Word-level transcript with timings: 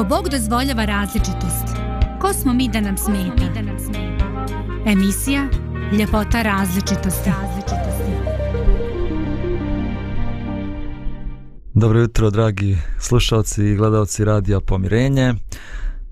Ako 0.00 0.08
Bog 0.08 0.28
dozvoljava 0.28 0.84
različitost, 0.84 1.66
ko 2.20 2.32
smo 2.32 2.52
mi 2.52 2.68
da 2.68 2.80
nam 2.80 2.96
smeta? 2.96 3.44
Emisija 4.86 5.48
Ljepota 5.98 6.42
različitosti. 6.42 7.30
Dobro 11.74 12.00
jutro, 12.00 12.30
dragi 12.30 12.78
slušalci 13.00 13.64
i 13.64 13.76
gledalci 13.76 14.24
Radija 14.24 14.60
Pomirenje. 14.60 15.34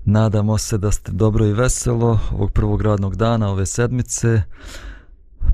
Nadamo 0.05 0.57
se 0.57 0.77
da 0.77 0.91
ste 0.91 1.11
dobro 1.11 1.45
i 1.45 1.53
veselo 1.53 2.19
ovog 2.31 2.51
prvog 2.51 2.81
radnog 2.81 3.15
dana 3.15 3.49
ove 3.49 3.65
sedmice. 3.65 4.41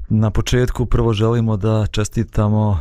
Na 0.09 0.31
početku 0.31 0.86
prvo 0.86 1.13
želimo 1.13 1.57
da 1.57 1.88
čestitamo 1.91 2.79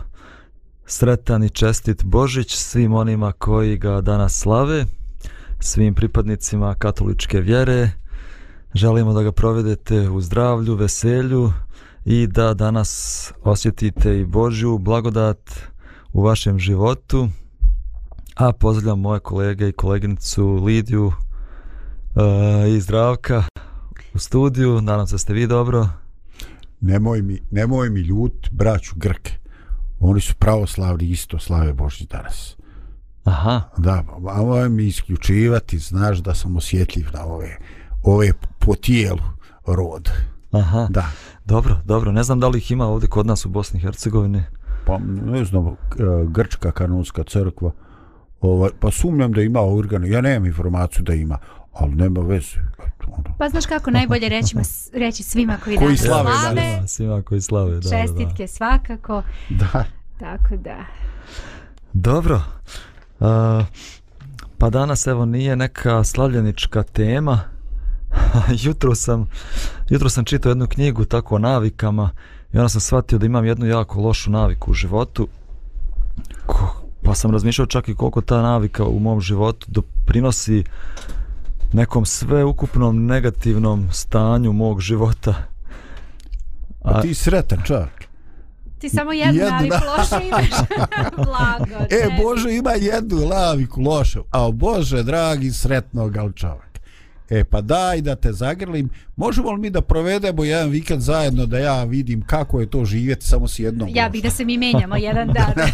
sretan 0.87 1.45
i 1.45 1.51
čestit 1.51 2.05
Božić 2.05 2.55
svim 2.55 2.95
onima 2.95 3.33
koji 3.33 3.77
ga 3.77 4.01
danas 4.01 4.39
slave, 4.39 4.85
svim 5.65 5.95
pripadnicima 5.95 6.75
katoličke 6.75 7.41
vjere. 7.41 7.91
Želimo 8.75 9.13
da 9.13 9.23
ga 9.23 9.33
provedete 9.33 10.09
u 10.09 10.21
zdravlju, 10.21 10.75
veselju 10.75 11.53
i 12.05 12.27
da 12.27 12.55
danas 12.55 13.33
osjetite 13.43 14.19
i 14.21 14.25
Božju 14.25 14.79
blagodat 14.79 15.51
u 16.13 16.23
vašem 16.23 16.59
životu. 16.59 17.29
A 18.37 18.53
pozdravljam 18.53 19.01
moje 19.01 19.21
kolege 19.21 19.69
i 19.69 19.73
koleginicu 19.73 20.55
Lidiju 20.55 21.07
uh, 21.07 21.13
i 22.77 22.81
Zdravka 22.81 23.45
u 24.15 24.19
studiju. 24.19 24.81
Nadam 24.81 25.07
se 25.07 25.19
ste 25.19 25.33
vi 25.33 25.47
dobro. 25.47 25.89
Nemoj 26.81 27.23
mi, 27.23 27.41
nemoj 27.51 27.91
mi 27.91 28.01
ljut 28.01 28.49
braću 28.51 28.95
Grke. 28.97 29.33
Oni 30.01 30.21
su 30.21 30.35
pravoslavni 30.35 31.05
isto 31.05 31.39
slave 31.39 31.73
Božji 31.73 32.07
danas. 32.11 32.57
Aha. 33.25 33.61
Da, 33.77 34.05
a 34.29 34.43
moj 34.43 34.69
mi 34.69 34.87
isključivati, 34.87 35.79
znaš 35.79 36.19
da 36.19 36.35
sam 36.35 36.57
osjetljiv 36.57 37.07
na 37.13 37.25
ove, 37.25 37.57
ove 38.03 38.33
po 38.59 38.75
tijelu 38.75 39.23
rod. 39.67 40.11
Aha. 40.53 40.87
Da. 40.91 41.07
Dobro, 41.45 41.77
dobro. 41.85 42.13
Ne 42.13 42.23
znam 42.23 42.41
da 42.41 42.49
li 42.49 42.59
ih 42.59 42.71
ima 42.71 42.87
ovdje 42.87 43.09
kod 43.09 43.27
nas 43.27 43.47
u 43.47 43.49
Bosni 43.49 43.79
i 43.79 43.83
Hercegovini. 43.83 44.45
Pa 44.87 44.99
ne 45.25 45.45
znam, 45.45 45.67
e, 45.67 45.75
Grčka 46.29 46.73
kanonska 46.73 47.23
crkva, 47.23 47.71
ovaj, 48.41 48.71
pa 48.81 48.91
sumnjam 48.91 49.33
da 49.33 49.43
ima 49.43 49.61
organe, 49.61 50.11
ja 50.11 50.21
nemam 50.21 50.47
informaciju 50.47 51.03
da 51.03 51.15
ima, 51.15 51.39
ali 51.73 51.95
nema 51.95 52.21
veze. 52.21 52.57
Ono. 53.07 53.35
Pa 53.39 53.49
znaš 53.49 53.67
kako 53.67 53.91
najbolje 53.91 54.29
reći, 54.29 54.57
reći 54.93 55.23
svima 55.23 55.57
koji, 55.65 55.77
Koji 55.77 55.97
slave 55.97 56.31
slave, 56.41 56.61
danas. 56.61 56.91
Svima 56.91 57.23
koji 57.23 57.41
slave. 57.41 57.81
Da, 57.81 57.91
čestitke 57.91 58.47
svakako. 58.47 59.23
Da. 59.51 59.85
Tako 60.21 60.57
da. 60.57 60.57
Da. 60.57 60.85
Dobro. 61.93 62.43
Uh, 63.21 63.65
pa 64.59 64.71
danas 64.71 65.07
evo 65.07 65.25
nije 65.25 65.57
neka 65.57 66.05
slavljenička 66.05 66.83
tema. 66.83 67.41
jutro 68.65 68.95
sam 68.95 69.31
jutro 69.89 70.09
sam 70.09 70.25
čitao 70.25 70.51
jednu 70.51 70.67
knjigu 70.67 71.05
tako 71.05 71.35
o 71.35 71.39
navikama 71.39 72.11
i 72.53 72.59
onda 72.59 72.69
sam 72.69 72.81
shvatio 72.81 73.19
da 73.19 73.27
imam 73.27 73.45
jednu 73.45 73.67
jako 73.67 74.01
lošu 74.01 74.31
naviku 74.31 74.71
u 74.71 74.75
životu. 74.75 75.29
Pa 77.03 77.15
sam 77.15 77.31
razmišljao 77.31 77.67
čak 77.67 77.89
i 77.89 77.95
koliko 77.95 78.21
ta 78.21 78.43
navika 78.43 78.85
u 78.85 78.99
mom 78.99 79.21
životu 79.21 79.67
doprinosi 79.71 80.65
nekom 81.73 82.07
sveukupnom 82.07 83.07
negativnom 83.07 83.89
stanju 83.93 84.53
mog 84.53 84.81
života. 84.81 85.35
A 86.85 87.01
ti 87.01 87.15
sretan 87.15 87.63
čak. 87.65 88.04
Ti 88.85 88.91
samo 88.91 89.13
jednu 89.13 89.41
Jednu 89.41 89.51
naviku 89.51 89.77
na- 89.77 89.93
loše 89.93 90.27
imaš. 90.27 90.49
Blago. 91.27 91.85
E. 91.91 92.23
Bože, 92.23 92.53
ima 92.53 92.71
jednu 92.71 93.29
laviku 93.29 93.81
lošu, 93.81 94.25
a 94.31 94.51
Bože, 94.51 95.03
dragi, 95.03 95.51
sretnog 95.51 96.17
al 96.17 96.33
čovjek. 96.33 96.81
E, 97.31 97.45
pa 97.45 97.61
daj 97.61 98.01
da 98.01 98.17
te 98.17 98.33
zagrlim. 98.33 98.91
Možemo 99.17 99.53
li 99.53 99.61
mi 99.61 99.71
da 99.71 99.81
provedemo 99.81 100.45
jedan 100.45 100.69
vikend 100.71 101.03
zajedno 101.03 101.47
da 101.47 101.59
ja 101.59 101.85
vidim 101.85 102.23
kako 102.23 102.61
je 102.61 102.71
to 102.71 102.85
živjeti 102.85 103.27
samo 103.27 103.49
s 103.49 103.59
jednom 103.59 103.89
Ja 103.93 104.09
bih 104.09 104.23
da 104.23 104.31
se 104.31 104.45
mi 104.45 104.59
menjamo 104.59 104.97
jedan 104.97 105.29
dan. 105.33 105.53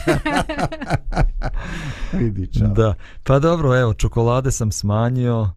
Vidi, 2.21 2.59
čao. 2.59 2.69
Da, 2.69 2.95
pa 3.23 3.39
dobro, 3.39 3.77
evo, 3.81 3.95
čokolade 3.95 4.51
sam 4.51 4.73
smanjio, 4.73 5.51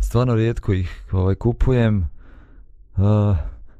stvarno 0.00 0.34
rijetko 0.34 0.72
ih 0.72 1.04
ovaj, 1.12 1.34
kupujem, 1.34 2.08
uh, 2.96 3.36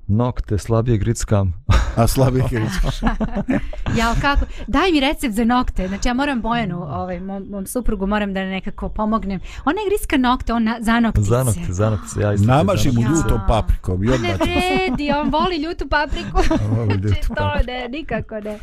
nokte 0.07 0.59
slabije 0.59 0.99
grickam. 0.99 1.65
A 1.97 2.07
slabi 2.07 2.41
kričkaš. 2.41 3.03
ja, 3.99 4.15
kako? 4.17 4.41
Daj 4.67 4.93
mi 4.93 5.01
recept 5.01 5.35
za 5.35 5.45
nokte. 5.47 5.89
Znači, 5.89 6.09
ja 6.09 6.15
moram 6.15 6.41
Bojanu, 6.41 6.83
ovaj, 6.85 7.21
mom, 7.21 7.45
mom 7.45 7.67
suprugu, 7.67 8.07
moram 8.07 8.35
da 8.35 8.41
nekako 8.43 8.89
pomognem. 8.89 9.41
Ona 9.65 9.77
je 9.77 9.87
griska 9.89 10.17
nokte, 10.19 10.53
on 10.53 10.65
na, 10.65 10.77
za 10.81 11.01
noktice. 11.01 11.27
za 11.27 11.45
nokte, 11.45 11.61
za 11.69 11.91
nokte, 11.91 12.21
ja 12.21 12.33
isto. 12.33 12.47
Namaži 12.47 12.93
mu 12.93 13.01
Ja. 13.03 13.09
ljutom 13.09 13.41
paprikom 13.49 14.05
i 14.05 14.09
Pa 14.09 14.15
odmah 14.15 14.31
ne 14.31 14.37
vredi, 14.37 15.11
on 15.13 15.31
voli 15.31 15.57
ljutu 15.59 15.89
papriku. 15.89 16.39
voli 16.77 16.95
ljutu 16.95 17.09
Znači, 17.09 17.29
to 17.29 17.35
papriku. 17.37 17.67
ne, 17.67 17.89
nikako 17.91 18.35
ne. 18.37 18.59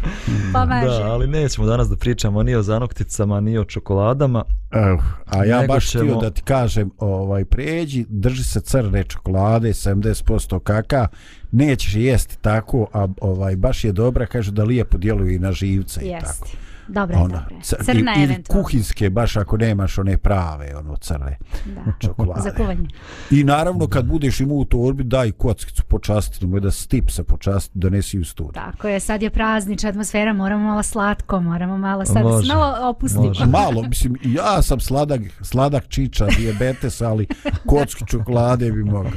Pomaže. 0.54 0.88
Da, 1.00 1.04
ali 1.04 1.28
nećemo 1.28 1.68
danas 1.68 1.90
da 1.90 1.96
pričamo 1.96 2.44
ni 2.44 2.56
o 2.56 2.64
zanokticama, 2.64 3.40
ni 3.40 3.58
o 3.58 3.66
čokoladama. 3.66 4.44
Evo, 4.72 5.04
a 5.28 5.46
ja 5.46 5.62
Nego 5.62 5.74
baš 5.74 5.88
ćemo- 5.88 6.04
htio 6.04 6.16
da 6.18 6.30
ti 6.30 6.42
kažem, 6.42 6.92
ovaj, 7.00 7.46
pređi, 7.46 8.06
drži 8.10 8.44
se 8.44 8.62
crne 8.62 9.04
čokolade, 9.04 9.70
70% 9.70 10.60
kaka, 10.60 11.08
nećeš 11.54 11.96
jesti 11.96 12.38
tako, 12.38 12.88
a 12.94 13.08
ovaj, 13.22 13.56
baš 13.56 13.84
je 13.84 13.92
dobra, 13.92 14.26
kaže 14.26 14.52
da 14.52 14.64
lijepo 14.64 14.98
djeluje 14.98 15.36
i 15.36 15.40
na 15.40 15.52
živce 15.52 16.02
i 16.02 16.12
tako. 16.12 16.26
Jeste. 16.46 16.58
Dobre, 16.88 17.16
Ona, 17.16 17.40
dobre. 17.40 17.56
Crna 17.84 18.14
ili 18.16 18.24
eventualno. 18.24 18.64
kuhinske, 18.64 19.10
baš 19.10 19.38
ako 19.38 19.58
nemaš 19.58 19.98
one 19.98 20.18
prave, 20.18 20.76
ono 20.78 20.96
crne 20.96 21.38
Da. 21.66 21.82
čokolade. 22.02 22.42
Za 22.42 22.52
kuvanje. 22.52 22.88
I 23.32 23.44
naravno 23.44 23.88
kad 23.88 24.06
budeš 24.06 24.40
imao 24.40 24.58
u 24.58 24.66
torbi, 24.66 25.04
daj 25.04 25.32
kockicu 25.32 25.84
počastiti, 25.84 26.46
nemoj 26.46 26.60
da 26.60 26.72
stip 26.72 27.10
se 27.10 27.24
počastiti, 27.24 27.80
donesi 27.80 28.20
u 28.20 28.26
studiju. 28.26 28.52
Tako 28.54 28.88
je, 28.88 29.00
sad 29.00 29.22
je 29.22 29.30
praznična 29.30 29.90
atmosfera, 29.90 30.34
moramo 30.34 30.64
malo 30.64 30.84
slatko, 30.84 31.42
moramo 31.42 31.78
malo 31.78 32.06
sad 32.06 32.24
Može, 32.24 32.48
se 32.48 32.54
malo 32.54 32.90
opustimo. 32.90 33.24
može. 33.24 33.46
Malo, 33.46 33.82
mislim, 33.84 34.16
ja 34.24 34.62
sam 34.62 34.80
sladak, 34.80 35.22
sladak 35.42 35.88
čiča, 35.88 36.28
dijabetes, 36.38 37.02
ali 37.02 37.28
kocki 37.66 38.04
čokolade 38.08 38.72
bi 38.72 38.84
mogao. 38.84 39.12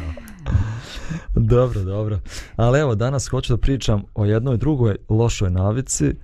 Dobro, 1.34 1.82
dobro. 1.82 2.20
Ali 2.56 2.80
evo, 2.80 2.94
danas 2.94 3.28
hoću 3.28 3.52
da 3.52 3.60
pričam 3.60 4.02
o 4.14 4.24
jednoj 4.24 4.56
drugoj 4.56 4.96
lošoj 5.08 5.50
navici. 5.50 6.14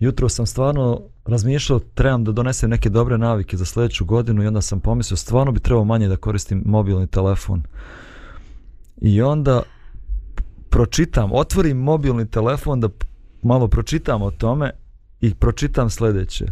Jutro 0.00 0.28
sam 0.28 0.46
stvarno 0.46 1.00
razmišljao, 1.24 1.80
trebam 1.94 2.24
da 2.24 2.32
donesem 2.32 2.70
neke 2.70 2.90
dobre 2.90 3.18
navike 3.18 3.56
za 3.56 3.64
sljedeću 3.64 4.04
godinu 4.04 4.42
i 4.42 4.46
onda 4.46 4.60
sam 4.60 4.80
pomislio, 4.80 5.16
stvarno 5.16 5.52
bi 5.52 5.60
trebao 5.60 5.84
manje 5.84 6.08
da 6.08 6.16
koristim 6.16 6.62
mobilni 6.66 7.06
telefon. 7.06 7.62
I 9.00 9.22
onda 9.22 9.62
pročitam, 10.70 11.30
otvorim 11.32 11.76
mobilni 11.76 12.26
telefon 12.26 12.80
da 12.80 12.88
malo 13.42 13.68
pročitam 13.68 14.22
o 14.22 14.30
tome 14.30 14.70
i 15.20 15.34
pročitam 15.34 15.90
sljedeće. 15.90 16.46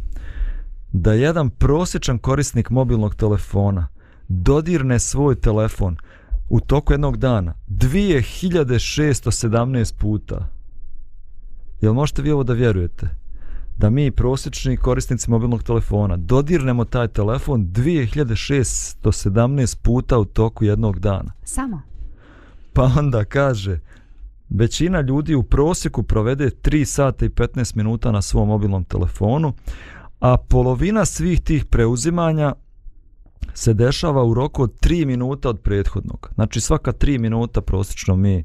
Da 0.92 1.12
jedan 1.12 1.50
prosječan 1.50 2.18
korisnik 2.18 2.70
mobilnog 2.70 3.14
telefona 3.14 3.88
dodirne 4.28 4.98
svoj 4.98 5.34
telefon 5.34 5.96
u 6.50 6.60
toku 6.60 6.92
jednog 6.92 7.16
dana 7.16 7.54
2617 7.68 9.94
puta. 9.98 10.48
Jel 11.80 11.92
možete 11.92 12.22
vi 12.22 12.30
ovo 12.30 12.42
da 12.42 12.52
vjerujete? 12.52 13.08
Da 13.76 13.90
mi 13.90 14.10
prosječni 14.10 14.76
korisnici 14.76 15.30
mobilnog 15.30 15.62
telefona 15.62 16.16
dodirnemo 16.16 16.84
taj 16.84 17.08
telefon 17.08 17.66
2617 17.66 19.78
puta 19.82 20.18
u 20.18 20.24
toku 20.24 20.64
jednog 20.64 20.98
dana. 20.98 21.32
Samo. 21.44 21.82
Pa 22.72 22.90
onda 22.98 23.24
kaže, 23.24 23.78
većina 24.48 25.00
ljudi 25.00 25.34
u 25.34 25.42
prosjeku 25.42 26.02
provede 26.02 26.50
3 26.62 26.84
sata 26.84 27.24
i 27.24 27.28
15 27.28 27.76
minuta 27.76 28.12
na 28.12 28.22
svom 28.22 28.48
mobilnom 28.48 28.84
telefonu, 28.84 29.52
a 30.20 30.36
polovina 30.36 31.04
svih 31.04 31.40
tih 31.40 31.64
preuzimanja 31.64 32.54
se 33.54 33.74
dešava 33.74 34.24
u 34.24 34.34
roku 34.34 34.62
od 34.62 34.80
3 34.80 35.04
minuta 35.06 35.48
od 35.48 35.60
prethodnog. 35.60 36.30
Znači 36.34 36.60
svaka 36.60 36.92
3 36.92 37.18
minuta 37.18 37.60
prosječno 37.60 38.16
mi 38.16 38.44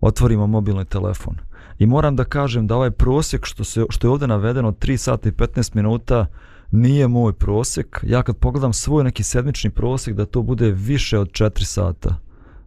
otvorimo 0.00 0.46
mobilni 0.46 0.84
telefon. 0.84 1.36
I 1.78 1.86
moram 1.86 2.16
da 2.16 2.24
kažem 2.24 2.66
da 2.66 2.76
ovaj 2.76 2.90
prosjek 2.90 3.46
što, 3.46 3.64
se, 3.64 3.84
što 3.90 4.06
je 4.06 4.10
ovdje 4.10 4.28
navedeno 4.28 4.72
3 4.72 4.96
sata 4.96 5.28
i 5.28 5.32
15 5.32 5.76
minuta 5.76 6.26
nije 6.70 7.08
moj 7.08 7.32
prosjek. 7.32 8.04
Ja 8.06 8.22
kad 8.22 8.36
pogledam 8.36 8.72
svoj 8.72 9.04
neki 9.04 9.22
sedmični 9.22 9.70
prosjek 9.70 10.16
da 10.16 10.26
to 10.26 10.42
bude 10.42 10.70
više 10.70 11.18
od 11.18 11.30
4 11.30 11.64
sata 11.64 12.16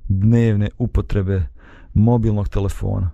dnevne 0.07 0.69
upotrebe 0.77 1.43
mobilnog 1.93 2.49
telefona. 2.49 3.11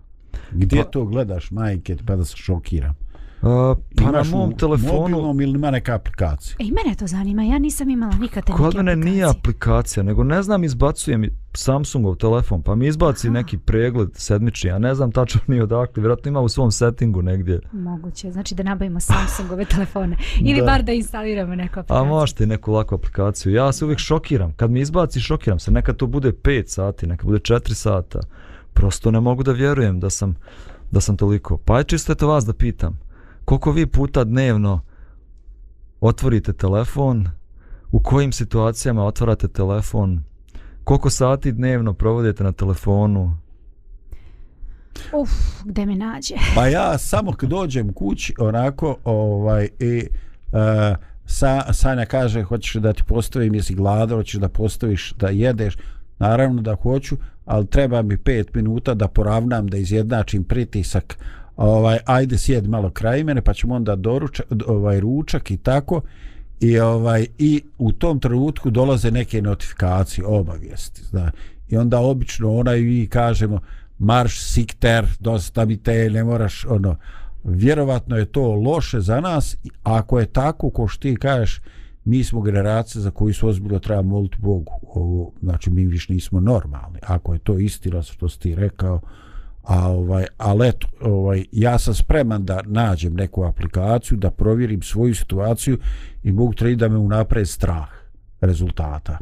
Gdje 0.51 0.83
Pa- 0.83 0.89
to 0.89 1.05
gledaš, 1.05 1.51
majke, 1.51 1.97
pa 2.05 2.15
da 2.15 2.25
se 2.25 2.37
šokiram? 2.37 2.95
A, 3.41 3.75
pa 3.97 4.03
na 4.03 4.09
Imaš 4.09 4.31
mom 4.31 4.49
u 4.49 4.57
telefonu... 4.57 4.99
mobilnom 4.99 5.41
ili 5.41 5.51
ima 5.51 5.71
neka 5.71 5.95
aplikacija? 5.95 6.55
E, 6.59 6.63
i 6.63 6.71
mene 6.71 6.95
to 6.95 7.07
zanima, 7.07 7.43
ja 7.43 7.59
nisam 7.59 7.89
imala 7.89 8.13
nikad 8.15 8.45
te 8.45 8.51
Kod 8.51 8.75
mene 8.75 8.95
nije 8.95 9.23
aplikacija, 9.23 10.03
nego 10.03 10.23
ne 10.23 10.43
znam, 10.43 10.63
izbacuje 10.63 11.17
mi 11.17 11.29
Samsungov 11.53 12.15
telefon, 12.15 12.61
pa 12.61 12.75
mi 12.75 12.87
izbaci 12.87 13.27
Aha. 13.27 13.33
neki 13.33 13.57
pregled 13.57 14.09
sedmični, 14.13 14.69
ja 14.69 14.79
ne 14.79 14.95
znam 14.95 15.11
tačno 15.11 15.41
ni 15.47 15.61
odakle, 15.61 16.01
vjerojatno 16.01 16.29
ima 16.29 16.39
u 16.41 16.49
svom 16.49 16.71
settingu 16.71 17.21
negdje. 17.21 17.59
Moguće, 17.71 18.31
znači 18.31 18.55
da 18.55 18.63
nabavimo 18.63 18.99
Samsungove 18.99 19.65
telefone. 19.75 20.17
Ili 20.41 20.59
Da. 20.59 20.65
bar 20.65 20.83
da 20.83 20.91
instaliramo 20.91 21.55
neku 21.55 21.79
A 21.79 21.81
aplikaciju. 21.81 22.05
možete 22.05 22.43
i 22.43 22.47
neku 22.47 22.71
laku 22.71 22.95
aplikaciju. 22.95 23.53
Ja 23.53 23.71
se 23.71 23.85
uvijek 23.85 23.99
šokiram. 23.99 24.53
Kad 24.53 24.71
mi 24.71 24.79
izbaci, 24.81 25.19
šokiram 25.19 25.59
se. 25.59 25.71
Neka 25.71 25.93
to 25.93 26.07
bude 26.07 26.31
5 26.31 26.67
sati, 26.67 27.07
neka 27.07 27.25
bude 27.25 27.39
4 27.39 27.73
sata. 27.73 28.19
Prosto 28.73 29.11
ne 29.11 29.19
mogu 29.19 29.43
da 29.43 29.51
vjerujem 29.51 29.99
da 29.99 30.09
sam, 30.09 30.35
da 30.91 31.01
sam 31.01 31.17
toliko. 31.17 31.57
Pa 31.57 31.77
je 31.77 31.83
čisto 31.83 32.11
eto 32.11 32.27
vas 32.27 32.45
da 32.45 32.53
pitam. 32.53 32.99
Koliko 33.47 33.71
vi 33.71 33.85
puta 33.85 34.23
dnevno 34.23 34.81
otvorite 36.01 36.53
telefon? 36.53 37.27
U 37.91 37.99
kojim 37.99 38.31
situacijama 38.31 39.05
otvarate 39.05 39.47
telefon? 39.47 40.23
Koliko 40.83 41.09
sati 41.09 41.51
dnevno 41.51 41.93
provodite 41.93 42.43
na 42.43 42.51
telefonu? 42.51 43.37
Uf, 45.13 45.29
gde 45.65 45.85
me 45.85 45.95
nađe? 45.95 46.35
Pa 46.55 46.67
ja 46.67 46.97
samo 46.97 47.31
kad 47.31 47.49
dođem 47.49 47.93
kući 47.93 48.33
onako 48.39 48.97
ovaj 49.03 49.69
i 49.79 50.07
uh, 50.51 50.59
sa, 51.25 51.73
Sanja 51.73 52.05
kaže 52.05 52.43
hoćeš 52.43 52.73
da 52.73 52.93
ti 52.93 53.03
postavim 53.03 53.55
jesi 53.55 53.75
gladan, 53.75 54.17
hoćeš 54.17 54.39
da 54.39 54.49
postaviš 54.49 55.13
da 55.13 55.27
jedeš 55.27 55.77
naravno 56.19 56.61
da 56.61 56.75
hoću 56.75 57.17
ali 57.45 57.67
treba 57.67 58.01
mi 58.01 58.17
pet 58.17 58.53
minuta 58.53 58.93
da 58.93 59.07
poravnam 59.07 59.67
da 59.67 59.77
izjednačim 59.77 60.43
pritisak 60.43 61.17
ovaj 61.57 61.97
ajde 62.05 62.37
sjed 62.37 62.67
malo 62.67 62.89
kraj 62.89 63.23
mene 63.23 63.41
pa 63.41 63.53
ćemo 63.53 63.75
onda 63.75 63.95
doručak 63.95 64.45
ovaj 64.67 64.99
ručak 64.99 65.51
i 65.51 65.57
tako. 65.57 66.01
I 66.59 66.79
ovaj 66.79 67.27
i 67.37 67.61
u 67.77 67.91
tom 67.91 68.19
trenutku 68.19 68.69
dolaze 68.69 69.11
neke 69.11 69.41
notifikacije 69.41 70.25
obavijesti 70.25 71.03
zna. 71.03 71.31
I 71.69 71.77
onda 71.77 71.99
obično 71.99 72.55
ona 72.55 72.75
i 72.75 73.07
kažemo 73.11 73.59
marš 73.99 74.41
sikter 74.41 75.05
dosta 75.19 75.65
mi 75.65 75.77
te 75.77 76.09
ne 76.09 76.23
moraš 76.23 76.65
ono. 76.65 76.95
Vjerovatno 77.43 78.17
je 78.17 78.25
to 78.25 78.55
loše 78.55 79.01
za 79.01 79.21
nas 79.21 79.53
i 79.63 79.69
ako 79.83 80.19
je 80.19 80.25
tako 80.25 80.69
ko 80.69 80.87
što 80.87 81.01
ti 81.01 81.15
kažeš 81.15 81.61
mi 82.05 82.23
smo 82.23 82.41
generacija 82.41 83.01
za 83.01 83.11
koju 83.11 83.33
se 83.33 83.45
ozbiljno 83.45 83.79
treba 83.79 84.01
moliti 84.01 84.37
Bogu. 84.39 84.71
Ovo, 84.93 85.31
znači 85.41 85.69
mi 85.69 85.85
više 85.85 86.13
nismo 86.13 86.39
normalni 86.39 86.99
ako 87.01 87.33
je 87.33 87.39
to 87.39 87.57
istina 87.57 88.01
što 88.01 88.29
si 88.29 88.39
ti 88.39 88.55
rekao 88.55 89.01
a 89.67 89.89
ovaj 89.89 90.25
ali 90.37 90.67
eto 90.67 90.87
ovaj 91.01 91.45
ja 91.51 91.79
sam 91.79 91.93
spreman 91.93 92.45
da 92.45 92.61
nađem 92.65 93.13
neku 93.13 93.43
aplikaciju 93.43 94.17
da 94.17 94.31
provjerim 94.31 94.81
svoju 94.81 95.15
situaciju 95.15 95.77
i 96.23 96.31
mogu 96.31 96.53
tri 96.53 96.75
da 96.75 96.89
me 96.89 96.97
unapred 96.97 97.49
strah 97.49 97.87
rezultata 98.41 99.17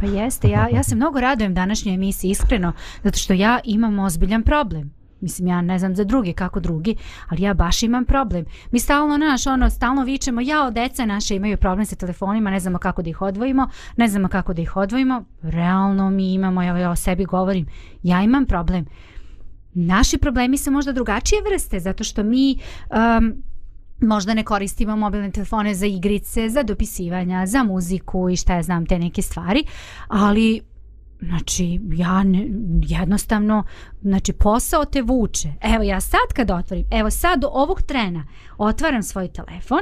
Pa 0.00 0.06
jeste, 0.06 0.48
ja, 0.48 0.68
ja 0.68 0.82
se 0.82 0.94
mnogo 0.94 1.20
radujem 1.20 1.54
današnjoj 1.54 1.94
emisiji, 1.94 2.30
iskreno, 2.30 2.72
zato 3.02 3.18
što 3.18 3.32
ja 3.32 3.60
imam 3.64 3.98
ozbiljan 3.98 4.42
problem. 4.42 4.98
Mislim, 5.20 5.48
ja 5.48 5.62
ne 5.62 5.78
znam 5.78 5.94
za 5.94 6.04
druge, 6.04 6.32
kako 6.32 6.60
drugi, 6.60 6.96
ali 7.28 7.42
ja 7.42 7.54
baš 7.54 7.82
imam 7.82 8.04
problem. 8.04 8.44
Mi 8.70 8.80
stalno, 8.80 9.16
naš, 9.16 9.46
ono, 9.46 9.70
stalno 9.70 10.04
vičemo, 10.04 10.40
ja, 10.40 10.70
deca 10.70 11.06
naše 11.06 11.36
imaju 11.36 11.56
problem 11.56 11.86
sa 11.86 11.96
telefonima, 11.96 12.50
ne 12.50 12.60
znamo 12.60 12.78
kako 12.78 13.02
da 13.02 13.10
ih 13.10 13.22
odvojimo, 13.22 13.68
ne 13.96 14.08
znamo 14.08 14.28
kako 14.28 14.54
da 14.54 14.62
ih 14.62 14.76
odvojimo. 14.76 15.24
Realno 15.42 16.10
mi 16.10 16.32
imamo, 16.32 16.62
ja, 16.62 16.78
ja 16.78 16.90
o 16.90 16.96
sebi 16.96 17.24
govorim, 17.24 17.66
ja 18.02 18.22
imam 18.22 18.46
problem. 18.46 18.86
Naši 19.74 20.18
problemi 20.18 20.58
su 20.58 20.70
možda 20.70 20.92
drugačije 20.92 21.42
vrste, 21.42 21.80
zato 21.80 22.04
što 22.04 22.22
mi 22.22 22.58
um, 23.18 23.42
možda 24.00 24.34
ne 24.34 24.44
koristimo 24.44 24.96
mobilne 24.96 25.30
telefone 25.30 25.74
za 25.74 25.86
igrice, 25.86 26.48
za 26.48 26.62
dopisivanja, 26.62 27.46
za 27.46 27.62
muziku 27.62 28.28
i 28.30 28.36
šta 28.36 28.54
ja 28.54 28.62
znam, 28.62 28.86
te 28.86 28.98
neke 28.98 29.22
stvari, 29.22 29.64
ali 30.08 30.60
Znači, 31.20 31.80
ja 31.92 32.22
ne, 32.22 32.46
jednostavno, 32.82 33.64
znači 34.02 34.32
posao 34.32 34.84
te 34.84 35.02
vuče. 35.02 35.48
Evo 35.60 35.82
ja 35.82 36.00
sad 36.00 36.32
kad 36.34 36.50
otvorim, 36.50 36.86
evo 36.90 37.10
sad 37.10 37.40
do 37.40 37.48
ovog 37.52 37.82
trena 37.82 38.24
otvaram 38.58 39.02
svoj 39.02 39.28
telefon, 39.28 39.80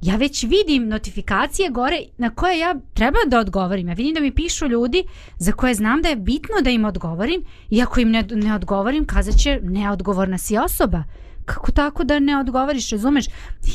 ja 0.00 0.16
već 0.16 0.44
vidim 0.44 0.88
notifikacije 0.88 1.70
gore 1.70 1.98
na 2.18 2.30
koje 2.30 2.58
ja 2.58 2.74
treba 2.94 3.18
da 3.26 3.38
odgovorim. 3.38 3.88
Ja 3.88 3.94
vidim 3.94 4.14
da 4.14 4.20
mi 4.20 4.34
pišu 4.34 4.66
ljudi 4.66 5.04
za 5.38 5.52
koje 5.52 5.74
znam 5.74 6.02
da 6.02 6.08
je 6.08 6.16
bitno 6.16 6.54
da 6.64 6.70
im 6.70 6.84
odgovorim 6.84 7.44
i 7.70 7.82
ako 7.82 8.00
im 8.00 8.10
ne, 8.10 8.22
ne 8.30 8.54
odgovorim, 8.54 9.06
kazat 9.06 9.36
će 9.36 9.60
neodgovorna 9.62 10.38
si 10.38 10.58
osoba 10.58 11.02
kako 11.48 11.72
tako 11.72 12.04
da 12.04 12.18
ne 12.18 12.40
odgovoriš, 12.40 12.90
razumeš? 12.90 13.26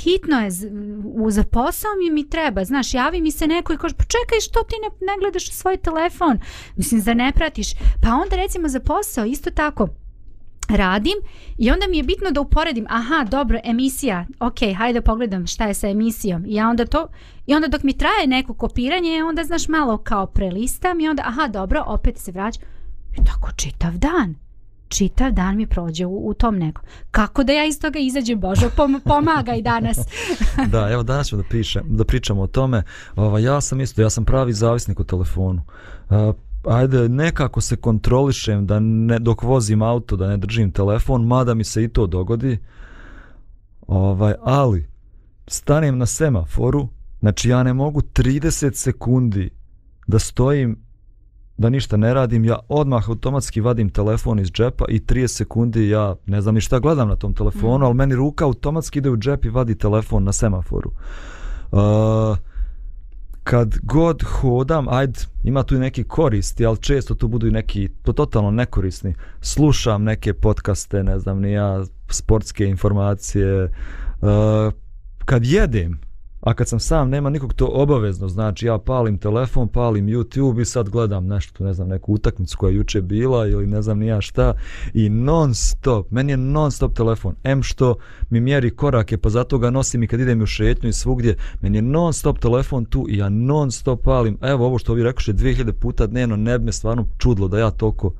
Hitno 0.03 0.39
je, 0.39 0.51
za 1.29 1.43
posao 1.43 1.91
mi, 1.99 2.11
mi 2.11 2.29
treba, 2.29 2.65
znaš, 2.65 2.93
javi 2.93 3.21
mi 3.21 3.31
se 3.31 3.47
neko 3.47 3.73
i 3.73 3.77
kaže, 3.77 3.95
pa 3.95 4.03
čekaj, 4.03 4.39
što 4.41 4.63
ti 4.63 4.75
ne, 4.81 4.89
ne 5.07 5.13
gledaš 5.19 5.49
u 5.49 5.51
svoj 5.51 5.77
telefon? 5.77 6.39
Mislim, 6.75 7.01
za 7.01 7.13
ne 7.13 7.31
pratiš. 7.35 7.73
Pa 8.01 8.09
onda 8.09 8.35
recimo 8.35 8.67
za 8.67 8.79
posao, 8.79 9.25
isto 9.25 9.51
tako, 9.51 9.87
radim 10.69 11.17
i 11.57 11.71
onda 11.71 11.87
mi 11.87 11.97
je 11.97 12.03
bitno 12.03 12.31
da 12.31 12.41
uporedim, 12.41 12.85
aha, 12.89 13.23
dobro, 13.23 13.59
emisija, 13.63 14.25
ok, 14.39 14.59
hajde 14.77 15.01
pogledam 15.01 15.47
šta 15.47 15.65
je 15.65 15.73
sa 15.73 15.87
emisijom. 15.87 16.45
I 16.45 16.53
ja 16.53 16.69
onda 16.69 16.85
to, 16.85 17.07
i 17.45 17.55
onda 17.55 17.67
dok 17.67 17.83
mi 17.83 17.97
traje 17.97 18.27
neko 18.27 18.53
kopiranje, 18.53 19.23
onda 19.23 19.43
znaš 19.43 19.67
malo 19.67 19.97
kao 19.97 20.25
prelistam 20.25 20.99
i 20.99 21.09
onda, 21.09 21.23
aha, 21.25 21.47
dobro, 21.47 21.83
opet 21.87 22.17
se 22.17 22.31
vraćam. 22.31 22.63
I 23.13 23.25
tako 23.25 23.51
čitav 23.55 23.91
dan 23.97 24.42
čitav 24.93 25.31
dan 25.31 25.57
mi 25.57 25.67
prođe 25.67 26.05
u, 26.05 26.27
u 26.27 26.33
tom 26.33 26.57
nekom. 26.57 26.83
Kako 27.11 27.43
da 27.43 27.53
ja 27.53 27.65
iz 27.65 27.79
toga 27.79 27.99
izađem, 27.99 28.39
Božo, 28.39 28.69
pom 28.75 29.01
pomagaj 29.05 29.61
danas. 29.61 29.97
da, 30.73 30.89
evo 30.91 31.03
danas 31.03 31.27
ćemo 31.27 31.41
da, 31.41 31.47
pišem, 31.49 31.83
da 31.87 32.03
pričamo 32.03 32.41
o 32.41 32.47
tome. 32.47 32.83
Ova, 33.15 33.39
ja 33.39 33.61
sam 33.61 33.81
isto, 33.81 34.01
ja 34.01 34.09
sam 34.09 34.25
pravi 34.25 34.53
zavisnik 34.53 34.99
u 34.99 35.03
telefonu. 35.03 35.61
Uh, 36.09 36.35
ajde, 36.63 37.09
nekako 37.09 37.61
se 37.61 37.75
kontrolišem 37.75 38.65
da 38.67 38.79
ne, 38.79 39.19
dok 39.19 39.43
vozim 39.43 39.81
auto, 39.81 40.15
da 40.15 40.27
ne 40.27 40.37
držim 40.37 40.71
telefon, 40.71 41.27
mada 41.27 41.53
mi 41.53 41.63
se 41.63 41.83
i 41.83 41.87
to 41.87 42.07
dogodi. 42.07 42.57
Ovaj, 43.87 44.33
ali, 44.41 44.87
stanem 45.47 45.97
na 45.97 46.05
semaforu, 46.05 46.87
znači 47.19 47.49
ja 47.49 47.63
ne 47.63 47.73
mogu 47.73 48.01
30 48.01 48.73
sekundi 48.73 49.49
da 50.07 50.19
stojim 50.19 50.77
da 51.57 51.69
ništa 51.69 51.97
ne 51.97 52.13
radim, 52.13 52.45
ja 52.45 52.59
odmah 52.69 53.09
automatski 53.09 53.61
vadim 53.61 53.89
telefon 53.89 54.39
iz 54.39 54.51
džepa 54.51 54.85
i 54.89 54.99
30 54.99 55.27
sekundi 55.27 55.89
ja 55.89 56.15
ne 56.25 56.41
znam 56.41 56.55
ni 56.55 56.61
šta 56.61 56.79
gledam 56.79 57.07
na 57.07 57.15
tom 57.15 57.33
telefonu, 57.33 57.77
mm. 57.77 57.83
ali 57.83 57.93
meni 57.93 58.15
ruka 58.15 58.45
automatski 58.45 58.99
ide 58.99 59.09
u 59.09 59.17
džep 59.17 59.45
i 59.45 59.49
vadi 59.49 59.77
telefon 59.77 60.23
na 60.23 60.31
semaforu. 60.31 60.91
Uh, 61.71 62.37
kad 63.43 63.75
god 63.83 64.23
hodam, 64.23 64.87
ajde, 64.89 65.19
ima 65.43 65.63
tu 65.63 65.75
i 65.75 65.79
neki 65.79 66.03
koristi, 66.03 66.65
ali 66.65 66.77
često 66.77 67.15
tu 67.15 67.27
budu 67.27 67.47
i 67.47 67.51
neki, 67.51 67.89
to 68.03 68.13
totalno 68.13 68.51
nekorisni. 68.51 69.15
Slušam 69.41 70.03
neke 70.03 70.33
podcaste, 70.33 71.03
ne 71.03 71.19
znam, 71.19 71.41
ni 71.41 71.51
ja, 71.51 71.83
sportske 72.09 72.65
informacije. 72.65 73.63
Uh, 73.63 74.73
kad 75.25 75.45
jedem, 75.45 75.99
a 76.43 76.53
kad 76.53 76.67
sam 76.67 76.79
sam, 76.79 77.09
nema 77.09 77.29
nikog 77.29 77.53
to 77.53 77.69
obavezno, 77.73 78.29
znači 78.29 78.65
ja 78.65 78.77
palim 78.77 79.17
telefon, 79.17 79.67
palim 79.67 80.07
YouTube 80.07 80.61
i 80.61 80.65
sad 80.65 80.89
gledam 80.89 81.27
nešto, 81.27 81.63
ne 81.63 81.73
znam, 81.73 81.87
neku 81.87 82.13
utakmicu 82.13 82.57
koja 82.57 82.69
je 82.69 82.75
juče 82.75 83.01
bila 83.01 83.47
ili 83.47 83.67
ne 83.67 83.81
znam 83.81 83.99
ni 83.99 84.07
ja 84.07 84.21
šta 84.21 84.53
i 84.93 85.09
non 85.09 85.53
stop, 85.53 86.11
meni 86.11 86.31
je 86.31 86.37
non 86.37 86.71
stop 86.71 86.93
telefon, 86.93 87.35
em 87.43 87.63
što 87.63 87.95
mi 88.29 88.39
mjeri 88.39 88.75
korake, 88.75 89.17
pa 89.17 89.29
zato 89.29 89.57
ga 89.57 89.69
nosim 89.69 90.03
i 90.03 90.07
kad 90.07 90.19
idem 90.19 90.41
u 90.41 90.45
šetnju 90.45 90.89
i 90.89 90.93
svugdje, 90.93 91.35
meni 91.61 91.77
je 91.77 91.81
non 91.81 92.13
stop 92.13 92.39
telefon 92.39 92.85
tu 92.85 93.05
i 93.09 93.17
ja 93.17 93.29
non 93.29 93.71
stop 93.71 94.03
palim, 94.03 94.37
evo 94.41 94.65
ovo 94.65 94.77
što 94.77 94.93
vi 94.93 95.03
rekoše 95.03 95.33
2000 95.33 95.71
puta 95.71 96.07
dnevno, 96.07 96.35
ne 96.35 96.59
bi 96.59 96.65
me 96.65 96.71
stvarno 96.71 97.07
čudlo 97.17 97.47
da 97.47 97.59
ja 97.59 97.71
toliko 97.71 98.13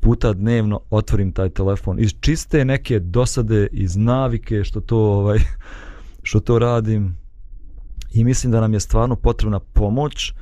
puta 0.00 0.32
dnevno 0.32 0.80
otvorim 0.90 1.32
taj 1.32 1.50
telefon. 1.50 2.00
Iz 2.00 2.14
čiste 2.20 2.64
neke 2.64 2.98
dosade 2.98 3.68
iz 3.72 3.96
navike 3.96 4.64
što 4.64 4.80
to 4.80 4.98
ovaj 4.98 5.38
što 6.22 6.40
to 6.40 6.58
radim 6.58 7.19
i 8.12 8.24
mislim 8.24 8.52
da 8.52 8.60
nam 8.60 8.72
je 8.72 8.80
stvarno 8.80 9.16
potrebna 9.16 9.60
pomoć. 9.60 10.32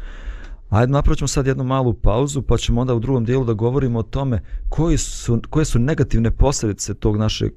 Ajde, 0.71 0.93
napravit 0.93 1.19
ćemo 1.19 1.29
sad 1.29 1.47
jednu 1.47 1.65
malu 1.65 1.95
pauzu, 1.95 2.43
pa 2.43 2.57
ćemo 2.57 2.81
onda 2.81 2.95
u 2.95 3.01
drugom 3.01 3.25
dijelu 3.25 3.45
da 3.45 3.53
govorimo 3.53 3.99
o 3.99 4.03
tome 4.03 4.41
koji 4.69 4.99
su, 4.99 5.41
koje 5.51 5.65
su 5.65 5.79
negativne 5.79 6.31
posljedice 6.31 6.95
tog 6.95 7.17
našeg 7.17 7.53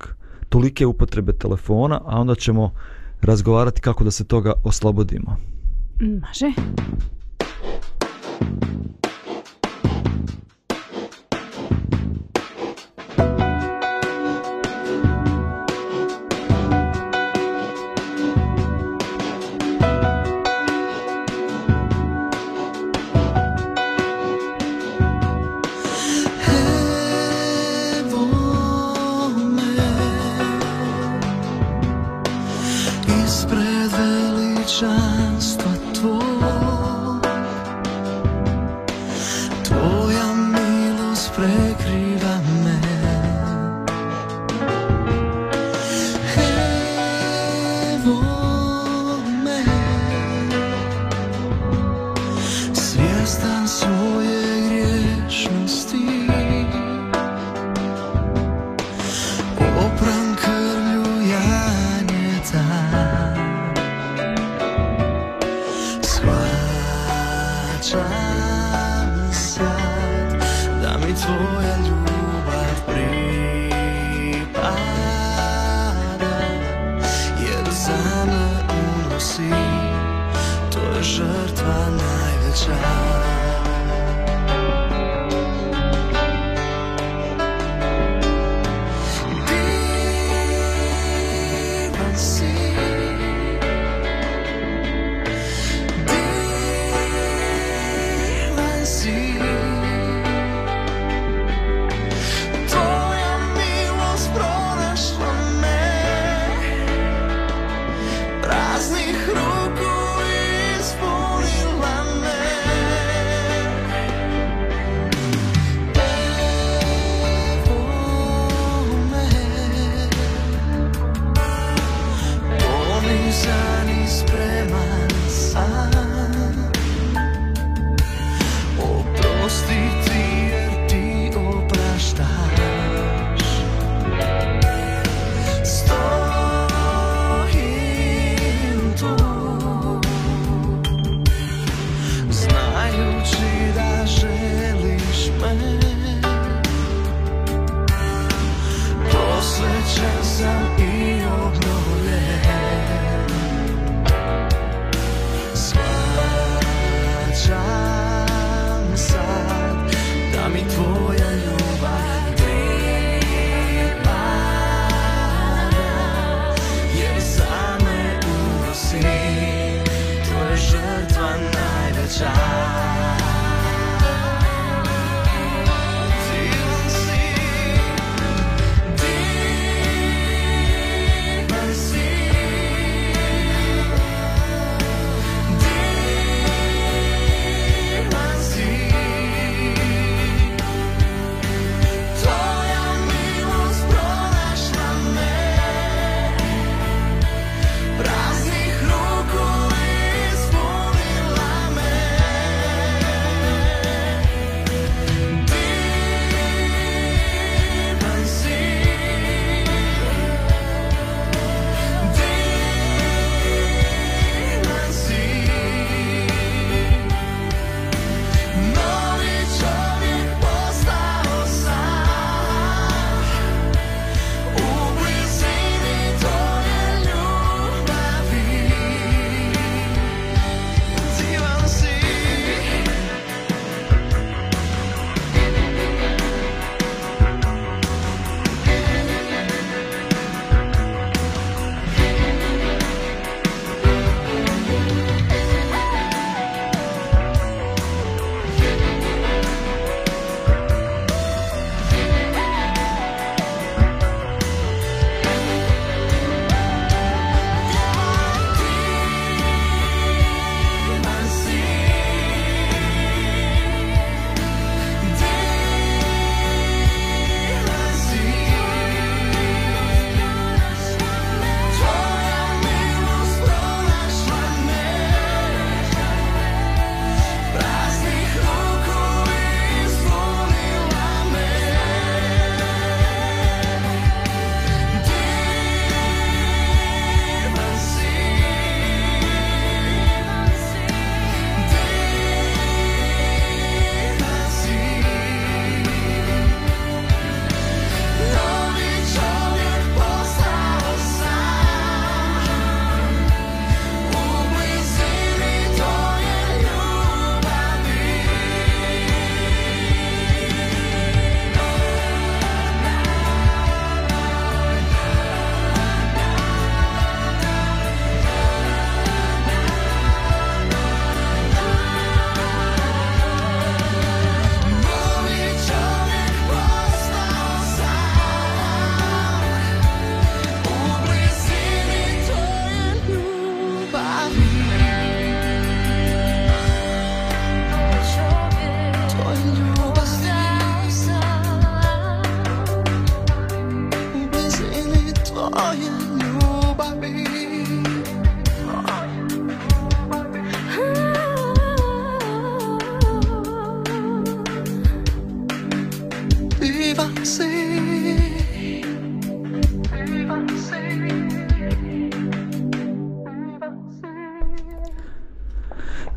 tolike 0.50 0.86
upotrebe 0.86 1.34
telefona, 1.34 2.02
a 2.06 2.20
onda 2.20 2.36
ćemo 2.36 2.72
razgovarati 3.22 3.82
kako 3.82 4.04
da 4.04 4.12
se 4.12 4.24
toga 4.24 4.54
oslobodimo. 4.64 5.36
Može. 6.00 6.46
Može. 6.46 6.54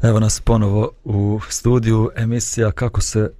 Evo 0.05 0.21
nas 0.21 0.41
ponovo 0.41 0.91
u 1.05 1.41
studiju 1.49 2.11
emisija 2.17 2.73
kako 2.73 3.01
se 3.01 3.31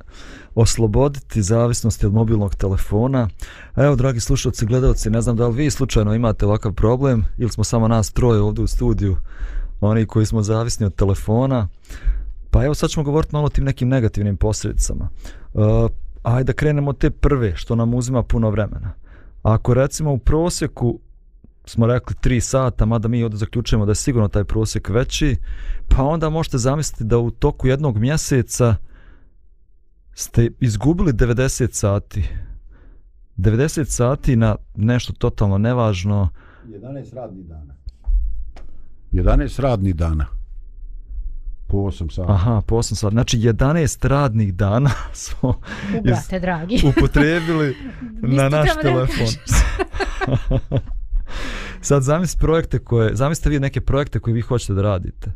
osloboditi 0.55 1.43
zavisnosti 1.43 2.07
od 2.07 2.13
mobilnog 2.13 2.55
telefona. 2.55 3.29
Evo, 3.77 3.97
dragi 3.97 4.21
slušalci, 4.21 4.67
gledalci, 4.67 5.11
ne 5.11 5.21
znam 5.21 5.37
da 5.37 5.47
li 5.47 5.55
vi 5.57 5.71
slučajno 5.71 6.15
imate 6.15 6.47
ovakav 6.47 6.73
problem 6.73 7.25
ili 7.39 7.51
smo 7.51 7.65
samo 7.65 7.89
nas 7.89 8.13
troje 8.13 8.41
ovdje 8.41 8.65
u 8.65 8.67
studiju, 8.67 9.17
oni 9.81 10.07
koji 10.07 10.27
smo 10.27 10.43
zavisni 10.43 10.87
od 10.87 10.95
telefona. 10.95 11.69
Pa 12.51 12.65
evo 12.65 12.75
sad 12.75 12.91
ćemo 12.91 13.05
govoriti 13.05 13.35
malo 13.35 13.47
o 13.47 13.51
tim 13.51 13.65
nekim 13.65 13.89
negativnim 13.89 14.37
posljedicama. 14.37 15.09
Uh, 15.55 15.63
ajde 16.23 16.45
da 16.45 16.53
krenemo 16.53 16.93
te 16.93 17.11
prve, 17.11 17.57
što 17.57 17.77
nam 17.77 17.95
uzima 17.95 18.23
puno 18.23 18.51
vremena. 18.51 18.93
Ako 19.43 19.75
recimo 19.75 20.13
u 20.13 20.19
prosjeku 20.19 20.99
smo 21.65 21.87
rekli 21.87 22.17
3 22.23 22.41
sata, 22.41 22.87
mada 22.87 23.09
mi 23.09 23.23
ovdje 23.23 23.39
zaključujemo 23.39 23.87
da 23.87 23.91
je 23.91 23.97
sigurno 23.97 24.29
taj 24.29 24.45
prosjek 24.45 24.89
veći, 24.89 25.37
pa 25.89 26.03
onda 26.03 26.31
možete 26.31 26.59
zamisliti 26.59 27.05
da 27.05 27.19
u 27.19 27.31
toku 27.31 27.67
jednog 27.67 27.99
mjeseca 27.99 28.77
ste 30.15 30.51
izgubili 30.61 31.13
90 31.13 31.73
sati. 31.73 32.29
90 33.37 33.85
sati 33.85 34.37
na 34.37 34.57
nešto 34.75 35.13
totalno 35.13 35.59
nevažno. 35.59 36.29
11 36.67 37.15
radnih 37.15 37.47
dana. 37.47 37.75
11 39.13 39.61
radnih 39.61 39.97
dana. 39.97 40.27
Po 41.67 41.77
8 41.77 42.11
sati. 42.15 42.33
Aha, 42.33 42.63
po 42.67 42.77
8 42.77 42.95
sati. 42.95 43.13
Znači 43.13 43.39
11 43.39 44.09
radnih 44.09 44.55
dana 44.55 44.91
smo 45.13 45.55
Ubrate, 45.99 46.41
dragi. 46.41 46.83
upotrijebili 46.97 47.77
na 48.37 48.49
naš 48.49 48.69
telefon. 48.83 49.27
Sad 51.81 52.03
zamisli 52.03 52.39
projekte 52.41 52.79
koje, 52.79 53.17
zamislite 53.17 53.51
vi 53.51 53.61
neke 53.61 53.81
projekte 53.81 54.19
koje 54.19 54.35
vi 54.35 54.41
hoćete 54.41 54.75
da 54.75 54.83
radite 54.83 55.33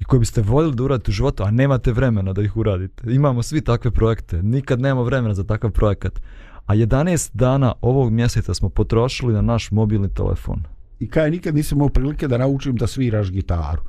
i 0.00 0.04
koje 0.04 0.20
biste 0.20 0.42
voljeli 0.42 0.74
da 0.74 0.82
uradite 0.82 1.10
u 1.10 1.12
životu, 1.12 1.42
a 1.42 1.50
nemate 1.50 1.92
vremena 1.92 2.32
da 2.32 2.42
ih 2.42 2.56
uradite. 2.56 3.12
Imamo 3.12 3.42
svi 3.42 3.60
takve 3.60 3.90
projekte, 3.90 4.42
nikad 4.42 4.80
nemamo 4.80 5.04
vremena 5.04 5.34
za 5.34 5.44
takav 5.44 5.70
projekat. 5.70 6.20
A 6.66 6.74
11 6.74 7.30
dana 7.34 7.72
ovog 7.80 8.12
mjeseca 8.12 8.54
smo 8.54 8.68
potrošili 8.68 9.34
na 9.34 9.42
naš 9.42 9.70
mobilni 9.70 10.14
telefon. 10.14 10.62
I 11.00 11.10
kaj 11.10 11.30
nikad 11.30 11.54
nisam 11.54 11.78
imao 11.78 11.88
prilike 11.88 12.28
da 12.28 12.38
naučim 12.38 12.76
da 12.76 12.86
sviraš 12.86 13.30
gitaru. 13.30 13.82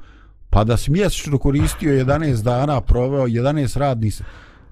Pa 0.50 0.64
da 0.64 0.78
si 0.78 0.92
mjesečno 0.92 1.38
koristio 1.38 2.06
11 2.06 2.44
dana, 2.44 2.82
proveo 2.82 3.28
11 3.28 3.78
radni, 3.78 4.12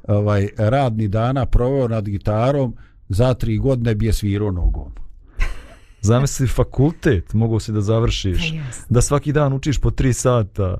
ovaj, 0.07 0.49
radni 0.57 1.07
dana, 1.07 1.45
proveo 1.45 1.87
nad 1.87 2.09
gitarom, 2.09 2.75
za 3.09 3.33
tri 3.33 3.57
godine 3.57 3.95
bi 3.95 4.05
je 4.05 4.13
svirao 4.13 4.51
nogom. 4.51 4.91
Zamisli 6.05 6.47
fakultet, 6.47 7.33
mogu 7.33 7.59
si 7.59 7.71
da 7.71 7.81
završiš, 7.81 8.51
Pa 8.51 8.57
da 8.89 9.01
svaki 9.01 9.31
dan 9.33 9.53
učiš 9.53 9.79
po 9.79 9.89
3 9.89 10.13
sata. 10.13 10.77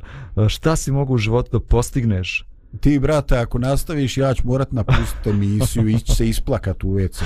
Šta 0.48 0.76
si 0.76 0.92
mogu 0.92 1.14
u 1.14 1.18
životu 1.18 1.50
da 1.52 1.60
postigneš? 1.60 2.46
Ti, 2.80 3.00
brate, 3.00 3.38
ako 3.38 3.60
nastaviš, 3.60 4.18
ja 4.18 4.34
ću 4.34 4.42
morat 4.48 4.72
napustiti 4.72 5.30
emisiju, 5.30 5.88
ići 5.88 6.16
se 6.16 6.30
isplakat 6.30 6.84
u 6.84 6.88
WC. 6.88 7.24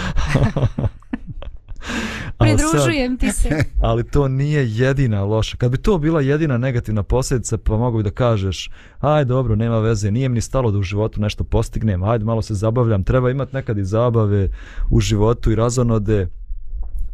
Sad- 2.40 2.58
Pridružujem 2.58 3.18
ti 3.18 3.32
se. 3.32 3.50
ali 3.90 4.04
to 4.04 4.28
nije 4.28 4.72
jedina 4.72 5.24
loša. 5.24 5.58
Kad 5.58 5.72
bi 5.72 5.78
to 5.78 5.98
bila 5.98 6.22
jedina 6.22 6.58
negativna 6.58 7.04
posljedica, 7.04 7.58
pa 7.58 7.78
mogu 7.78 7.98
bi 7.98 8.04
da 8.04 8.12
kažeš, 8.12 8.70
aj 9.00 9.26
dobro, 9.26 9.56
nema 9.56 9.80
veze, 9.80 10.12
nije 10.12 10.30
mi 10.30 10.36
ni 10.36 10.42
stalo 10.42 10.72
da 10.72 10.78
u 10.78 10.84
životu 10.84 11.22
nešto 11.22 11.44
postignem, 11.44 12.04
ajde 12.04 12.26
malo 12.26 12.42
se 12.42 12.54
zabavljam, 12.54 13.04
treba 13.04 13.32
imati 13.32 13.56
nekad 13.56 13.78
i 13.78 13.86
zabave 13.86 14.50
u 14.90 15.00
životu 15.00 15.52
i 15.52 15.56
razonode. 15.56 16.28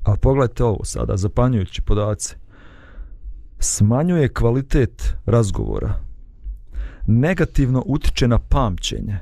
A 0.05 0.15
pogledajte 0.21 0.63
ovo 0.63 0.83
sada, 0.83 1.17
zapanjujući 1.17 1.81
podaci. 1.81 2.35
Smanjuje 3.59 4.33
kvalitet 4.33 5.15
razgovora. 5.25 5.93
Negativno 7.07 7.83
utiče 7.85 8.27
na 8.27 8.39
pamćenje. 8.39 9.19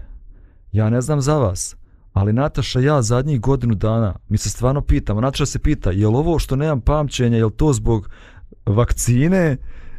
Ja 0.72 0.90
ne 0.90 1.02
znam 1.02 1.22
za 1.22 1.38
vas, 1.38 1.76
ali 2.14 2.34
Nataša 2.34 2.80
ja 2.80 3.02
zadnjih 3.02 3.42
godinu 3.42 3.76
dana 3.76 4.16
mi 4.30 4.38
se 4.38 4.50
stvarno 4.50 4.82
pitamo, 4.82 5.22
Nataša 5.22 5.46
se 5.46 5.60
pita 5.60 5.92
je 5.92 6.08
li 6.08 6.16
ovo 6.16 6.40
što 6.40 6.56
nemam 6.56 6.82
pamćenja, 6.82 7.38
je 7.38 7.46
li 7.46 7.52
to 7.52 7.74
zbog 7.74 8.10
vakcine 8.66 9.58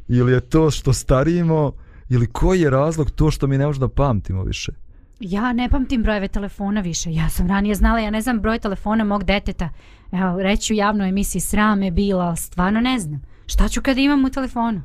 ili 0.09 0.33
je 0.33 0.41
to 0.41 0.71
što 0.71 0.93
starimo 0.93 1.73
ili 2.09 2.27
koji 2.27 2.61
je 2.61 2.71
razlog 2.71 3.11
to 3.11 3.31
što 3.31 3.47
mi 3.47 3.59
ne 3.59 3.67
možemo 3.67 3.87
da 3.87 3.95
pamtimo 3.95 4.43
više. 4.43 4.73
Ja 5.27 5.53
ne 5.53 5.69
pamtim 5.69 6.03
brojeve 6.03 6.29
telefona 6.29 6.81
više. 6.81 7.13
Ja 7.13 7.29
sam 7.29 7.49
ranije 7.49 7.75
znala, 7.75 8.01
ja 8.01 8.11
ne 8.11 8.21
znam 8.21 8.41
broj 8.41 8.59
telefona 8.59 9.05
mog 9.05 9.25
deteta. 9.25 9.69
Evo, 10.13 10.43
reći 10.43 10.73
u 10.73 10.77
javnoj 10.77 11.09
emisiji 11.09 11.41
sram 11.41 11.83
je 11.83 11.91
bila, 11.91 12.25
ali 12.25 12.37
stvarno 12.37 12.81
ne 12.81 12.99
znam. 12.99 13.23
Šta 13.47 13.69
ću 13.69 13.83
kada 13.83 14.01
imam 14.01 14.25
u 14.25 14.31
telefonu? 14.31 14.83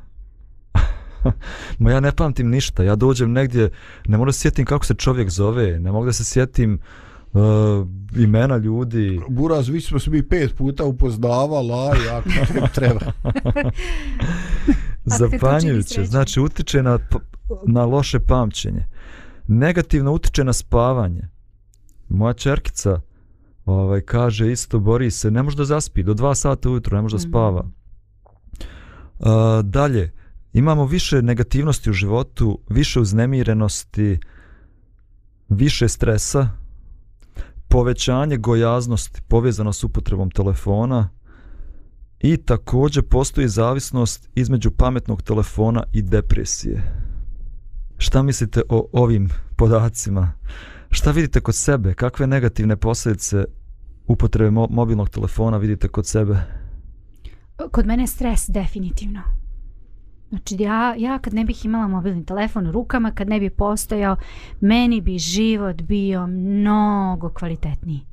Ma 1.80 1.91
ja 1.91 1.99
ne 1.99 2.12
pamtim 2.12 2.49
ništa, 2.49 2.84
ja 2.84 2.95
dođem 2.95 3.32
negdje, 3.32 3.69
ne 4.08 4.17
mogu 4.17 4.25
da 4.25 4.32
se 4.32 4.39
sjetim 4.39 4.65
kako 4.65 4.86
se 4.86 4.93
čovjek 4.93 5.30
zove, 5.30 5.80
ne 5.80 5.91
mogu 5.91 6.06
da 6.06 6.13
se 6.13 6.25
sjetim 6.25 6.80
uh, 7.34 7.41
imena 8.15 8.58
ljudi. 8.58 9.21
Buraz, 9.30 9.69
vi 9.69 9.82
smo 9.82 9.99
se 9.99 10.10
mi 10.10 10.23
pet 10.23 10.56
puta 10.58 10.86
upoznavala, 10.86 11.95
a 12.12 12.21
te 12.54 12.62
treba. 12.73 13.12
Zapanjujuće, 15.19 16.06
znači 16.06 16.39
utiče 16.39 16.84
na, 16.84 16.99
na 17.67 17.86
loše 17.86 18.19
pamćenje. 18.19 18.86
Negativno 19.52 20.12
utiče 20.12 20.44
na 20.44 20.54
spavanje. 20.54 21.28
Moja 22.10 22.34
čerkica 22.34 23.02
ovaj, 23.66 24.02
kaže 24.02 24.52
isto, 24.52 24.80
bori 24.80 25.12
se, 25.12 25.32
ne 25.32 25.44
može 25.44 25.58
da 25.58 25.66
zaspi, 25.66 26.04
do 26.04 26.14
dva 26.14 26.36
sata 26.36 26.70
ujutro 26.70 26.96
ne 26.96 27.02
može 27.02 27.18
da 27.18 27.22
Mhm. 27.22 27.30
spava. 27.30 27.66
Uh, 29.20 29.28
dalje, 29.64 30.12
imamo 30.54 30.86
više 30.86 31.22
negativnosti 31.22 31.90
u 31.90 31.94
životu, 31.94 32.60
više 32.70 33.00
uznemirenosti, 33.00 34.20
više 35.50 35.88
stresa, 35.88 36.50
povećanje 37.68 38.38
gojaznosti 38.38 39.22
povezano 39.28 39.74
s 39.74 39.84
upotrebom 39.84 40.32
telefona 40.32 41.10
i 42.20 42.38
također 42.38 43.04
postoji 43.04 43.48
zavisnost 43.48 44.30
između 44.36 44.72
pametnog 44.72 45.22
telefona 45.22 45.84
i 45.94 46.02
depresije. 46.02 47.09
Šta 48.02 48.24
mislite 48.24 48.62
o 48.70 48.90
ovim 48.94 49.30
podacima? 49.56 50.32
Šta 50.92 51.12
vidite 51.12 51.42
kod 51.42 51.56
sebe? 51.56 51.94
Kakve 51.94 52.28
negativne 52.28 52.76
posljedice 52.76 53.46
upotrebe 54.08 54.52
mo 54.52 54.68
mobilnog 54.70 55.10
telefona 55.10 55.58
vidite 55.58 55.88
kod 55.88 56.08
sebe? 56.08 56.38
Kod 57.72 57.86
mene 57.86 58.04
je 58.04 58.08
stres, 58.08 58.50
definitivno. 58.50 59.22
Znači, 60.30 60.56
ja, 60.60 60.96
ja 60.98 61.20
kad 61.20 61.34
ne 61.34 61.46
bih 61.46 61.66
imala 61.66 61.88
mobilni 61.88 62.26
telefon 62.26 62.68
u 62.68 62.72
rukama, 62.72 63.12
kad 63.12 63.30
ne 63.30 63.40
bi 63.40 63.50
postojao, 63.50 64.16
meni 64.62 65.02
bi 65.02 65.18
život 65.18 65.82
bio 65.82 66.28
mnogo 66.28 67.30
kvalitetniji. 67.30 68.09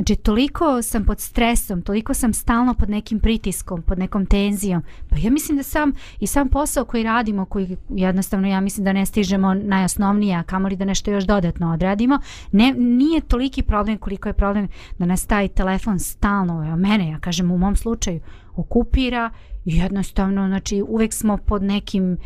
Znači, 0.00 0.16
toliko 0.16 0.82
sam 0.82 1.04
pod 1.04 1.20
stresom, 1.20 1.82
toliko 1.82 2.14
sam 2.14 2.32
stalno 2.32 2.74
pod 2.74 2.90
nekim 2.90 3.20
pritiskom, 3.20 3.82
pod 3.82 3.98
nekom 3.98 4.26
tenzijom. 4.26 4.82
Pa 5.10 5.16
ja 5.18 5.30
mislim 5.30 5.56
da 5.56 5.62
sam 5.62 5.92
i 6.20 6.26
sam 6.26 6.48
posao 6.48 6.84
koji 6.84 7.02
radimo, 7.02 7.44
koji 7.44 7.76
jednostavno 7.88 8.48
ja 8.48 8.60
mislim 8.60 8.84
da 8.84 8.92
ne 8.92 9.06
stižemo 9.06 9.54
najosnovnije, 9.54 10.36
a 10.36 10.42
kamoli 10.42 10.76
da 10.76 10.84
nešto 10.84 11.10
još 11.10 11.24
dodatno 11.24 11.72
odradimo, 11.72 12.18
ne, 12.52 12.74
nije 12.78 13.20
toliki 13.20 13.62
problem 13.62 13.98
koliko 13.98 14.28
je 14.28 14.32
problem 14.32 14.68
da 14.98 15.06
nas 15.06 15.26
taj 15.26 15.48
telefon 15.48 15.98
stalno, 15.98 16.66
evo 16.66 16.76
mene, 16.76 17.08
ja 17.10 17.18
kažem 17.18 17.50
u 17.50 17.58
mom 17.58 17.76
slučaju, 17.76 18.20
okupira 18.56 19.30
i 19.64 19.76
jednostavno, 19.76 20.48
znači 20.48 20.82
uvek 20.88 21.12
smo 21.12 21.36
pod 21.36 21.62
nekim 21.62 22.16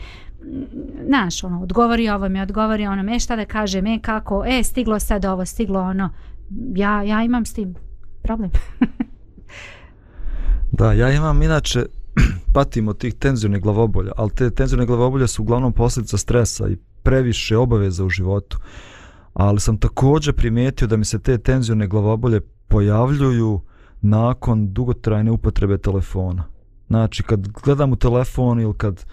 znaš, 1.07 1.45
ono, 1.45 1.63
odgovori 1.63 2.09
ovo 2.09 2.29
mi, 2.29 2.39
e, 2.39 2.43
odgovori 2.43 2.87
ono, 2.87 3.03
me 3.03 3.21
šta 3.21 3.37
da 3.37 3.45
kaže, 3.45 3.83
me 3.83 3.99
kako, 3.99 4.45
e, 4.47 4.63
stiglo 4.63 4.99
sad 5.01 5.25
ovo, 5.25 5.45
stiglo 5.45 5.81
ono, 5.81 6.11
ja, 6.75 7.03
ja 7.03 7.25
imam 7.25 7.47
s 7.47 7.53
tim 7.53 7.75
problem. 8.23 8.51
Da, 10.79 10.93
ja 10.93 11.11
imam 11.11 11.43
inače 11.43 11.87
patim 12.55 12.89
od 12.89 12.99
tih 12.99 13.15
tenzionih 13.15 13.63
glavobolja, 13.63 14.13
ali 14.17 14.31
te 14.31 14.51
tenzione 14.51 14.87
glavobolje 14.87 15.27
su 15.27 15.43
uglavnom 15.43 15.73
posljedica 15.73 16.17
stresa 16.17 16.69
i 16.69 16.77
previše 17.03 17.57
obaveza 17.57 18.05
u 18.05 18.09
životu. 18.09 18.59
Ali 19.35 19.61
sam 19.61 19.79
također 19.79 20.35
primijetio 20.35 20.89
da 20.89 20.97
mi 20.97 21.05
se 21.05 21.19
te 21.19 21.39
tenzione 21.39 21.87
glavobolje 21.87 22.41
pojavljuju 22.69 23.61
nakon 24.01 24.73
dugotrajne 24.73 25.31
upotrebe 25.31 25.79
telefona. 25.79 26.45
Znači, 26.89 27.23
kad 27.23 27.49
gledam 27.49 27.93
u 27.93 27.97
telefon 27.97 28.61
ili 28.61 28.75
kad, 28.77 29.05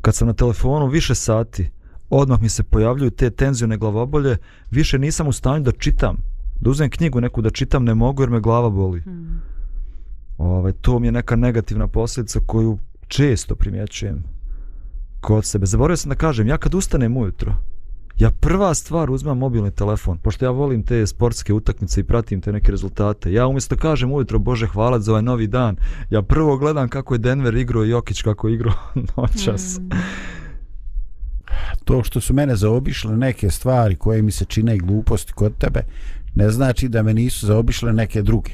kad 0.00 0.14
sam 0.14 0.28
na 0.28 0.34
telefonu 0.34 0.86
više 0.86 1.14
sati, 1.14 1.70
odmah 2.10 2.42
mi 2.42 2.48
se 2.48 2.62
pojavljuju 2.62 3.10
te 3.10 3.30
tenzione 3.30 3.76
glavobolje, 3.76 4.36
više 4.70 4.98
nisam 4.98 5.28
u 5.28 5.32
stanju 5.32 5.64
da 5.64 5.72
čitam. 5.72 6.16
Da 6.60 6.70
uzmem 6.70 6.90
knjigu 6.90 7.20
neku 7.20 7.42
da 7.42 7.50
čitam 7.50 7.84
ne 7.84 7.94
mogu 7.94 8.22
jer 8.22 8.30
me 8.30 8.40
glava 8.40 8.70
boli. 8.70 9.00
Hmm. 9.00 9.40
Ovaj, 10.38 10.72
to 10.72 10.98
mi 10.98 11.06
je 11.06 11.12
neka 11.12 11.36
negativna 11.36 11.88
posljedica 11.88 12.40
koju 12.46 12.78
često 13.08 13.54
primjećujem 13.54 14.24
kod 15.20 15.44
sebe. 15.44 15.66
Zaboravio 15.66 15.96
sam 15.96 16.08
da 16.08 16.14
kažem, 16.14 16.46
ja 16.46 16.58
kad 16.58 16.74
ustanem 16.74 17.16
ujutro, 17.16 17.54
ja 18.20 18.30
prva 18.30 18.74
stvar 18.74 19.10
uzmem 19.10 19.38
mobilni 19.38 19.70
telefon, 19.70 20.18
pošto 20.18 20.44
ja 20.44 20.50
volim 20.50 20.82
te 20.82 21.06
sportske 21.06 21.52
utakmice 21.52 22.00
i 22.00 22.04
pratim 22.04 22.40
te 22.40 22.52
neke 22.52 22.70
rezultate. 22.70 23.32
Ja 23.32 23.46
umjesto 23.46 23.76
kažem 23.76 24.12
ujutro, 24.12 24.38
Bože 24.38 24.66
hvala 24.66 25.00
za 25.00 25.12
ovaj 25.12 25.22
novi 25.22 25.46
dan, 25.46 25.76
ja 26.10 26.22
prvo 26.22 26.56
gledam 26.56 26.88
kako 26.88 27.14
je 27.14 27.18
Denver 27.18 27.54
igrao 27.54 27.84
i 27.84 27.90
Jokić 27.90 28.22
kako 28.22 28.48
je 28.48 28.54
igrao 28.54 28.74
noćas. 29.16 29.78
Mm. 29.78 29.90
to 31.84 32.02
što 32.02 32.20
su 32.20 32.34
mene 32.34 32.56
zaobišle 32.56 33.16
neke 33.16 33.50
stvari 33.50 33.96
koje 33.96 34.22
mi 34.22 34.30
se 34.30 34.44
čine 34.44 34.76
i 34.76 34.78
gluposti 34.78 35.32
kod 35.32 35.58
tebe, 35.58 35.82
ne 36.34 36.50
znači 36.50 36.88
da 36.88 37.02
me 37.02 37.14
nisu 37.14 37.46
zaobišle 37.46 37.92
neke 37.92 38.22
druge. 38.22 38.50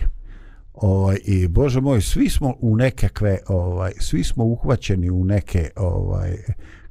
Ovaj 0.74 1.18
i 1.24 1.48
bože 1.48 1.80
moj, 1.80 2.00
svi 2.00 2.30
smo 2.30 2.54
u 2.60 2.76
nekakve 2.76 3.38
ovaj 3.48 3.92
svi 4.00 4.24
smo 4.24 4.44
uhvaćeni 4.44 5.10
u 5.10 5.24
neke 5.24 5.70
ovaj 5.76 6.36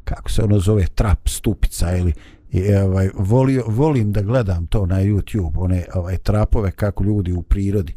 kako 0.04 0.32
se 0.32 0.44
ono 0.44 0.60
zove 0.60 0.88
trap 0.88 1.30
stupica 1.30 1.98
ili 1.98 2.14
i 2.52 2.76
ovaj 2.76 3.10
volio 3.18 3.64
volim 3.68 4.12
da 4.12 4.22
gledam 4.22 4.68
to 4.68 4.86
na 4.86 4.96
YouTube, 4.96 5.52
one 5.56 5.86
ovaj 5.94 6.18
trapove 6.18 6.72
kako 6.72 7.04
ljudi 7.04 7.34
u 7.34 7.42
prirodi 7.42 7.94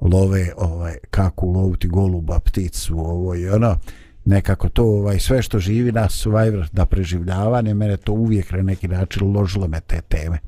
love 0.00 0.52
ovaj 0.56 0.94
kako 1.10 1.46
loviti 1.46 1.88
goluba, 1.88 2.38
pticu, 2.38 2.98
ovo 2.98 3.34
i 3.34 3.48
ono 3.48 3.78
nekako 4.24 4.68
to 4.68 4.84
ovaj 4.84 5.18
sve 5.18 5.42
što 5.42 5.58
živi 5.58 5.92
na 5.92 6.08
Survivor 6.08 6.68
da 6.72 6.86
preživljavanje 6.86 7.74
mene 7.74 7.96
to 7.96 8.12
uvijek 8.12 8.52
na 8.52 8.62
neki 8.62 8.88
način 8.88 9.32
ložilo 9.32 9.68
me 9.68 9.80
te 9.80 10.00
teme 10.00 10.38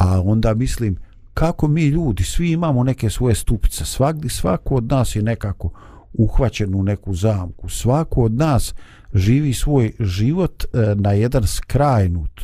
a 0.00 0.20
onda 0.24 0.54
mislim 0.54 0.96
kako 1.34 1.68
mi 1.68 1.86
ljudi 1.86 2.24
svi 2.24 2.50
imamo 2.50 2.84
neke 2.84 3.10
svoje 3.10 3.34
stupice 3.34 3.84
svakdi 3.84 4.28
svako 4.28 4.74
od 4.74 4.84
nas 4.84 5.16
je 5.16 5.22
nekako 5.22 5.70
uhvaćen 6.12 6.74
u 6.74 6.82
neku 6.82 7.14
zamku. 7.14 7.68
Svako 7.68 8.22
od 8.22 8.32
nas 8.32 8.74
živi 9.14 9.54
svoj 9.54 9.92
život 10.00 10.64
e, 10.64 10.94
na 10.94 11.12
jedan 11.12 11.46
skrajnut 11.46 12.40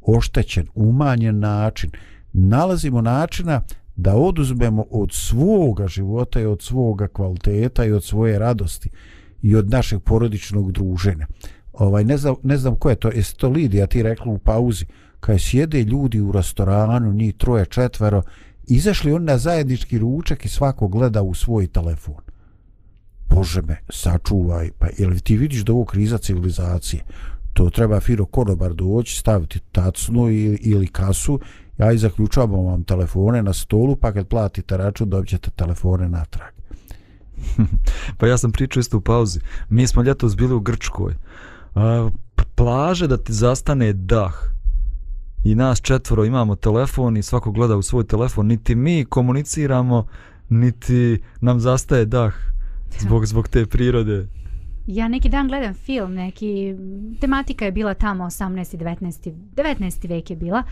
oštećen, 0.00 0.66
umanjen 0.74 1.38
način. 1.38 1.90
Nalazimo 2.32 3.00
načina 3.00 3.62
da 3.96 4.16
oduzmemo 4.16 4.84
od 4.90 5.10
svoga 5.12 5.86
života 5.86 6.40
i 6.40 6.46
od 6.46 6.62
svoga 6.62 7.08
kvaliteta 7.08 7.84
i 7.84 7.92
od 7.92 8.04
svoje 8.04 8.38
radosti 8.38 8.90
i 9.42 9.56
od 9.56 9.70
našeg 9.70 10.00
porodičnog 10.00 10.72
druženja. 10.72 11.26
Ovaj 11.72 12.04
ne 12.04 12.16
znam 12.16 12.34
ne 12.42 12.56
znam 12.56 12.76
ko 12.76 12.90
je 12.90 12.96
to, 12.96 13.08
jesi 13.08 13.36
to 13.36 13.48
Lidija 13.48 13.86
ti 13.86 14.02
rekla 14.02 14.32
u 14.32 14.38
pauzi, 14.38 14.84
kaj 15.20 15.38
sjede 15.38 15.82
ljudi 15.82 16.20
u 16.20 16.32
restoranu, 16.32 17.12
njih 17.12 17.34
troje, 17.36 17.66
četvero, 17.66 18.22
izašli 18.66 19.12
on 19.12 19.24
na 19.24 19.38
zajednički 19.38 19.98
ručak 19.98 20.44
i 20.44 20.48
svako 20.48 20.88
gleda 20.88 21.22
u 21.22 21.34
svoj 21.34 21.66
telefon. 21.66 22.22
Bože 23.30 23.62
me, 23.62 23.76
sačuvaj, 23.88 24.70
pa 24.78 24.86
jel 24.98 25.18
ti 25.18 25.36
vidiš 25.36 25.64
da 25.64 25.72
ovo 25.72 25.84
kriza 25.84 26.18
civilizacije? 26.18 27.02
To 27.52 27.70
treba 27.70 28.00
Firo 28.00 28.26
Konobar 28.26 28.74
doći, 28.74 29.16
staviti 29.16 29.60
tacnu 29.72 30.30
ili, 30.30 30.58
ili 30.60 30.86
kasu, 30.86 31.40
ja 31.78 31.92
i 31.92 31.98
zaključavam 31.98 32.64
vam 32.66 32.84
telefone 32.84 33.42
na 33.42 33.52
stolu, 33.52 33.96
pa 33.96 34.12
kad 34.12 34.28
platite 34.28 34.76
račun 34.76 35.10
dobit 35.10 35.48
telefone 35.56 36.08
natrag. 36.08 36.52
pa 38.18 38.26
ja 38.26 38.38
sam 38.38 38.52
pričao 38.52 38.80
isto 38.80 38.96
u 38.96 39.00
pauzi. 39.00 39.40
Mi 39.68 39.86
smo 39.86 40.02
ljetos 40.02 40.36
bili 40.36 40.54
u 40.54 40.60
Grčkoj. 40.60 41.14
A, 41.74 42.10
plaže 42.54 43.06
da 43.06 43.16
ti 43.16 43.32
zastane 43.32 43.92
dah. 43.92 44.34
I 45.44 45.54
nas 45.54 45.80
četvoro 45.80 46.24
imamo 46.24 46.56
telefon 46.56 47.16
i 47.16 47.22
svako 47.22 47.50
gleda 47.50 47.76
u 47.76 47.82
svoj 47.82 48.04
telefon. 48.04 48.46
Niti 48.46 48.74
mi 48.74 49.04
komuniciramo, 49.04 50.06
niti 50.48 51.22
nam 51.40 51.60
zastaje 51.60 52.04
dah 52.04 52.34
zbog, 52.98 53.26
zbog 53.26 53.48
te 53.48 53.66
prirode. 53.66 54.26
Ja 54.94 55.08
neki 55.08 55.28
dan 55.28 55.48
gledam 55.48 55.74
film, 55.74 56.14
neki 56.14 56.74
tematika 57.20 57.64
je 57.64 57.72
bila 57.72 57.94
tamo 57.94 58.24
18. 58.24 58.76
19. 58.76 59.32
19. 59.54 60.08
vek 60.08 60.30
je 60.30 60.36
bila. 60.36 60.62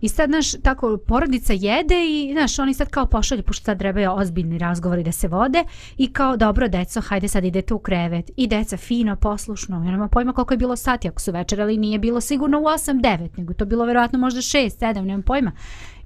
I 0.00 0.08
sad 0.08 0.30
naš 0.30 0.52
tako 0.52 0.98
porodica 1.06 1.52
jede 1.52 1.94
i 2.08 2.32
znaš 2.32 2.58
oni 2.58 2.74
sad 2.74 2.88
kao 2.88 3.06
pošalju 3.06 3.42
pošto 3.42 3.64
sad 3.64 3.78
trebaju 3.78 4.10
ozbiljni 4.12 4.58
razgovori 4.58 5.02
da 5.02 5.12
se 5.12 5.28
vode 5.28 5.64
i 5.96 6.12
kao 6.12 6.36
dobro 6.36 6.68
deco, 6.68 7.00
hajde 7.00 7.28
sad 7.28 7.44
idete 7.44 7.74
u 7.74 7.78
krevet. 7.78 8.30
I 8.36 8.46
deca 8.46 8.76
fino, 8.76 9.16
poslušno. 9.16 9.76
Ja 9.76 9.90
nema 9.90 10.08
pojma 10.08 10.32
koliko 10.32 10.54
je 10.54 10.58
bilo 10.58 10.76
sati 10.76 11.08
ako 11.08 11.20
su 11.20 11.32
večerali, 11.32 11.76
nije 11.76 11.98
bilo 11.98 12.20
sigurno 12.20 12.60
u 12.60 12.64
8 12.64 13.00
9, 13.00 13.38
nego 13.38 13.54
to 13.54 13.64
bilo 13.64 13.84
verovatno 13.84 14.18
možda 14.18 14.40
6 14.40 14.80
7, 14.80 15.00
nemam 15.00 15.22
pojma. 15.22 15.52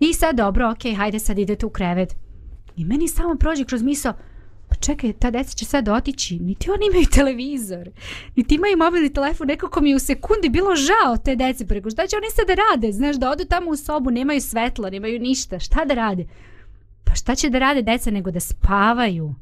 I 0.00 0.14
sad 0.14 0.36
dobro, 0.36 0.70
okej, 0.70 0.92
okay, 0.92 0.96
hajde 0.96 1.18
sad 1.18 1.38
idete 1.38 1.66
u 1.66 1.70
krevet. 1.70 2.16
I 2.76 2.84
meni 2.84 3.08
samo 3.08 3.34
prođe 3.34 3.64
kroz 3.64 3.82
misao, 3.82 4.12
čekaj, 4.80 5.12
ta 5.12 5.30
deca 5.30 5.54
će 5.54 5.64
sad 5.64 5.88
otići, 5.88 6.38
niti 6.38 6.70
oni 6.70 6.86
imaju 6.90 7.06
televizor, 7.06 7.88
niti 8.36 8.54
imaju 8.54 8.76
mobilni 8.76 9.12
telefon, 9.12 9.46
nekako 9.46 9.80
mi 9.80 9.94
u 9.94 9.98
sekundi 9.98 10.48
bilo 10.48 10.76
žao 10.76 11.16
te 11.24 11.36
dece, 11.36 11.66
preko 11.66 11.90
šta 11.90 12.06
će 12.06 12.16
oni 12.16 12.26
sad 12.30 12.46
da 12.46 12.54
rade, 12.54 12.92
znaš, 12.92 13.16
da 13.16 13.30
odu 13.30 13.44
tamo 13.44 13.70
u 13.70 13.76
sobu, 13.76 14.10
nemaju 14.10 14.40
svetlo, 14.40 14.90
nemaju 14.90 15.20
ništa, 15.20 15.58
šta 15.58 15.84
da 15.84 15.94
rade? 15.94 16.26
Pa 17.04 17.14
šta 17.14 17.34
će 17.34 17.50
da 17.50 17.58
rade 17.58 17.82
deca 17.82 18.10
nego 18.10 18.30
da 18.30 18.40
spavaju? 18.40 19.34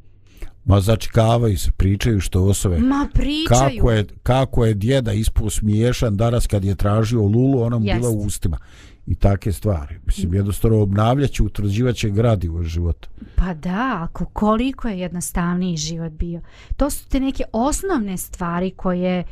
Ma 0.65 0.81
začekavaju 0.81 1.59
se, 1.59 1.71
pričaju 1.77 2.21
što 2.21 2.43
osobe. 2.43 2.79
Ma 2.79 3.09
pričaju. 3.13 3.79
Kako 3.79 3.91
je, 3.91 4.07
kako 4.23 4.65
je 4.65 4.75
djeda 4.75 5.13
ispao 5.13 5.51
smiješan 5.51 6.17
danas 6.17 6.47
kad 6.47 6.65
je 6.65 6.75
tražio 6.75 7.23
Lulu, 7.23 7.63
ona 7.63 7.79
mu 7.79 7.87
Jest. 7.87 8.01
bila 8.01 8.11
u 8.11 8.19
ustima. 8.19 8.59
I 9.07 9.15
take 9.15 9.53
stvari. 9.53 9.99
Mislim, 10.07 10.35
jednostavno 10.35 10.81
obnavljaće, 10.81 11.43
utvrđivaće 11.43 12.11
gradivo 12.11 12.63
života. 12.63 13.09
Pa 13.37 13.55
da, 13.55 13.99
ako 14.03 14.25
koliko 14.25 14.89
je 14.89 14.99
jednostavniji 14.99 15.77
život 15.77 16.13
bio. 16.13 16.41
To 16.77 16.91
su 16.91 17.09
te 17.09 17.21
neke 17.21 17.45
osnovne 17.53 18.17
stvari 18.17 18.71
koje, 18.71 19.25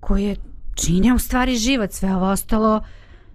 koje 0.00 0.36
čine 0.74 1.14
u 1.14 1.18
stvari 1.18 1.56
život. 1.56 1.92
Sve 1.92 2.16
ovo 2.16 2.30
ostalo, 2.30 2.82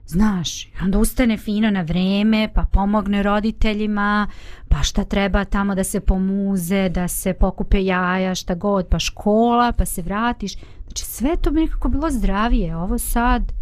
znaš, 0.05 0.67
onda 0.81 0.99
ustane 0.99 1.37
fino 1.37 1.71
na 1.71 1.81
vreme, 1.81 2.49
pa 2.55 2.65
pomogne 2.71 3.23
roditeljima, 3.23 4.27
pa 4.69 4.83
šta 4.83 5.03
treba 5.03 5.45
tamo 5.45 5.75
da 5.75 5.83
se 5.83 5.99
pomuze, 5.99 6.89
da 6.89 7.07
se 7.07 7.33
pokupe 7.33 7.83
jaja, 7.83 8.35
šta 8.35 8.55
god, 8.55 8.87
pa 8.87 8.99
škola, 8.99 9.71
pa 9.71 9.85
se 9.85 10.01
vratiš. 10.01 10.55
Znači 10.83 11.05
sve 11.05 11.35
to 11.35 11.51
bi 11.51 11.59
nekako 11.59 11.89
bilo 11.89 12.09
zdravije. 12.09 12.75
Ovo 12.75 12.97
sad, 12.97 13.53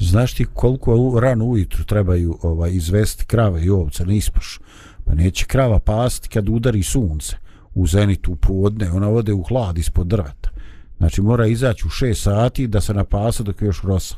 Znaš 0.00 0.34
ti 0.34 0.46
koliko 0.54 0.96
u- 0.96 1.20
rano 1.20 1.44
ujutru 1.44 1.84
trebaju 1.84 2.38
ovaj, 2.42 2.70
izvesti 2.72 3.24
krave 3.26 3.64
i 3.64 3.70
ovce 3.70 4.06
na 4.06 4.12
ispaš? 4.12 4.58
Pa 5.04 5.14
neće 5.14 5.46
krava 5.46 5.78
pasti 5.78 6.28
kad 6.28 6.48
udari 6.48 6.82
sunce 6.82 7.36
u 7.74 7.86
zenitu 7.86 8.32
u 8.32 8.36
podne, 8.36 8.90
ona 8.92 9.08
ode 9.08 9.32
u 9.32 9.42
hlad 9.42 9.78
ispod 9.78 10.06
drveta. 10.06 10.50
Znači 10.98 11.22
mora 11.22 11.46
izaći 11.46 11.86
u 11.86 11.90
6 11.90 12.14
sati 12.14 12.66
da 12.66 12.80
se 12.80 12.94
napasa 12.94 13.42
dok 13.42 13.62
je 13.62 13.66
još 13.66 13.82
rosa. 13.82 14.16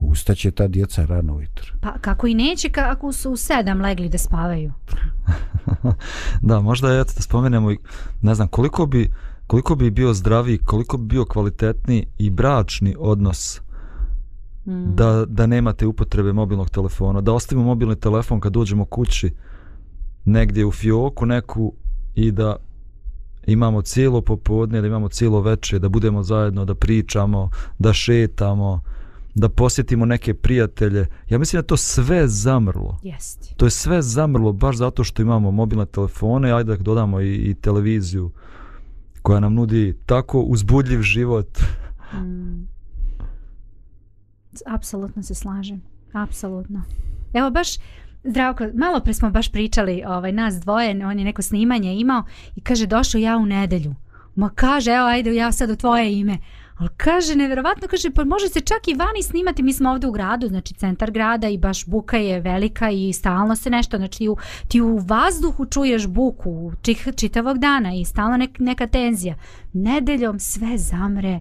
Ustaće 0.00 0.50
ta 0.50 0.68
djeca 0.68 1.04
rano 1.06 1.34
ujutro. 1.34 1.74
pa 1.80 1.98
kako 1.98 2.26
i 2.26 2.34
neće 2.34 2.70
ako 2.76 3.12
su 3.12 3.30
u 3.30 3.36
sedam 3.36 3.80
legli 3.80 4.08
da 4.08 4.18
spavaju. 4.18 4.72
Da, 6.42 6.60
možda 6.60 6.92
je, 6.92 7.00
eto 7.00 7.12
da 7.16 7.22
spomenemo, 7.22 7.70
i, 7.72 7.78
ne 8.22 8.34
znam, 8.34 8.48
koliko 8.48 8.86
bi, 8.86 9.10
koliko 9.46 9.74
bi 9.74 9.90
bio 9.90 10.14
zdraviji, 10.14 10.58
koliko 10.58 10.96
bi 10.96 11.06
bio 11.06 11.24
kvalitetni 11.24 12.06
i 12.18 12.30
bračni 12.30 12.94
odnos 12.98 13.60
Mm. 14.66 14.94
da, 14.94 15.24
da 15.28 15.46
nemate 15.46 15.86
upotrebe 15.86 16.32
mobilnog 16.32 16.70
telefona, 16.70 17.20
da 17.20 17.32
ostavimo 17.32 17.66
mobilni 17.66 17.96
telefon 17.96 18.40
kad 18.40 18.52
dođemo 18.52 18.84
kući 18.84 19.30
negdje 20.24 20.66
u 20.66 20.72
fioku 20.72 21.26
neku 21.26 21.72
i 22.14 22.32
da 22.32 22.56
imamo 23.46 23.82
cijelo 23.82 24.20
popodne, 24.20 24.80
da 24.80 24.86
imamo 24.86 25.08
cijelo 25.08 25.40
večer, 25.40 25.80
da 25.80 25.88
budemo 25.88 26.22
zajedno, 26.22 26.64
da 26.64 26.74
pričamo, 26.74 27.50
da 27.78 27.92
šetamo, 27.92 28.80
da 29.34 29.48
posjetimo 29.48 30.04
neke 30.04 30.34
prijatelje. 30.34 31.06
Ja 31.28 31.38
mislim 31.38 31.62
da 31.62 31.66
to 31.66 31.76
sve 31.76 32.28
zamrlo. 32.28 32.98
Jeste. 33.02 33.54
To 33.56 33.66
je 33.66 33.70
sve 33.70 34.02
zamrlo 34.02 34.52
baš 34.52 34.76
zato 34.76 35.04
što 35.04 35.22
imamo 35.22 35.50
mobilne 35.50 35.86
telefone, 35.86 36.52
ajde 36.52 36.76
da 36.76 36.82
dodamo 36.82 37.20
i, 37.20 37.34
i 37.34 37.54
televiziju 37.54 38.30
koja 39.22 39.40
nam 39.40 39.54
nudi 39.54 39.94
tako 40.06 40.40
uzbudljiv 40.40 41.00
život. 41.00 41.58
Mm. 42.14 42.75
Apsolutno 44.66 45.22
se 45.22 45.34
slažem. 45.34 45.82
Apsolutno. 46.12 46.82
Evo 47.34 47.50
baš 47.50 47.68
Zdravko, 48.28 48.64
malo 48.74 49.00
pre 49.00 49.14
smo 49.14 49.30
baš 49.30 49.52
pričali, 49.52 50.02
ovaj, 50.06 50.32
nas 50.32 50.54
dvoje, 50.54 51.06
on 51.06 51.18
je 51.18 51.24
neko 51.24 51.42
snimanje 51.42 51.94
imao 51.94 52.24
i 52.56 52.60
kaže, 52.60 52.86
došao 52.86 53.18
ja 53.18 53.36
u 53.36 53.46
nedelju. 53.46 53.94
Ma 54.34 54.50
kaže, 54.54 54.90
evo, 54.90 55.06
ajde, 55.06 55.34
ja 55.34 55.52
sad 55.52 55.70
u 55.70 55.76
tvoje 55.76 56.18
ime. 56.18 56.38
Ali 56.78 56.88
kaže, 56.96 57.36
neverovatno, 57.36 57.88
kaže, 57.88 58.10
pa 58.10 58.24
može 58.24 58.48
se 58.48 58.60
čak 58.60 58.88
i 58.88 58.94
vani 58.94 59.22
snimati, 59.22 59.62
mi 59.62 59.72
smo 59.72 59.90
ovdje 59.90 60.08
u 60.08 60.12
gradu, 60.12 60.48
znači 60.48 60.74
centar 60.74 61.10
grada 61.10 61.48
i 61.48 61.58
baš 61.58 61.86
buka 61.86 62.16
je 62.16 62.40
velika 62.40 62.90
i 62.90 63.12
stalno 63.12 63.56
se 63.56 63.70
nešto, 63.70 63.96
znači 63.96 64.18
ti 64.18 64.28
u, 64.28 64.36
ti 64.68 64.80
u 64.80 64.96
vazduhu 64.96 65.66
čuješ 65.66 66.06
buku 66.06 66.72
čih, 66.82 67.08
čitavog 67.16 67.58
dana 67.58 67.94
i 67.94 68.04
stalno 68.04 68.36
nek, 68.36 68.58
neka 68.58 68.86
tenzija. 68.86 69.34
Nedeljom 69.72 70.38
sve 70.38 70.78
zamre, 70.78 71.40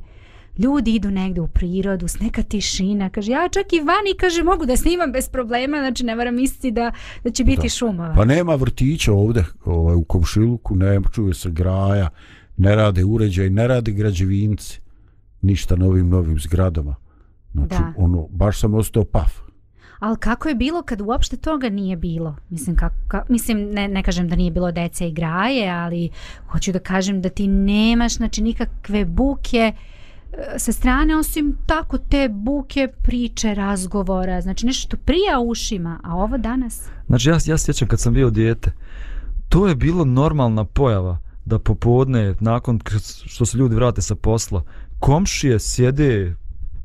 ljudi 0.58 0.96
idu 0.96 1.12
negde 1.12 1.42
u 1.42 1.48
prirodu, 1.48 2.08
s 2.08 2.20
neka 2.20 2.44
tišina, 2.44 3.10
kaže, 3.10 3.32
ja 3.32 3.50
čak 3.52 3.74
i 3.74 3.80
vani, 3.80 4.18
kaže, 4.20 4.44
mogu 4.44 4.66
da 4.66 4.78
snimam 4.78 5.12
bez 5.12 5.30
problema, 5.30 5.78
znači 5.78 6.06
ne 6.06 6.16
moram 6.16 6.36
misliti 6.36 6.72
da, 6.72 6.92
da 7.24 7.32
će 7.32 7.44
biti 7.44 7.62
Da. 7.62 7.70
šumova. 7.70 8.14
Pa 8.16 8.26
nema 8.26 8.56
vrtića 8.56 9.14
ovde 9.14 9.46
ovaj, 9.66 9.96
u 9.96 10.04
komšiluku, 10.04 10.76
ne 10.76 11.00
čuje 11.14 11.34
se 11.34 11.50
graja, 11.52 12.10
ne 12.58 12.76
rade 12.76 13.04
uređaj, 13.04 13.50
ne 13.50 13.68
rade 13.68 13.92
građevinci, 13.92 14.80
ništa 15.42 15.76
novim 15.76 16.10
novim 16.10 16.40
zgradama. 16.40 16.96
Znači, 17.54 17.76
Da. 17.76 17.94
ono, 17.98 18.28
baš 18.28 18.60
sam 18.60 18.74
ostao 18.74 19.04
paf. 19.04 19.46
Ali 20.00 20.18
kako 20.18 20.50
je 20.50 20.56
bilo 20.56 20.82
kad 20.82 21.02
uopšte 21.02 21.38
toga 21.38 21.70
nije 21.70 21.96
bilo? 21.96 22.36
Mislim, 22.50 22.76
kako, 22.76 22.96
ka, 23.08 23.26
mislim 23.30 23.70
ne, 23.72 23.88
ne 23.88 24.04
kažem 24.04 24.30
da 24.30 24.36
nije 24.36 24.52
bilo 24.52 24.72
dece 24.72 25.08
i 25.08 25.12
graje, 25.14 25.70
ali 25.70 26.10
hoću 26.48 26.72
da 26.72 26.80
kažem 26.80 27.22
da 27.22 27.30
ti 27.30 27.48
nemaš 27.48 28.16
znači, 28.16 28.42
nikakve 28.42 29.06
buke 29.06 29.58
e, 29.58 29.95
sa 30.58 30.72
strane 30.72 31.18
osim 31.18 31.58
tako 31.66 31.98
te 31.98 32.30
buke 32.30 32.88
priče, 33.04 33.54
razgovora, 33.54 34.42
znači 34.42 34.66
nešto 34.66 34.88
što 34.88 34.98
prija 34.98 35.40
ušima, 35.40 36.00
a 36.04 36.16
ovo 36.16 36.38
danas? 36.38 36.82
Znači 37.08 37.30
ja, 37.30 37.38
ja 37.46 37.58
sjećam 37.58 37.88
kad 37.88 38.00
sam 38.00 38.14
bio 38.14 38.30
dijete, 38.30 38.72
to 39.50 39.68
je 39.68 39.76
bilo 39.76 40.06
normalna 40.06 40.66
pojava 40.66 41.18
da 41.46 41.60
popodne, 41.60 42.36
nakon 42.40 42.80
što 43.26 43.46
se 43.46 43.58
ljudi 43.58 43.76
vrate 43.76 44.02
sa 44.02 44.16
posla, 44.16 44.64
komšije 45.00 45.60
sjede 45.60 46.36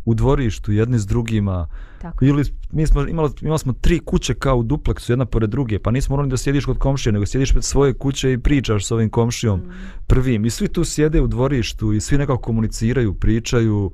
u 0.04 0.14
dvorištu 0.14 0.72
jedni 0.72 0.98
s 0.98 1.06
drugima, 1.06 1.68
Tako. 2.00 2.24
ili 2.24 2.44
mi 2.72 2.86
smo 2.86 3.06
imali, 3.08 3.30
imali 3.42 3.58
smo 3.58 3.72
tri 3.72 3.98
kuće 3.98 4.34
kao 4.34 4.56
u 4.56 4.62
dupleksu, 4.62 5.12
jedna 5.12 5.24
pored 5.24 5.50
druge, 5.50 5.78
pa 5.78 5.90
nismo 5.90 6.12
morali 6.16 6.30
da 6.30 6.36
sjediš 6.36 6.64
kod 6.64 6.78
komšije, 6.78 7.12
nego 7.12 7.26
sjediš 7.26 7.52
pred 7.52 7.64
svoje 7.64 7.94
kuće 7.94 8.32
i 8.32 8.38
pričaš 8.38 8.86
s 8.86 8.90
ovim 8.90 9.10
komšijom 9.10 9.60
Mm. 9.60 9.70
prvim. 10.06 10.44
I 10.44 10.50
svi 10.50 10.68
tu 10.68 10.84
sjede 10.84 11.20
u 11.20 11.26
dvorištu 11.26 11.92
i 11.92 12.00
svi 12.00 12.18
nekako 12.18 12.42
komuniciraju, 12.42 13.14
pričaju, 13.14 13.90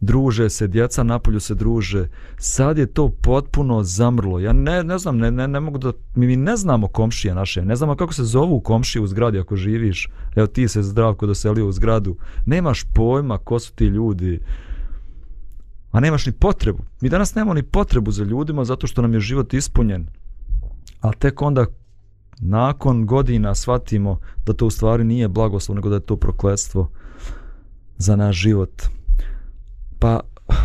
druže 0.00 0.50
se, 0.50 0.66
djeca 0.66 1.02
napolju 1.02 1.40
se 1.40 1.54
druže. 1.54 2.08
Sad 2.38 2.78
je 2.78 2.86
to 2.86 3.08
potpuno 3.08 3.82
zamrlo. 3.82 4.40
Ja 4.40 4.52
ne, 4.52 4.84
ne 4.84 4.98
znam, 4.98 5.18
ne, 5.18 5.30
ne, 5.30 5.48
ne 5.48 5.60
mogu 5.60 5.78
da... 5.78 5.92
Mi, 6.14 6.26
mi 6.26 6.36
ne 6.36 6.56
znamo 6.56 6.88
komšije 6.88 7.34
naše, 7.34 7.64
ne 7.64 7.76
znamo 7.76 7.96
kako 7.96 8.12
se 8.12 8.24
zovu 8.24 8.60
komšije 8.60 9.02
u 9.02 9.06
zgradi 9.06 9.38
ako 9.38 9.56
živiš. 9.56 10.08
Evo 10.36 10.46
ti 10.46 10.68
se 10.68 10.82
zdravko 10.82 11.26
doselio 11.26 11.66
u 11.66 11.72
zgradu. 11.72 12.16
Nemaš 12.46 12.84
pojma 12.94 13.38
ko 13.38 13.58
su 13.58 13.72
ti 13.72 13.84
ljudi. 13.84 14.40
A 15.94 16.00
nemaš 16.00 16.26
ni 16.26 16.32
potrebu. 16.32 16.82
Mi 17.00 17.08
danas 17.08 17.34
nemamo 17.34 17.54
ni 17.54 17.62
potrebu 17.62 18.10
za 18.10 18.24
ljudima 18.24 18.64
zato 18.64 18.86
što 18.86 19.02
nam 19.02 19.14
je 19.14 19.20
život 19.20 19.54
ispunjen. 19.54 20.06
A 21.00 21.12
tek 21.12 21.42
onda 21.42 21.66
nakon 22.40 23.06
godina 23.06 23.54
shvatimo 23.54 24.18
da 24.46 24.52
to 24.52 24.66
u 24.66 24.70
stvari 24.70 25.04
nije 25.04 25.28
blagoslov, 25.28 25.76
nego 25.76 25.88
da 25.88 25.94
je 25.94 26.00
to 26.00 26.16
prokletstvo 26.16 26.90
za 27.96 28.16
naš 28.16 28.36
život. 28.36 28.82
Pa, 29.98 30.20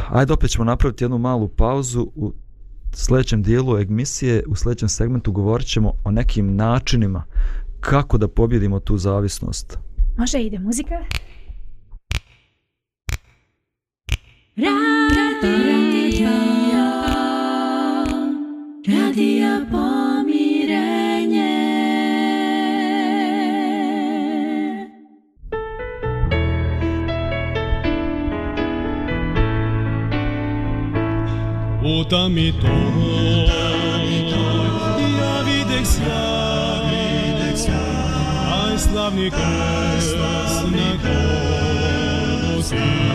ajde 0.10 0.34
opet 0.34 0.50
ćemo 0.50 0.66
napraviti 0.66 1.04
jednu 1.04 1.18
malu 1.18 1.48
pauzu 1.48 2.12
u 2.16 2.34
sljedećem 2.94 3.44
dijelu 3.44 3.78
emisije, 3.78 4.44
u 4.48 4.56
sljedećem 4.56 4.90
segmentu 4.90 5.32
govorit 5.32 5.68
ćemo 5.68 5.94
o 6.04 6.12
nekim 6.12 6.56
načinima 6.56 7.24
kako 7.80 8.18
da 8.18 8.28
pobjedimo 8.28 8.80
tu 8.80 8.98
zavisnost. 8.98 9.78
Može 10.18 10.40
ide 10.40 10.60
muzika? 10.60 10.96
Radio, 14.60 16.28
radio 18.88 19.52
pomirenje. 19.72 21.56
U 31.80 32.04
tami 32.10 32.52
toj, 32.60 33.48
ja 35.20 35.36
videh 35.48 35.86
sjaj, 35.88 36.92
aj 38.52 38.76
slavni 38.78 39.32
krst 39.32 40.16
na 40.76 40.90
Golgoti 41.00 43.09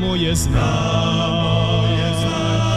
moje 0.00 0.22
je 0.22 0.34
znaj, 0.34 1.96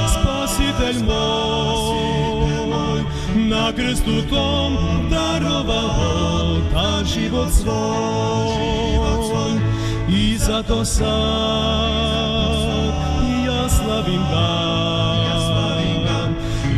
spasitelj 0.08 1.04
moj, 1.06 3.02
na 3.36 3.72
krstu 3.76 4.22
tom 4.30 4.78
darovao 5.10 6.58
ta 6.74 7.04
život 7.04 7.52
svoj. 7.52 8.60
I 10.10 10.38
zato 10.38 10.86
sad 10.86 11.10
ja 13.46 13.70
slavim 13.70 14.22
ga, 14.32 14.70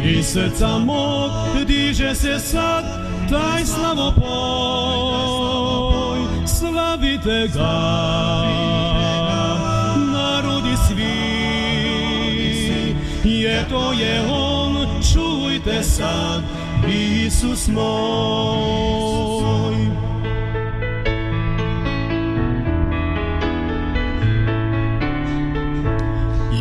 i 0.05 0.23
srca 0.23 0.77
mog 0.77 1.31
diže 1.67 2.15
se 2.15 2.39
sad 2.39 2.85
taj 3.29 3.65
slavopoj, 3.65 4.19
slavite 6.45 7.47
ga, 7.53 8.90
je 13.61 13.69
to 13.69 13.91
je 13.91 14.21
on, 14.31 14.87
čujte 15.13 15.83
sad, 15.83 16.43
Isus 16.87 17.67
moj. 17.67 17.91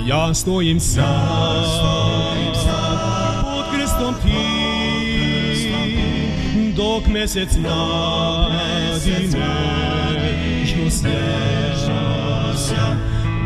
Ja 0.06 0.34
stojim 0.34 0.80
sad, 0.80 1.64
pod 3.42 3.64
krstom 3.74 4.14
ti, 4.22 4.46
dok 6.76 7.06
mesec 7.06 7.56
nadi 7.56 9.28
nežno 10.68 10.90
sja, 12.56 12.96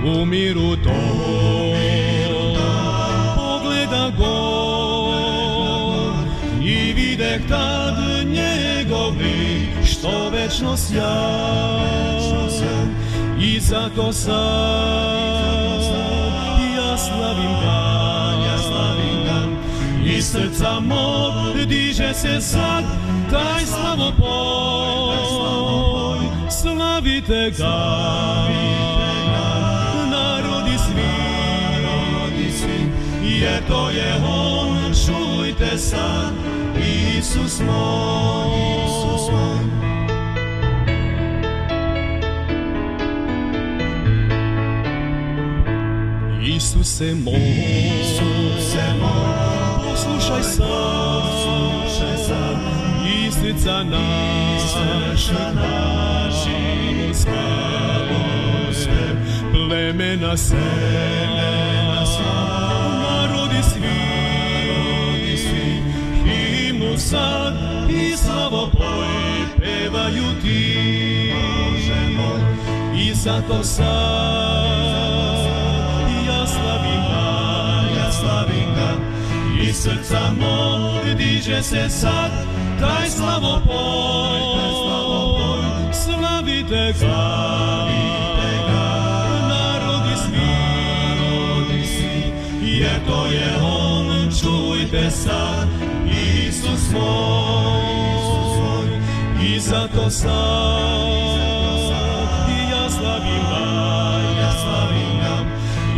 u 0.05 0.25
miru 0.25 0.77
to 0.77 0.91
pogleda 0.91 2.14
vijek 7.35 7.49
tad 7.49 7.95
njegovi 8.27 9.69
što 9.85 10.31
večno 10.31 10.77
sja 10.77 11.41
i 13.41 13.61
zato 13.61 14.13
sad 14.13 14.35
ja 16.77 16.97
slavim 16.99 17.51
ga, 17.63 18.03
ja 18.47 18.59
slavim 18.59 19.25
ga 19.25 19.49
i 20.07 20.23
srca 20.23 20.81
mog 20.81 21.67
diže 21.67 22.15
se 22.15 22.41
sad 22.41 22.85
taj 23.31 23.67
slavopoj. 23.67 25.17
Slavite 26.51 27.53
ga. 27.59 27.79
Narodi 30.11 30.79
svi. 30.79 31.15
Jer 33.25 33.63
to 33.69 33.91
je 33.91 34.15
on 34.27 34.95
čujte 35.07 35.79
sad. 35.79 36.54
Isus 37.35 37.61
moj 37.67 38.49
Isus 38.87 39.31
moj 39.33 39.65
Isuse 46.57 47.15
moj, 47.15 47.35
Isuse 48.01 48.85
moj, 49.01 49.91
poslušaj 49.91 50.43
sad, 50.43 51.23
poslušaj 51.23 52.17
sad, 52.27 52.57
istrica 53.27 53.83
naša, 53.83 55.53
naši, 55.55 57.15
sve, 57.15 57.35
plemena 59.53 60.37
se, 60.37 60.57
narodi 63.03 63.63
svi, 63.63 64.04
sad 67.11 67.55
i 67.91 68.17
slavopoj 68.17 69.07
pevaju 69.61 70.25
ti, 70.43 71.33
Bože 71.35 72.09
moj, 72.17 72.41
i 72.97 73.15
zato 73.15 73.65
sad 73.65 74.85
ja 76.27 76.47
slavim 76.47 77.03
ga, 77.11 77.27
ja 77.99 78.13
slavim 78.13 78.75
ga. 78.77 78.91
I 79.63 79.73
srca 79.73 80.21
mog 80.41 81.05
diže 81.19 81.63
se 81.63 81.89
sad 81.89 82.31
taj 82.81 83.09
slavite 83.11 83.65
ga, 87.01 87.17
narodi 89.49 90.17
svi, 91.87 92.33
jer 92.63 93.01
to 93.07 93.27
je 93.27 93.57
on, 93.63 94.07
čujte 94.41 95.11
sad, 95.11 95.34
sad 100.15 100.29
i 102.49 102.71
ja 102.71 102.91
slavim 102.91 103.43
ga, 103.51 103.65
ja 104.41 104.51
slavim 104.63 105.19
ga, 105.21 105.37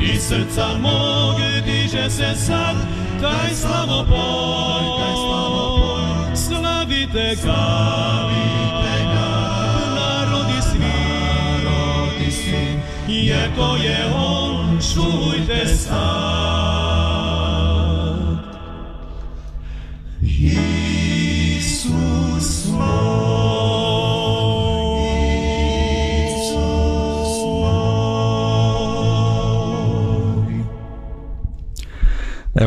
i 0.02 0.18
srca 0.18 0.66
mog 0.82 1.36
diže 1.66 2.10
se 2.10 2.34
sad. 2.34 2.76
Taj 3.20 3.54
slavopoj, 3.54 4.84
slavite 6.34 7.36
ga, 7.44 7.66
narodi 9.94 10.62
svi, 10.62 10.78
narodi 11.64 12.30
svi, 12.30 12.80
jer 13.08 13.50
je 13.84 13.98
on, 14.14 14.78
čujte 14.80 15.66
sad. 15.66 16.55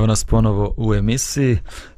Nas 0.10 0.24
ponovo 0.24 0.74
u 0.78 0.94
emisiji 0.94 1.58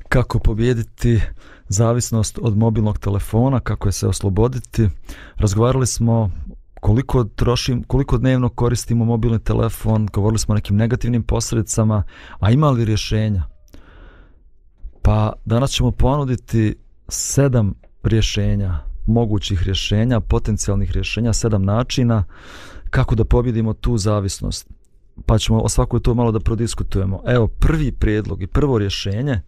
kako 0.10 0.40
pobijediti 0.40 1.22
zavisnost 1.68 2.40
od 2.42 2.58
mobilnog 2.58 2.98
telefona, 2.98 3.60
kako 3.60 3.88
je 3.88 3.92
se 3.92 4.08
osloboditi. 4.08 4.90
Razgovarali 5.36 5.88
smo 5.88 6.32
koliko 6.80 7.24
trošim, 7.24 7.84
koliko 7.84 8.18
dnevno 8.18 8.50
koristimo 8.50 9.06
mobilni 9.06 9.40
telefon, 9.40 10.08
govorili 10.14 10.40
smo 10.40 10.52
o 10.52 10.56
nekim 10.56 10.76
negativnim 10.76 11.24
posljedicama, 11.24 12.04
a 12.40 12.52
ima 12.52 12.70
li 12.70 12.86
rješenja? 12.86 13.44
Pa 15.02 15.34
danas 15.46 15.72
ćemo 15.72 15.92
ponuditi 15.92 16.76
sedam 17.08 17.74
rješenja, 18.04 18.80
mogućih 19.08 19.64
rješenja, 19.64 20.20
potencijalnih 20.20 20.92
rješenja, 20.92 21.34
sedam 21.34 21.64
načina 21.64 22.24
kako 22.90 23.16
da 23.16 23.26
pobjedimo 23.26 23.74
tu 23.74 23.98
zavisnost. 23.98 24.81
Pa 25.26 25.38
ćemo 25.38 25.60
o 25.60 25.70
svakoj 25.70 26.00
to 26.00 26.14
malo 26.14 26.32
da 26.32 26.40
prodiskutujemo. 26.40 27.22
Evo, 27.28 27.48
prvi 27.48 27.92
prijedlog 27.92 28.42
i 28.42 28.48
prvo 28.48 28.78
rješenje, 28.78 29.42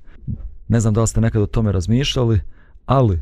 ne 0.67 0.80
znam 0.80 0.93
da 0.93 1.02
li 1.02 1.08
ste 1.08 1.21
nekad 1.21 1.41
o 1.41 1.45
tome 1.45 1.71
razmišljali, 1.71 2.41
ali 2.86 3.21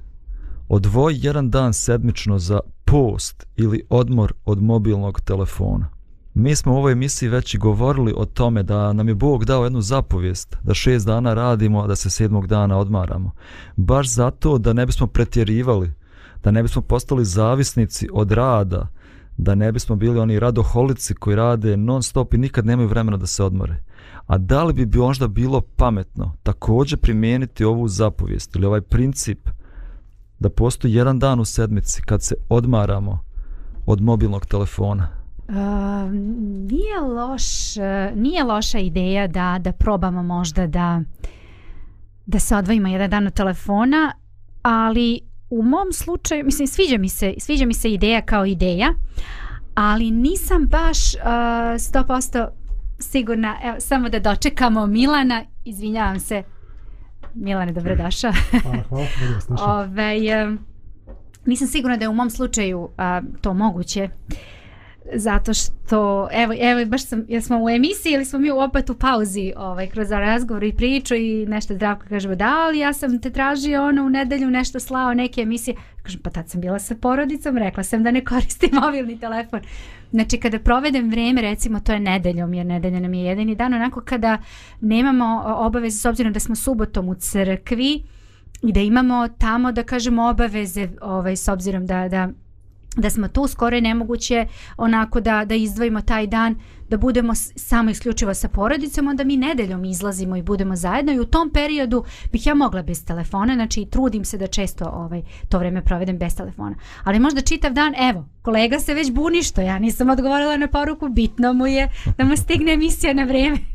odvoj 0.70 1.14
jedan 1.18 1.50
dan 1.50 1.74
sedmično 1.74 2.40
za 2.40 2.60
post 2.86 3.48
ili 3.56 3.84
odmor 3.90 4.34
od 4.46 4.62
mobilnog 4.62 5.22
telefona. 5.22 5.90
Mi 6.34 6.56
smo 6.56 6.74
u 6.74 6.78
ovoj 6.78 6.92
emisiji 6.92 7.30
već 7.30 7.54
i 7.54 7.58
govorili 7.58 8.14
o 8.18 8.26
tome 8.26 8.64
da 8.64 8.94
nam 8.94 9.08
je 9.08 9.16
Bog 9.16 9.46
dao 9.46 9.64
jednu 9.64 9.82
zapovijest, 9.82 10.58
da 10.64 10.74
šest 10.74 11.06
dana 11.06 11.34
radimo, 11.34 11.82
a 11.82 11.88
da 11.88 11.96
se 11.96 12.10
sedmog 12.10 12.48
dana 12.48 12.78
odmaramo. 12.78 13.32
Baš 13.76 14.10
zato 14.10 14.58
da 14.58 14.74
ne 14.74 14.86
bismo 14.86 15.08
pretjerivali, 15.08 15.94
da 16.44 16.52
ne 16.52 16.64
bismo 16.64 16.82
postali 16.82 17.26
zavisnici 17.26 18.08
od 18.14 18.32
rada, 18.32 18.88
da 19.42 19.56
ne 19.56 19.72
bismo 19.72 19.96
bili 19.96 20.20
oni 20.20 20.40
radoholici 20.40 21.14
koji 21.16 21.36
rade 21.36 21.78
non 21.78 22.04
stop 22.04 22.34
i 22.34 22.38
nikad 22.38 22.66
nemaju 22.66 22.88
vremena 22.88 23.18
da 23.18 23.28
se 23.28 23.44
odmore. 23.44 23.84
A 24.28 24.38
da 24.38 24.64
li 24.64 24.74
bi 24.74 24.98
možda 24.98 25.28
bilo 25.28 25.62
pametno 25.62 26.34
također 26.44 27.00
primijeniti 27.00 27.64
ovu 27.64 27.88
zapovijest 27.88 28.56
ili 28.56 28.66
ovaj 28.66 28.82
princip 28.82 29.50
da 30.40 30.50
postoji 30.50 30.94
jedan 30.94 31.20
dan 31.20 31.40
u 31.40 31.46
sedmici 31.46 32.02
kad 32.02 32.24
se 32.24 32.36
odmaramo 32.50 33.20
od 33.86 34.02
mobilnog 34.02 34.46
telefona? 34.46 35.08
Uh, 35.48 35.56
nije 36.72 37.00
loš, 37.00 37.76
nije 38.16 38.44
loša 38.44 38.80
ideja 38.80 39.28
da 39.28 39.60
da 39.62 39.72
probamo 39.72 40.24
možda 40.24 40.68
da 40.68 41.02
da 42.26 42.40
se 42.40 42.56
odvojimo 42.56 42.88
jedan 42.88 43.10
dan 43.10 43.28
od 43.28 43.34
telefona, 43.34 44.12
ali 44.62 45.31
u 45.52 45.64
mom 45.64 45.94
slučaju, 45.94 46.46
mislim 46.46 46.68
sviđa 46.68 46.98
mi 46.98 47.10
se, 47.10 47.34
sviđa 47.38 47.66
mi 47.66 47.74
se 47.74 47.92
ideja 47.92 48.22
kao 48.22 48.46
ideja, 48.46 48.94
ali 49.76 50.12
nisam 50.12 50.68
baš 50.68 51.14
uh, 51.14 51.22
100% 51.22 52.48
sigurna, 53.00 53.58
evo, 53.64 53.76
samo 53.80 54.10
da 54.10 54.20
dočekamo 54.20 54.88
Milana, 54.88 55.44
izvinjavam 55.66 56.20
se, 56.20 56.44
Milane, 57.34 57.72
dobrodošao. 57.72 58.32
Hvala, 58.62 58.84
hvala, 58.90 59.08
dobro. 59.48 59.64
Ove, 59.74 60.44
um, 60.46 60.60
nisam 61.46 61.68
sigurna 61.68 61.98
da 61.98 62.06
je 62.06 62.10
u 62.10 62.14
mom 62.14 62.30
slučaju 62.30 62.90
a, 62.98 63.22
to 63.42 63.54
moguće. 63.54 64.10
Zato 65.14 65.54
što, 65.54 66.28
evo, 66.32 66.54
evo, 66.60 66.86
baš 66.86 67.06
sam, 67.06 67.26
jel 67.28 67.42
smo 67.42 67.64
u 67.64 67.70
emisiji 67.70 68.14
ili 68.14 68.26
smo 68.26 68.40
mi 68.40 68.52
opet 68.52 68.90
u 68.90 68.96
pauzi 68.96 69.54
ovaj, 69.58 69.88
kroz 69.88 70.12
razgovor 70.12 70.64
i 70.64 70.76
priču 70.76 71.16
i 71.16 71.46
nešto 71.46 71.74
zdravko 71.74 72.06
kažemo, 72.10 72.36
da, 72.36 72.56
ali 72.68 72.80
ja 72.80 72.94
sam 72.94 73.22
te 73.22 73.30
tražio 73.30 73.84
ono 73.84 74.06
u 74.06 74.10
nedelju 74.10 74.50
nešto 74.50 74.80
slao 74.80 75.14
neke 75.14 75.42
emisije. 75.42 75.76
Kažem, 76.04 76.22
pa 76.24 76.30
tad 76.30 76.50
sam 76.50 76.62
bila 76.62 76.80
sa 76.80 76.96
porodicom, 76.96 77.58
rekla 77.58 77.84
sam 77.84 78.04
da 78.04 78.12
ne 78.12 78.26
koristim 78.26 78.70
mobilni 78.86 79.20
telefon. 79.20 79.60
Znači, 80.12 80.38
kada 80.38 80.60
provedem 80.60 81.10
vrijeme, 81.10 81.42
recimo, 81.42 81.80
to 81.80 81.94
je 81.94 82.00
nedeljom, 82.00 82.54
jer 82.54 82.66
nedelja 82.66 83.00
nam 83.00 83.14
je 83.14 83.24
jedini 83.24 83.56
dan, 83.56 83.74
onako 83.74 84.02
kada 84.02 84.38
nemamo 84.82 85.44
obaveze, 85.46 85.98
s 85.98 86.06
obzirom 86.06 86.34
da 86.34 86.40
smo 86.40 86.56
subotom 86.56 87.10
u 87.10 87.16
crkvi, 87.16 88.04
i 88.62 88.72
da 88.72 88.80
imamo 88.80 89.28
tamo 89.28 89.72
da 89.72 89.84
kažemo 89.84 90.30
obaveze 90.30 90.88
ovaj 91.02 91.36
s 91.36 91.48
obzirom 91.48 91.86
da 91.86 92.08
da 92.08 92.30
da 92.98 93.10
smo 93.10 93.28
tu 93.28 93.48
skoro 93.48 93.76
je 93.76 93.82
nemoguće 93.82 94.48
onako 94.78 95.20
da 95.20 95.46
da 95.46 95.56
izdvojimo 95.56 96.02
taj 96.02 96.28
dan 96.28 96.56
da 96.90 96.98
budemo 96.98 97.36
samo 97.56 97.90
isključivo 97.90 98.34
sa 98.34 98.48
porodicom 98.48 99.08
onda 99.08 99.24
mi 99.24 99.38
nedeljom 99.38 99.86
izlazimo 99.86 100.36
i 100.36 100.42
budemo 100.42 100.76
zajedno 100.76 101.14
i 101.14 101.20
u 101.20 101.26
tom 101.26 101.50
periodu 101.50 102.04
bih 102.32 102.48
ja 102.48 102.54
mogla 102.54 102.82
bez 102.82 103.06
telefona 103.06 103.56
znači 103.56 103.86
trudim 103.86 104.26
se 104.26 104.38
da 104.38 104.48
često 104.48 104.86
ovaj 104.86 105.22
to 105.50 105.58
vrijeme 105.58 105.84
provedem 105.84 106.18
bez 106.18 106.36
telefona 106.36 106.76
ali 107.04 107.20
možda 107.20 107.42
čitav 107.42 107.74
dan 107.74 107.94
evo 107.98 108.26
kolega 108.42 108.80
se 108.80 108.94
već 108.94 109.12
buni 109.12 109.44
što 109.44 109.62
ja 109.62 109.80
nisam 109.80 110.10
odgovorila 110.10 110.58
na 110.58 110.68
poruku 110.68 111.10
bitno 111.10 111.54
mu 111.54 111.68
je 111.68 111.90
da 112.18 112.26
mu 112.26 112.38
stigne 112.38 112.74
emisija 112.74 113.14
na 113.14 113.24
vrijeme 113.24 113.58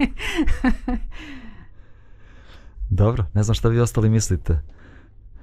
Dobro, 2.90 3.24
ne 3.34 3.42
znam 3.42 3.54
šta 3.54 3.68
vi 3.68 3.80
ostali 3.80 4.08
mislite. 4.08 4.60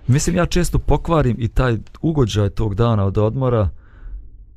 Mislim, 0.08 0.36
ja 0.36 0.46
često 0.46 0.80
pokvarim 0.80 1.36
i 1.40 1.48
taj 1.48 1.78
ugođaj 2.02 2.50
tog 2.50 2.76
dana 2.76 3.06
od 3.06 3.18
odmora 3.18 3.70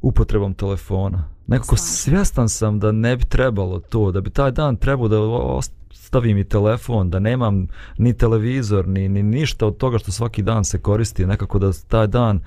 upotrebom 0.00 0.54
telefona. 0.54 1.28
Nekako 1.46 1.76
Slažem. 1.76 1.94
svjestan 1.94 2.48
sam 2.48 2.78
da 2.78 2.92
ne 2.92 3.16
bi 3.16 3.24
trebalo 3.24 3.80
to, 3.80 4.12
da 4.12 4.20
bi 4.20 4.30
taj 4.30 4.50
dan 4.50 4.76
trebao 4.76 5.08
da 5.08 5.20
ostavim 5.20 6.38
i 6.38 6.48
telefon, 6.48 7.10
da 7.10 7.18
nemam 7.18 7.66
ni 7.98 8.12
televizor, 8.12 8.88
ni, 8.88 9.08
ni 9.08 9.22
ništa 9.22 9.66
od 9.66 9.76
toga 9.76 9.98
što 9.98 10.12
svaki 10.12 10.42
dan 10.42 10.64
se 10.64 10.78
koristi, 10.78 11.26
nekako 11.26 11.58
da 11.58 11.72
taj 11.88 12.06
dan 12.06 12.40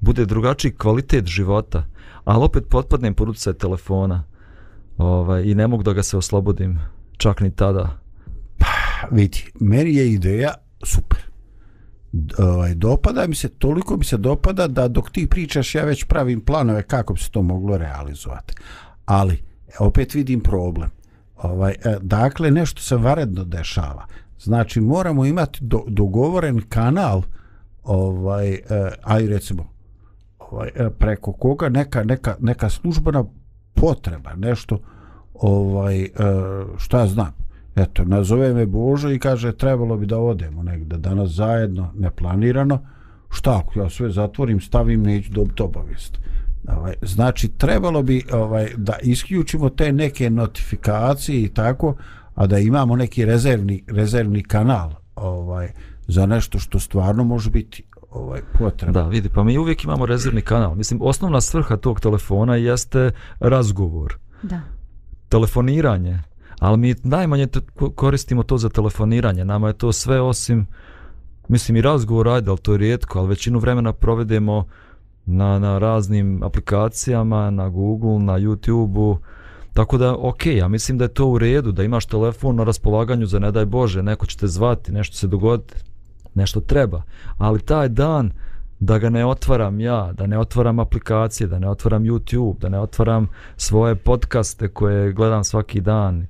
bude 0.00 0.26
drugačiji 0.26 0.72
kvalitet 0.72 1.26
života, 1.26 1.84
ali 2.24 2.44
opet 2.44 2.64
potpadnem 2.68 3.14
pod 3.14 3.28
utjecaj 3.28 3.52
telefona 3.52 4.24
ovaj, 4.98 5.42
i 5.44 5.54
ne 5.54 5.66
mogu 5.66 5.82
da 5.82 5.92
ga 5.92 6.02
se 6.02 6.16
oslobodim 6.16 6.78
čak 7.16 7.40
ni 7.40 7.50
tada. 7.50 7.98
vidi, 9.10 9.44
meni 9.60 9.94
je 9.94 10.12
ideja 10.12 10.54
super. 10.82 11.33
Ovaj, 12.38 12.74
dopada 12.74 13.26
mi 13.26 13.34
se, 13.34 13.48
toliko 13.48 13.96
mi 13.96 14.04
se 14.04 14.16
dopada 14.16 14.66
da 14.66 14.88
dok 14.88 15.10
ti 15.10 15.26
pričaš 15.26 15.74
ja 15.74 15.84
već 15.84 16.04
pravim 16.04 16.40
planove 16.40 16.82
kako 16.82 17.14
bi 17.14 17.20
se 17.20 17.30
to 17.30 17.42
moglo 17.42 17.76
realizovati. 17.76 18.54
Ali, 19.06 19.42
opet 19.78 20.14
vidim 20.14 20.40
problem. 20.40 20.90
Ovaj, 21.36 21.72
e, 21.72 21.96
dakle, 22.00 22.50
nešto 22.50 22.82
se 22.82 22.96
varedno 22.96 23.44
dešava. 23.44 24.06
Znači, 24.40 24.80
moramo 24.80 25.24
imati 25.24 25.58
do, 25.64 25.84
dogovoren 25.88 26.60
kanal 26.68 27.22
ovaj, 27.84 28.52
eh, 28.52 28.60
aj 29.02 29.26
recimo, 29.26 29.68
ovaj, 30.38 30.70
e, 30.74 30.90
preko 30.90 31.32
koga 31.32 31.68
neka, 31.68 32.04
neka, 32.04 32.36
neka 32.40 32.68
službena 32.68 33.24
potreba, 33.74 34.34
nešto, 34.34 34.78
ovaj, 35.34 36.02
eh, 36.02 36.10
šta 36.78 37.00
ja 37.00 37.06
znam, 37.06 37.34
eto, 37.76 38.04
nazove 38.04 38.54
me 38.54 38.66
Božo 38.66 39.10
i 39.10 39.18
kaže 39.18 39.52
trebalo 39.52 39.96
bi 39.96 40.06
da 40.06 40.18
odemo 40.18 40.62
negde 40.62 40.98
danas 40.98 41.30
zajedno, 41.30 41.92
neplanirano, 41.94 42.86
šta 43.30 43.62
ako 43.64 43.80
ja 43.80 43.90
sve 43.90 44.10
zatvorim, 44.10 44.60
stavim, 44.60 45.02
neću 45.02 45.32
dobiti 45.32 45.62
obavijest. 45.62 46.18
Ovaj, 46.68 46.94
znači, 47.02 47.48
trebalo 47.48 48.02
bi 48.02 48.22
ovaj, 48.32 48.70
da 48.76 48.96
isključimo 49.02 49.68
te 49.68 49.92
neke 49.92 50.30
notifikacije 50.30 51.42
i 51.42 51.48
tako, 51.48 51.96
a 52.34 52.46
da 52.46 52.58
imamo 52.58 52.96
neki 52.96 53.24
rezervni, 53.24 53.84
rezervni 53.88 54.42
kanal 54.42 54.94
ovaj, 55.16 55.72
za 56.08 56.26
nešto 56.26 56.58
što 56.58 56.78
stvarno 56.78 57.24
može 57.24 57.50
biti 57.50 57.82
ovaj 58.10 58.40
potrebno. 58.58 58.92
Da, 58.92 59.08
vidi, 59.08 59.28
pa 59.28 59.44
mi 59.44 59.58
uvijek 59.58 59.84
imamo 59.84 60.06
rezervni 60.06 60.42
kanal. 60.42 60.74
Mislim, 60.74 61.00
osnovna 61.02 61.40
svrha 61.40 61.76
tog 61.76 62.00
telefona 62.00 62.56
jeste 62.56 63.10
razgovor, 63.40 64.14
da 64.42 64.60
telefoniranje, 65.28 66.18
ali 66.58 66.78
mi 66.78 66.94
najmanje 67.02 67.46
te- 67.46 67.60
koristimo 67.94 68.42
to 68.42 68.58
za 68.58 68.68
telefoniranje. 68.68 69.44
Nama 69.44 69.68
je 69.68 69.72
to 69.72 69.92
sve 69.92 70.20
osim, 70.20 70.66
mislim 71.48 71.76
i 71.76 71.80
razgovor, 71.80 72.28
ajde, 72.28 72.50
ali 72.50 72.58
to 72.58 72.72
je 72.72 72.78
rijetko, 72.78 73.18
ali 73.18 73.28
većinu 73.28 73.58
vremena 73.58 73.92
provedemo 73.92 74.64
na, 75.26 75.58
na 75.58 75.78
raznim 75.78 76.42
aplikacijama, 76.42 77.50
na 77.50 77.68
Google, 77.68 78.18
na 78.18 78.38
YouTube-u, 78.38 79.18
Tako 79.74 79.98
da, 79.98 80.14
ok, 80.14 80.46
ja 80.46 80.68
mislim 80.68 80.98
da 80.98 81.04
je 81.04 81.14
to 81.14 81.26
u 81.26 81.38
redu, 81.38 81.72
da 81.72 81.82
imaš 81.82 82.06
telefon 82.06 82.56
na 82.56 82.64
raspolaganju 82.64 83.26
za 83.26 83.38
ne 83.38 83.50
daj 83.52 83.64
Bože, 83.64 84.02
neko 84.02 84.26
će 84.26 84.36
te 84.38 84.46
zvati, 84.46 84.92
nešto 84.92 85.16
se 85.16 85.26
dogoditi, 85.26 85.74
nešto 86.34 86.60
treba. 86.60 87.02
Ali 87.38 87.60
taj 87.60 87.88
dan 87.88 88.30
da 88.84 88.98
ga 88.98 89.10
ne 89.10 89.26
otvaram 89.26 89.80
ja, 89.80 90.12
da 90.12 90.26
ne 90.26 90.38
otvaram 90.38 90.78
aplikacije, 90.78 91.46
da 91.46 91.58
ne 91.58 91.68
otvaram 91.68 92.02
YouTube, 92.04 92.58
da 92.58 92.68
ne 92.68 92.80
otvaram 92.80 93.26
svoje 93.56 93.94
podcaste 93.96 94.68
koje 94.68 95.12
gledam 95.12 95.44
svaki 95.44 95.80
dan, 95.80 96.26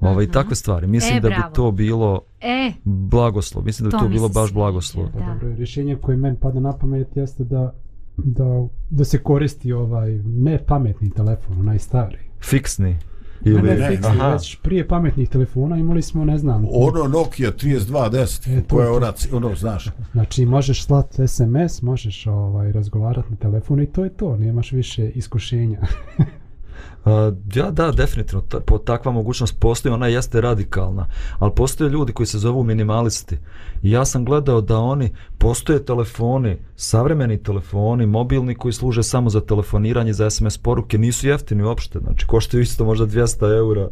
ovaj, 0.00 0.24
Mhm. 0.24 0.32
takve 0.32 0.54
stvari. 0.54 0.86
Mislim 0.86 1.16
E, 1.16 1.20
da 1.20 1.28
bravo. 1.28 1.42
bi 1.42 1.54
to 1.54 1.70
bilo 1.72 2.20
E, 2.40 2.72
blagoslov, 2.84 3.64
mislim 3.64 3.84
da 3.84 3.88
bi 3.88 3.92
To 3.92 3.98
to 3.98 4.08
mi 4.08 4.14
bilo 4.14 4.28
baš 4.30 4.52
blagoslov. 4.52 5.06
Da. 5.06 5.18
dobro, 5.18 5.56
rješenje 5.56 5.96
koje 5.96 6.16
meni 6.16 6.36
pada 6.36 6.60
na 6.60 6.72
pamet 6.72 7.16
jeste 7.16 7.44
da, 7.44 7.72
da, 8.16 8.44
da 8.90 9.04
se 9.04 9.18
koristi 9.18 9.72
ovaj 9.72 10.10
ne 10.18 10.58
pametni 10.58 11.10
telefon, 11.10 11.60
onaj 11.60 11.78
stari. 11.78 12.18
Fiksni. 12.40 12.96
Ili, 13.44 13.62
ne, 13.62 13.74
ne, 13.74 13.88
fiksni, 13.88 14.10
aha, 14.10 14.28
već 14.28 14.56
prije 14.62 14.88
pametnih 14.88 15.28
telefona 15.28 15.76
imali 15.76 16.02
smo, 16.02 16.24
ne 16.24 16.38
znam, 16.38 16.66
Ono 16.70 17.08
Nokia 17.08 17.52
3210, 17.52 18.58
E, 18.58 18.62
to 18.62 18.76
koje 18.76 18.86
je 18.86 18.90
ona, 18.90 19.12
ono, 19.32 19.54
znaš, 19.54 19.88
znači 20.12 20.46
možeš 20.46 20.84
slat 20.84 21.14
SMS, 21.26 21.82
možeš 21.82 22.26
ovaj 22.26 22.72
razgovarati 22.72 23.30
na 23.30 23.36
telefonu 23.36 23.82
i 23.82 23.86
to 23.86 24.04
je 24.04 24.10
to, 24.10 24.36
nemaš 24.36 24.72
više 24.72 25.08
iskušenja. 25.08 25.80
Ja 27.54 27.70
da, 27.70 27.92
definitivno, 27.92 28.42
ta, 28.48 28.60
po, 28.60 28.78
takva 28.78 29.12
mogućnost 29.12 29.60
postoji, 29.60 29.92
ona 29.92 30.06
jeste 30.06 30.40
radikalna, 30.40 31.06
ali 31.38 31.52
postoje 31.56 31.90
ljudi 31.90 32.12
koji 32.12 32.26
se 32.26 32.38
zovu 32.38 32.64
minimalisti. 32.64 33.38
I 33.82 33.90
ja 33.90 34.04
sam 34.04 34.24
gledao 34.24 34.60
da 34.60 34.78
oni, 34.78 35.12
postoje 35.38 35.84
telefoni, 35.84 36.56
savremeni 36.76 37.42
telefoni, 37.42 38.06
mobilni 38.06 38.54
koji 38.54 38.72
služe 38.72 39.02
samo 39.02 39.30
za 39.30 39.40
telefoniranje, 39.40 40.12
za 40.12 40.30
SMS 40.30 40.58
poruke, 40.58 40.98
nisu 40.98 41.28
jeftini 41.28 41.62
uopšte, 41.62 41.98
znači 41.98 42.26
koštaju 42.26 42.62
isto 42.62 42.84
možda 42.84 43.06
200 43.06 43.56
eura, 43.56 43.88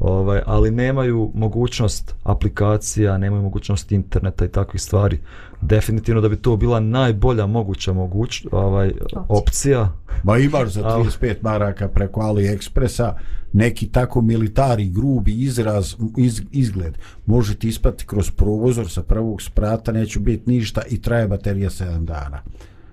ovaj, 0.00 0.40
ali 0.46 0.70
nemaju 0.70 1.30
mogućnost 1.34 2.14
aplikacija, 2.22 3.18
nemaju 3.18 3.42
mogućnost 3.42 3.92
interneta 3.92 4.44
i 4.44 4.48
takvih 4.48 4.82
stvari. 4.82 5.18
Definitivno 5.60 6.20
da 6.20 6.28
bi 6.28 6.36
to 6.36 6.56
bila 6.56 6.80
najbolja 6.80 7.46
moguća 7.46 7.92
moguć, 7.92 8.46
ovaj, 8.52 8.92
opcija. 9.28 9.92
Ma 10.22 10.38
imaš 10.38 10.68
za 10.68 10.80
Al- 10.84 11.04
35 11.04 11.34
maraka 11.42 11.88
preko 11.88 12.20
AliExpressa 12.20 13.12
neki 13.52 13.86
tako 13.86 14.20
militari 14.20 14.88
grubi 14.88 15.32
izraz, 15.32 15.94
iz, 16.18 16.42
izgled. 16.52 16.98
Može 17.26 17.54
ti 17.54 17.68
ispati 17.68 18.06
kroz 18.06 18.30
prozor 18.30 18.90
sa 18.90 19.02
prvog 19.02 19.42
sprata, 19.42 19.92
neće 19.92 20.20
biti 20.20 20.50
ništa 20.50 20.82
i 20.90 21.00
traje 21.00 21.28
baterija 21.28 21.70
7 21.70 22.04
dana. 22.04 22.42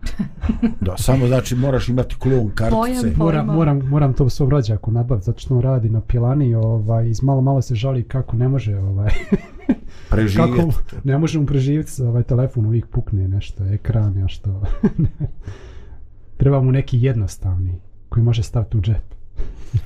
Da, 0.82 0.98
samo 0.98 1.28
znači 1.28 1.56
moraš 1.56 1.90
imati 1.90 2.16
klon 2.16 2.50
kartice. 2.56 2.76
Pojam, 2.78 3.14
Moram, 3.18 3.46
Pojma. 3.46 3.54
moram, 3.54 3.78
moram 3.90 4.14
to 4.14 4.30
svom 4.30 4.50
rođaku 4.50 4.92
nabaviti, 4.92 5.26
zato 5.26 5.40
što 5.40 5.56
on 5.56 5.62
radi 5.62 5.90
na 5.90 6.02
pilani, 6.02 6.56
ovaj, 6.56 7.10
iz 7.10 7.24
malo 7.24 7.42
malo 7.42 7.62
se 7.62 7.76
žali 7.76 8.04
kako 8.04 8.36
ne 8.36 8.48
može, 8.48 8.78
ovaj, 8.78 9.10
Preživjeti. 10.10 10.52
kako 10.58 10.72
ne 11.04 11.18
može 11.18 11.40
mu 11.40 11.46
preživjeti, 11.46 12.02
ovaj 12.02 12.24
telefon 12.24 12.66
uvijek 12.66 12.88
pukne 12.88 13.28
nešto, 13.28 13.66
ekran, 13.66 14.18
ja 14.18 14.28
što. 14.28 14.62
Treba 16.38 16.62
mu 16.62 16.72
neki 16.72 17.02
jednostavni, 17.02 17.76
koji 18.10 18.24
može 18.24 18.44
staviti 18.44 18.78
u 18.78 18.82
džep. 18.82 19.14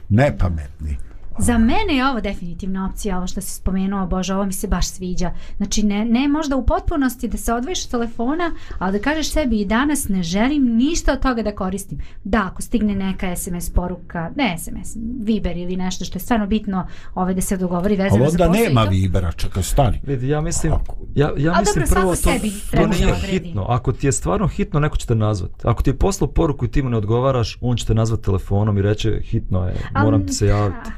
Nepametni. 0.10 0.98
Za 1.42 1.58
mene 1.58 1.96
je 1.96 2.10
ovo 2.10 2.22
definitivna 2.22 2.90
opcija, 2.92 3.18
ovo 3.18 3.28
što 3.28 3.42
si 3.42 3.52
spomenuo, 3.56 4.08
Bože, 4.08 4.36
ovo 4.36 4.46
mi 4.46 4.54
se 4.54 4.68
baš 4.68 4.88
sviđa. 4.88 5.32
Znači, 5.58 5.84
ne, 5.84 6.06
ne 6.06 6.28
možda 6.28 6.56
u 6.56 6.66
potpunosti 6.66 7.28
da 7.28 7.38
se 7.38 7.54
odvojiš 7.54 7.86
od 7.86 7.92
telefona, 7.92 8.52
ali 8.80 8.98
da 8.98 9.04
kažeš 9.04 9.32
sebi 9.32 9.62
i 9.62 9.66
danas 9.66 10.08
ne 10.10 10.24
želim 10.24 10.64
ništa 10.76 11.14
od 11.14 11.20
toga 11.20 11.44
da 11.44 11.56
koristim. 11.56 12.00
Da, 12.24 12.50
ako 12.52 12.62
stigne 12.62 12.96
neka 12.96 13.36
SMS 13.36 13.70
poruka, 13.70 14.32
ne 14.36 14.56
SMS, 14.58 14.98
Viber 15.24 15.58
ili 15.58 15.76
nešto 15.76 16.06
što 16.06 16.18
je 16.18 16.22
stvarno 16.22 16.48
bitno 16.48 16.88
ove 17.16 17.34
da 17.34 17.42
se 17.42 17.58
dogovori 17.58 17.96
vezano 17.96 18.30
za 18.30 18.32
onda 18.32 18.48
posao 18.48 18.64
i 18.64 18.68
nema. 18.68 18.84
Vibera, 18.84 19.32
čekaj, 19.32 19.64
stani. 19.64 20.02
Vidi, 20.04 20.28
ja 20.28 20.42
mislim, 20.42 20.74
Ako- 20.74 20.96
ja, 21.16 21.32
ja 21.38 21.52
A 21.52 21.60
mislim 21.60 21.86
dobro, 21.86 22.02
prvo 22.02 22.12
to, 22.12 22.16
sebi 22.16 22.52
to 22.72 22.88
nije 22.88 23.16
hitno. 23.16 23.66
Ako 23.70 23.92
ti 23.92 24.08
je 24.08 24.12
stvarno 24.12 24.48
hitno, 24.48 24.80
neko 24.80 24.98
će 24.98 25.08
te 25.08 25.16
nazvat. 25.16 25.66
Ako 25.66 25.84
ti 25.84 25.90
je 25.90 25.98
poslao 25.98 26.32
poruku 26.32 26.66
i 26.66 26.72
ti 26.72 26.82
mu 26.82 26.90
ne 26.90 26.98
odgovaraš, 26.98 27.58
on 27.62 27.78
će 27.78 27.86
te 27.86 27.94
nazvat 27.94 28.22
telefonom 28.22 28.78
i 28.78 28.82
reće 28.82 29.22
hitno 29.24 29.68
je, 29.68 29.76
moram 30.04 30.28
ti 30.28 30.34
se 30.34 30.48
javiti. 30.48 30.90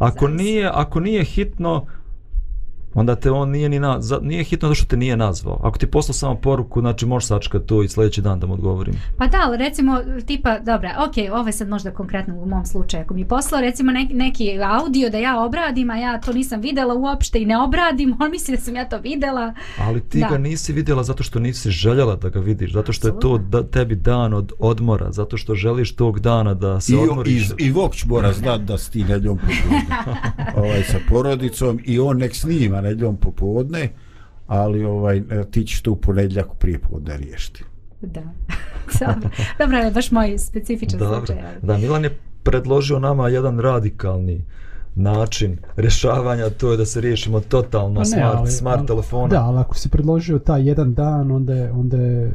Ako 0.00 0.28
nije, 0.28 0.70
ako 0.74 1.00
nije 1.00 1.24
hitno, 1.24 1.86
onda 2.94 3.14
te 3.16 3.30
on 3.30 3.50
nije 3.50 3.68
ni 3.68 3.78
na, 3.78 4.00
za, 4.00 4.18
nije 4.22 4.44
hitno 4.44 4.68
zato 4.68 4.74
što 4.74 4.86
te 4.86 4.96
nije 4.96 5.16
nazvao. 5.16 5.60
Ako 5.62 5.78
ti 5.78 5.86
poslao 5.86 6.14
samo 6.14 6.34
poruku, 6.34 6.80
znači 6.80 7.06
možeš 7.06 7.26
sačekati 7.26 7.66
to 7.66 7.82
i 7.82 7.88
sljedeći 7.88 8.22
dan 8.22 8.40
da 8.40 8.46
mu 8.46 8.54
odgovorim. 8.54 8.94
Pa 9.18 9.26
da, 9.26 9.38
ali 9.46 9.56
recimo, 9.56 10.00
tipa, 10.26 10.58
dobra, 10.58 10.96
ok, 11.08 11.34
ovo 11.38 11.48
je 11.48 11.52
sad 11.52 11.68
možda 11.68 11.90
konkretno 11.90 12.34
u 12.34 12.46
mom 12.46 12.66
slučaju. 12.66 13.02
Ako 13.04 13.14
mi 13.14 13.20
je 13.20 13.28
poslao 13.28 13.60
recimo 13.60 13.92
neki, 13.92 14.14
neki 14.14 14.58
audio 14.62 15.10
da 15.10 15.18
ja 15.18 15.44
obradim, 15.44 15.90
a 15.90 15.96
ja 15.96 16.20
to 16.20 16.32
nisam 16.32 16.60
videla 16.60 16.94
uopšte 16.94 17.42
i 17.42 17.46
ne 17.46 17.58
obradim, 17.58 18.16
on 18.20 18.30
misli 18.30 18.56
da 18.56 18.62
sam 18.62 18.76
ja 18.76 18.88
to 18.88 18.98
videla. 18.98 19.54
Ali 19.78 20.00
ti 20.00 20.20
Da. 20.20 20.28
ga 20.28 20.38
nisi 20.38 20.72
vidjela 20.72 21.02
zato 21.02 21.22
što 21.22 21.38
nisi 21.38 21.70
željela 21.70 22.16
da 22.16 22.28
ga 22.28 22.40
vidiš, 22.40 22.72
zato 22.72 22.92
što 22.92 23.08
je 23.08 23.14
to 23.20 23.38
da, 23.38 23.62
tebi 23.62 23.94
dan 23.94 24.34
od 24.34 24.52
odmora, 24.58 25.12
zato 25.12 25.36
što 25.36 25.54
želiš 25.54 25.96
tog 25.96 26.20
dana 26.20 26.54
da 26.54 26.80
se 26.80 26.92
I, 26.92 26.96
odmoriš. 26.96 27.50
i, 27.50 27.64
I 27.64 27.70
Vokć 27.70 28.04
mora 28.04 28.32
znat 28.32 28.60
da 28.60 28.78
si 28.78 28.92
ti 28.92 29.04
nedljom 29.04 29.38
ovaj, 30.56 30.82
sa 30.82 30.98
porodicom 31.08 31.80
i 31.84 31.98
on 31.98 32.18
nek 32.18 32.34
snima 32.34 32.79
nedljom 32.80 33.16
popodne, 33.16 33.88
ali 34.46 34.84
ovaj, 34.84 35.16
e, 35.18 35.22
ti 35.44 35.64
ćeš 35.64 35.82
to 35.82 35.92
u 35.92 35.96
ponedljak 35.96 36.46
prije 36.54 36.78
podne 36.80 37.16
riješiti. 37.16 37.64
Da. 38.02 38.20
Dobro, 39.00 39.30
dobro, 39.58 39.76
je 39.78 39.90
baš 39.90 40.10
moj 40.10 40.38
specifičan 40.38 40.98
Dobro. 40.98 41.16
slučaj. 41.16 41.36
ali- 41.38 41.56
Da, 41.62 41.76
Milan 41.78 42.04
je 42.04 42.10
predložio 42.42 42.98
nama 42.98 43.28
jedan 43.28 43.58
radikalni 43.58 44.44
način 44.94 45.56
rješavanja, 45.76 46.50
to 46.50 46.70
je 46.70 46.76
da 46.76 46.84
se 46.84 47.00
riješimo 47.00 47.40
totalno 47.40 47.94
Pa 47.96 48.04
smart, 48.04 48.48
smart 48.48 48.78
ali- 48.78 48.86
telefona. 48.86 49.28
Da, 49.28 49.42
ali 49.42 49.58
ako 49.58 49.76
si 49.76 49.88
predložio 49.88 50.38
taj 50.38 50.68
jedan 50.68 50.94
dan, 50.94 51.30
onda 51.30 51.54
je, 51.54 51.72
onda 51.72 51.96
je 51.96 52.32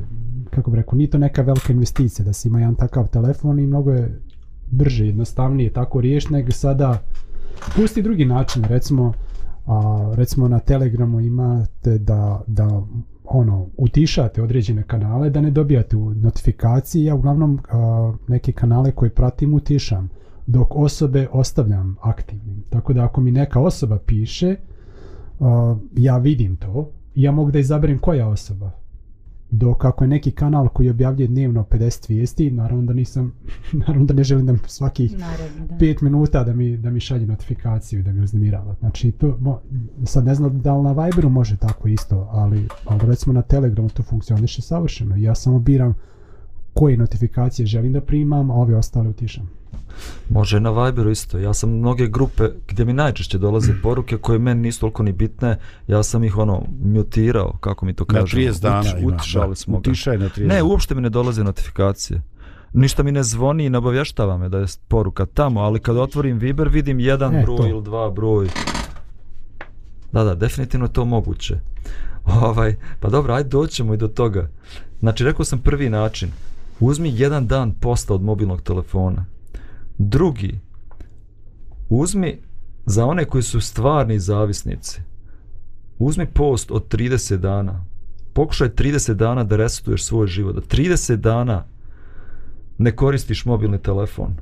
kako 0.49 0.71
bi 0.71 0.77
rekao, 0.77 0.95
nije 0.95 1.09
to 1.09 1.17
neka 1.17 1.41
velika 1.41 1.73
investicija 1.73 2.25
da 2.25 2.33
se 2.33 2.47
ima 2.47 2.59
jedan 2.59 2.75
takav 2.75 3.07
telefon 3.07 3.59
i 3.59 3.67
mnogo 3.67 3.91
je 3.91 4.19
brže, 4.67 5.05
jednostavnije 5.05 5.73
tako 5.73 6.01
riješiti 6.01 6.33
nego 6.33 6.51
sada 6.51 7.01
pusti 7.75 8.01
drugi 8.01 8.25
način, 8.25 8.63
recimo 8.63 9.13
a, 9.65 10.11
recimo 10.15 10.47
na 10.47 10.59
Telegramu 10.59 11.19
imate 11.19 11.97
da, 11.97 12.41
da 12.47 12.81
ono, 13.23 13.67
utišate 13.77 14.43
određene 14.43 14.83
kanale 14.83 15.29
da 15.29 15.41
ne 15.41 15.51
dobijate 15.51 15.97
notifikacije. 15.97 17.05
ja 17.05 17.15
uglavnom 17.15 17.59
a, 17.69 18.13
neke 18.27 18.51
kanale 18.51 18.91
koje 18.91 19.09
pratim 19.09 19.53
utišam 19.53 20.09
dok 20.47 20.75
osobe 20.75 21.27
ostavljam 21.31 21.95
aktivnim. 22.01 22.63
Tako 22.69 22.93
da 22.93 23.05
ako 23.05 23.21
mi 23.21 23.31
neka 23.31 23.59
osoba 23.59 23.97
piše, 23.97 24.55
a, 25.39 25.75
ja 25.95 26.17
vidim 26.17 26.55
to 26.55 26.91
ja 27.15 27.31
mogu 27.31 27.51
da 27.51 27.59
izaberem 27.59 27.99
koja 27.99 28.27
osoba. 28.27 28.71
Dok 29.51 29.85
ako 29.85 30.03
je 30.03 30.07
neki 30.07 30.31
kanal 30.31 30.67
koji 30.67 30.89
objavljuje 30.89 31.27
dnevno 31.27 31.65
50 31.71 32.09
vijesti, 32.09 32.51
naravno 32.51 32.83
da 32.83 32.93
nisam, 32.93 33.33
naravno 33.87 34.05
da 34.05 34.13
ne 34.13 34.23
želim 34.23 34.45
da 34.45 34.51
mi 34.51 34.59
svakih 34.65 35.17
Naravno, 35.17 35.67
da. 35.67 35.75
5 35.75 36.03
minuta 36.03 36.43
da 36.43 36.53
mi, 36.53 36.77
da 36.77 36.89
mi 36.89 36.99
šalje 36.99 37.25
notifikaciju 37.25 38.03
da 38.03 38.11
mi 38.11 38.21
uznemirava. 38.21 38.75
Znači, 38.79 39.11
to, 39.11 39.37
mo, 39.39 39.61
sad 40.05 40.25
ne 40.25 40.35
znam 40.35 40.61
da 40.61 40.75
li 40.75 40.83
na 40.83 41.05
Viberu 41.05 41.29
može 41.29 41.57
tako 41.57 41.87
isto, 41.87 42.27
ali, 42.31 42.67
ali 42.85 42.99
recimo 43.03 43.33
na 43.33 43.41
Telegramu 43.41 43.89
to 43.89 44.03
funkcioniše 44.03 44.61
savršeno. 44.61 45.15
Ja 45.15 45.35
samo 45.35 45.59
biram 45.59 45.93
koje 46.73 46.97
notifikacije 46.97 47.65
želim 47.65 47.93
da 47.93 48.01
primam, 48.01 48.51
a 48.51 48.53
ove 48.53 48.75
ostale 48.75 49.09
utišam. 49.09 49.49
Može 50.29 50.59
na 50.59 50.85
Viberu 50.85 51.11
isto. 51.11 51.37
Ja 51.39 51.53
sam 51.53 51.69
mnoge 51.71 52.07
grupe 52.07 52.43
gdje 52.67 52.85
mi 52.85 52.93
najčešće 52.93 53.37
dolaze 53.37 53.73
poruke 53.83 54.17
koje 54.17 54.39
meni 54.39 54.61
nisu 54.61 54.79
toliko 54.79 55.03
ni 55.03 55.11
bitne, 55.11 55.57
ja 55.87 56.03
sam 56.03 56.23
ih 56.23 56.37
ono 56.37 56.63
mutirao, 56.83 57.53
kako 57.53 57.85
mi 57.85 57.93
to 57.93 58.05
Na 58.07 58.19
kažemo. 58.19 58.41
30 58.43 58.61
dana 58.61 58.81
Utiš- 58.81 58.99
ima. 58.99 59.15
utišali 59.15 59.49
da. 59.49 59.55
smo 59.55 59.73
ga. 59.73 59.79
Utišaj 59.79 60.17
na 60.17 60.25
30 60.27 60.47
Ne, 60.47 60.63
uopšte 60.63 60.95
mi 60.95 61.01
ne 61.01 61.09
dolaze 61.09 61.43
notifikacije. 61.43 62.21
Ništa 62.73 63.03
mi 63.03 63.11
ne 63.11 63.23
zvoni 63.23 63.65
i 63.65 63.69
ne 63.69 63.77
obavještava 63.77 64.37
me 64.37 64.49
da 64.49 64.57
je 64.57 64.65
poruka 64.87 65.25
tamo, 65.25 65.59
ali 65.59 65.79
kad 65.79 65.97
otvorim 65.97 66.37
Viber 66.37 66.69
vidim 66.69 66.99
jedan 66.99 67.35
E, 67.35 67.41
broj 67.43 67.57
to. 67.57 67.67
ili 67.67 67.83
dva 67.83 68.09
broj. 68.11 68.47
Da, 70.11 70.23
da, 70.23 70.35
definitivno 70.35 70.85
je 70.85 70.93
to 70.93 71.05
moguće. 71.05 71.59
Ovaj, 72.41 72.75
pa 72.99 73.09
dobro, 73.09 73.33
ajde 73.33 73.49
doćemo 73.49 73.93
i 73.93 73.97
do 73.97 74.07
toga. 74.07 74.49
Znači, 74.99 75.23
rekao 75.23 75.45
sam 75.45 75.59
prvi 75.59 75.89
način. 75.89 76.29
Uzmi 76.79 77.11
jedan 77.13 77.47
dan 77.47 77.71
posta 77.71 78.13
od 78.13 78.21
mobilnog 78.21 78.61
telefona. 78.61 79.25
Drugi, 79.97 80.59
uzmi 81.89 82.37
za 82.85 83.05
one 83.05 83.25
koji 83.25 83.43
su 83.43 83.61
stvarni 83.61 84.19
zavisnici. 84.19 85.01
Uzmi 85.99 86.25
post 86.25 86.71
od 86.71 86.87
30 86.95 87.37
dana. 87.37 87.85
Pokušaj 88.33 88.69
30 88.69 89.13
dana 89.13 89.43
da 89.43 89.55
resetuješ 89.55 90.03
svoj 90.03 90.27
život. 90.27 90.55
Da 90.55 90.61
30 90.61 91.15
dana 91.15 91.65
ne 92.77 92.95
koristiš 92.95 93.45
mobilni 93.45 93.79
telefon. 93.79 94.35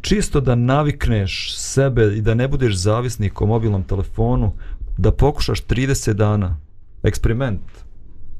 Čisto 0.00 0.40
da 0.40 0.54
navikneš 0.54 1.56
sebe 1.56 2.16
i 2.16 2.20
da 2.20 2.34
ne 2.34 2.48
budeš 2.48 2.76
zavisnik 2.76 3.40
o 3.42 3.46
mobilnom 3.46 3.82
telefonu, 3.82 4.52
da 4.98 5.12
pokušaš 5.12 5.64
30 5.66 6.12
dana. 6.12 6.56
Eksperiment. 7.02 7.60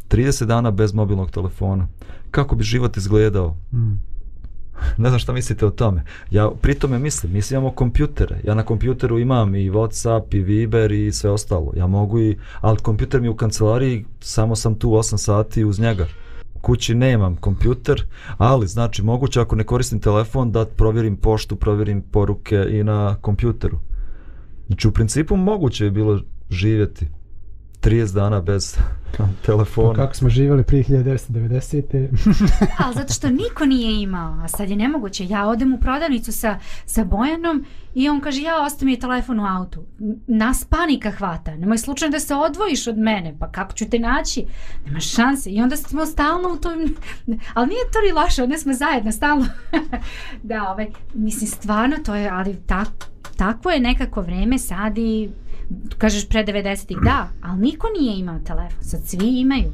30 0.08 0.44
dana 0.44 0.70
bez 0.70 0.94
mobilnog 0.94 1.30
telefona. 1.30 1.88
Kako 2.30 2.56
bi 2.56 2.64
život 2.64 2.96
izgledao? 2.96 3.56
Mm. 3.72 4.09
Ne 4.96 5.08
znam 5.08 5.18
šta 5.18 5.32
mislite 5.32 5.66
o 5.66 5.70
tome. 5.70 6.04
Ja 6.30 6.50
pri 6.60 6.74
tome 6.74 6.98
mislim, 6.98 7.32
mislim 7.32 7.60
imamo 7.60 7.74
kompjutere. 7.74 8.40
Ja 8.44 8.54
na 8.54 8.62
kompjuteru 8.62 9.18
imam 9.18 9.54
i 9.54 9.70
Whatsapp, 9.70 10.34
i 10.36 10.40
Viber 10.40 10.92
i 10.92 11.12
sve 11.12 11.30
ostalo. 11.30 11.72
Ja 11.76 11.86
mogu 11.86 12.20
i, 12.20 12.38
ali 12.60 12.78
kompjuter 12.78 13.20
mi 13.20 13.28
u 13.28 13.36
kancelariji, 13.36 14.04
samo 14.20 14.56
sam 14.56 14.74
tu 14.74 14.90
8 14.90 15.16
sati 15.16 15.64
uz 15.64 15.80
njega. 15.80 16.06
Kući 16.60 16.94
nemam 16.94 17.36
kompjuter, 17.36 18.06
ali 18.38 18.66
znači 18.66 19.02
moguće 19.02 19.40
ako 19.40 19.56
ne 19.56 19.64
koristim 19.64 20.00
telefon 20.00 20.52
da 20.52 20.66
provjerim 20.66 21.16
poštu, 21.16 21.56
provjerim 21.56 22.02
poruke 22.02 22.66
i 22.70 22.84
na 22.84 23.16
kompjuteru. 23.20 23.78
Znači 24.66 24.88
u 24.88 24.92
principu 24.92 25.36
moguće 25.36 25.84
je 25.84 25.90
bilo 25.90 26.20
živjeti 26.50 27.06
30 27.80 28.14
dana 28.14 28.40
bez 28.40 28.78
telefona. 29.46 29.94
Kako 29.94 30.14
smo 30.14 30.28
živjeli 30.28 30.64
prije 30.64 30.84
1990. 30.84 32.08
Ali 32.84 32.94
zato 32.94 33.12
što 33.12 33.30
niko 33.30 33.66
nije 33.66 34.02
imao, 34.02 34.40
a 34.44 34.48
sad 34.48 34.70
je 34.70 34.76
nemoguće. 34.76 35.26
Ja 35.26 35.48
odem 35.48 35.74
u 35.74 35.78
prodavnicu 35.78 36.32
sa, 36.32 36.58
sa 36.86 37.04
Bojanom 37.04 37.64
i 37.94 38.08
on 38.08 38.20
kaže, 38.20 38.42
ja 38.42 38.62
ostavi 38.62 38.90
mi 38.90 38.98
telefon 38.98 39.40
u 39.40 39.46
autu. 39.46 39.84
Nas 40.26 40.64
panika 40.64 41.10
hvata. 41.10 41.56
Nemoj 41.56 41.78
slučajno 41.78 42.12
da 42.12 42.20
se 42.20 42.34
odvojiš 42.34 42.86
od 42.86 42.98
mene, 42.98 43.36
pa 43.38 43.50
kako 43.50 43.72
ću 43.72 43.90
te 43.90 43.98
naći? 43.98 44.46
Nema 44.86 45.00
šanse. 45.00 45.50
I 45.50 45.62
onda 45.62 45.76
smo 45.76 46.06
stalno 46.06 46.52
u 46.52 46.56
tom... 46.56 46.94
Ali 47.54 47.68
nije 47.68 47.90
to 47.92 48.00
ni 48.06 48.22
loše, 48.22 48.42
onda 48.42 48.58
smo 48.58 48.72
zajedno, 48.72 49.12
stalno. 49.12 49.46
da, 50.42 50.70
ovaj, 50.70 50.90
mislim, 51.14 51.50
stvarno 51.50 51.96
to 52.04 52.14
je, 52.14 52.28
ali 52.28 52.56
tak, 52.66 52.88
takvo 53.36 53.70
je 53.70 53.80
nekako 53.80 54.20
vreme 54.20 54.58
sad 54.58 54.98
i 54.98 55.30
kažeš 55.98 56.28
pre 56.28 56.44
90-ih, 56.44 56.98
da, 57.04 57.28
ali 57.42 57.60
niko 57.60 57.86
nije 58.00 58.18
imao 58.18 58.38
telefon, 58.38 58.82
sad 58.82 59.00
svi 59.04 59.40
imaju. 59.40 59.70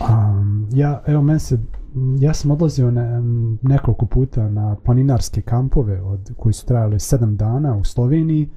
Um, 0.00 0.68
ja, 0.72 1.02
evo, 1.06 1.22
men 1.22 1.40
se, 1.40 1.58
ja 2.20 2.34
sam 2.34 2.50
odlazio 2.50 2.90
ne, 2.90 3.22
nekoliko 3.62 4.06
puta 4.06 4.48
na 4.48 4.76
planinarske 4.84 5.42
kampove 5.42 6.02
od, 6.02 6.32
koji 6.36 6.52
su 6.52 6.66
trajali 6.66 6.96
7 6.96 7.36
dana 7.36 7.76
u 7.76 7.84
Sloveniji 7.84 8.48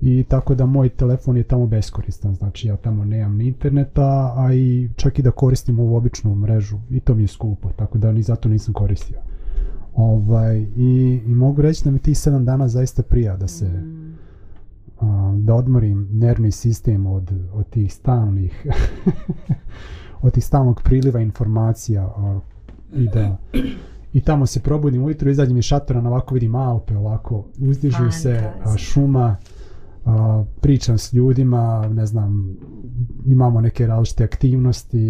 i 0.00 0.24
tako 0.28 0.54
da 0.54 0.66
moj 0.66 0.88
telefon 0.88 1.36
je 1.36 1.42
tamo 1.42 1.66
beskoristan, 1.66 2.34
znači 2.34 2.68
ja 2.68 2.76
tamo 2.76 3.04
nemam 3.04 3.36
ni 3.36 3.46
interneta, 3.46 4.34
a 4.36 4.54
i 4.54 4.90
čak 4.96 5.18
i 5.18 5.22
da 5.22 5.30
koristim 5.30 5.80
ovu 5.80 5.96
običnu 5.96 6.34
mrežu 6.34 6.78
i 6.90 7.00
to 7.00 7.14
mi 7.14 7.22
je 7.22 7.28
skupo, 7.28 7.70
tako 7.76 7.98
da 7.98 8.12
ni 8.12 8.22
zato 8.22 8.48
nisam 8.48 8.74
koristio. 8.74 9.18
Ovaj, 9.94 10.58
i, 10.76 11.20
I 11.26 11.34
mogu 11.34 11.62
reći 11.62 11.84
da 11.84 11.90
mi 11.90 11.98
tih 11.98 12.16
7 12.16 12.44
dana 12.44 12.68
zaista 12.68 13.02
prija 13.02 13.36
da 13.36 13.48
se 13.48 13.66
a, 13.66 14.07
da 15.48 15.54
odmorim 15.54 16.08
nervni 16.12 16.52
sistem 16.52 17.06
od, 17.06 17.32
od 17.52 17.70
tih 17.70 17.94
stalnih 17.94 18.66
od 20.26 20.32
tih 20.32 20.44
stalnog 20.44 20.82
priliva 20.82 21.20
informacija 21.20 22.04
a, 22.04 22.40
i 22.92 23.08
da 23.08 23.36
i 24.12 24.20
tamo 24.20 24.46
se 24.46 24.60
probudim 24.60 25.04
ujutro, 25.04 25.30
izađem 25.30 25.56
iz 25.56 25.64
šatora, 25.64 26.00
na 26.00 26.10
ovako 26.10 26.34
vidim 26.34 26.54
Alpe, 26.54 26.96
ovako 26.96 27.44
uzdižu 27.58 28.10
se 28.10 28.50
a, 28.64 28.76
šuma, 28.76 29.36
a, 30.04 30.44
pričam 30.60 30.98
s 30.98 31.12
ljudima, 31.12 31.88
ne 31.92 32.06
znam, 32.06 32.56
imamo 33.26 33.60
neke 33.60 33.86
različite 33.86 34.24
aktivnosti 34.24 35.00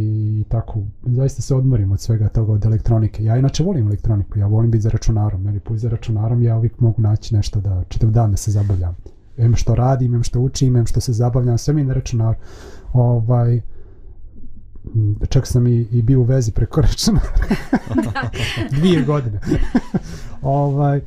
i 0.41 0.45
tako, 0.49 0.82
zaista 1.03 1.43
se 1.43 1.55
odmorim 1.55 1.93
od 1.93 2.01
svega 2.01 2.28
toga, 2.28 2.53
od 2.53 2.64
elektronike. 2.64 3.24
Ja 3.24 3.36
inače 3.36 3.64
volim 3.64 3.86
elektroniku, 3.86 4.39
ja 4.39 4.47
volim 4.47 4.70
biti 4.70 4.82
za 4.82 4.91
računarom, 4.91 5.43
meni 5.43 5.61
put 5.61 5.78
za 5.78 5.89
računarom 5.89 6.43
ja 6.43 6.57
uvijek 6.57 6.80
mogu 6.80 7.03
naći 7.03 7.34
nešto 7.34 7.61
da 7.61 7.84
čitav 7.89 8.11
dan 8.11 8.30
da 8.30 8.36
se 8.36 8.51
zabavljam. 8.51 8.97
Em 9.39 9.55
što 9.57 9.74
radim, 9.74 10.14
em 10.14 10.22
što 10.22 10.41
učim, 10.41 10.76
em 10.76 10.86
što 10.86 11.01
se 11.01 11.12
zabavljam, 11.12 11.59
sve 11.59 11.74
mi 11.74 11.80
je 11.80 11.84
na 11.84 11.95
računaru. 11.95 12.39
Ovaj, 12.93 13.61
čak 15.28 15.47
sam 15.47 15.66
i, 15.66 15.86
i 15.93 16.03
bio 16.03 16.20
u 16.20 16.24
vezi 16.24 16.53
preko 16.53 16.80
računara. 16.80 17.28
Dvije 18.78 19.03
godine. 19.05 19.41
ovaj, 20.43 21.01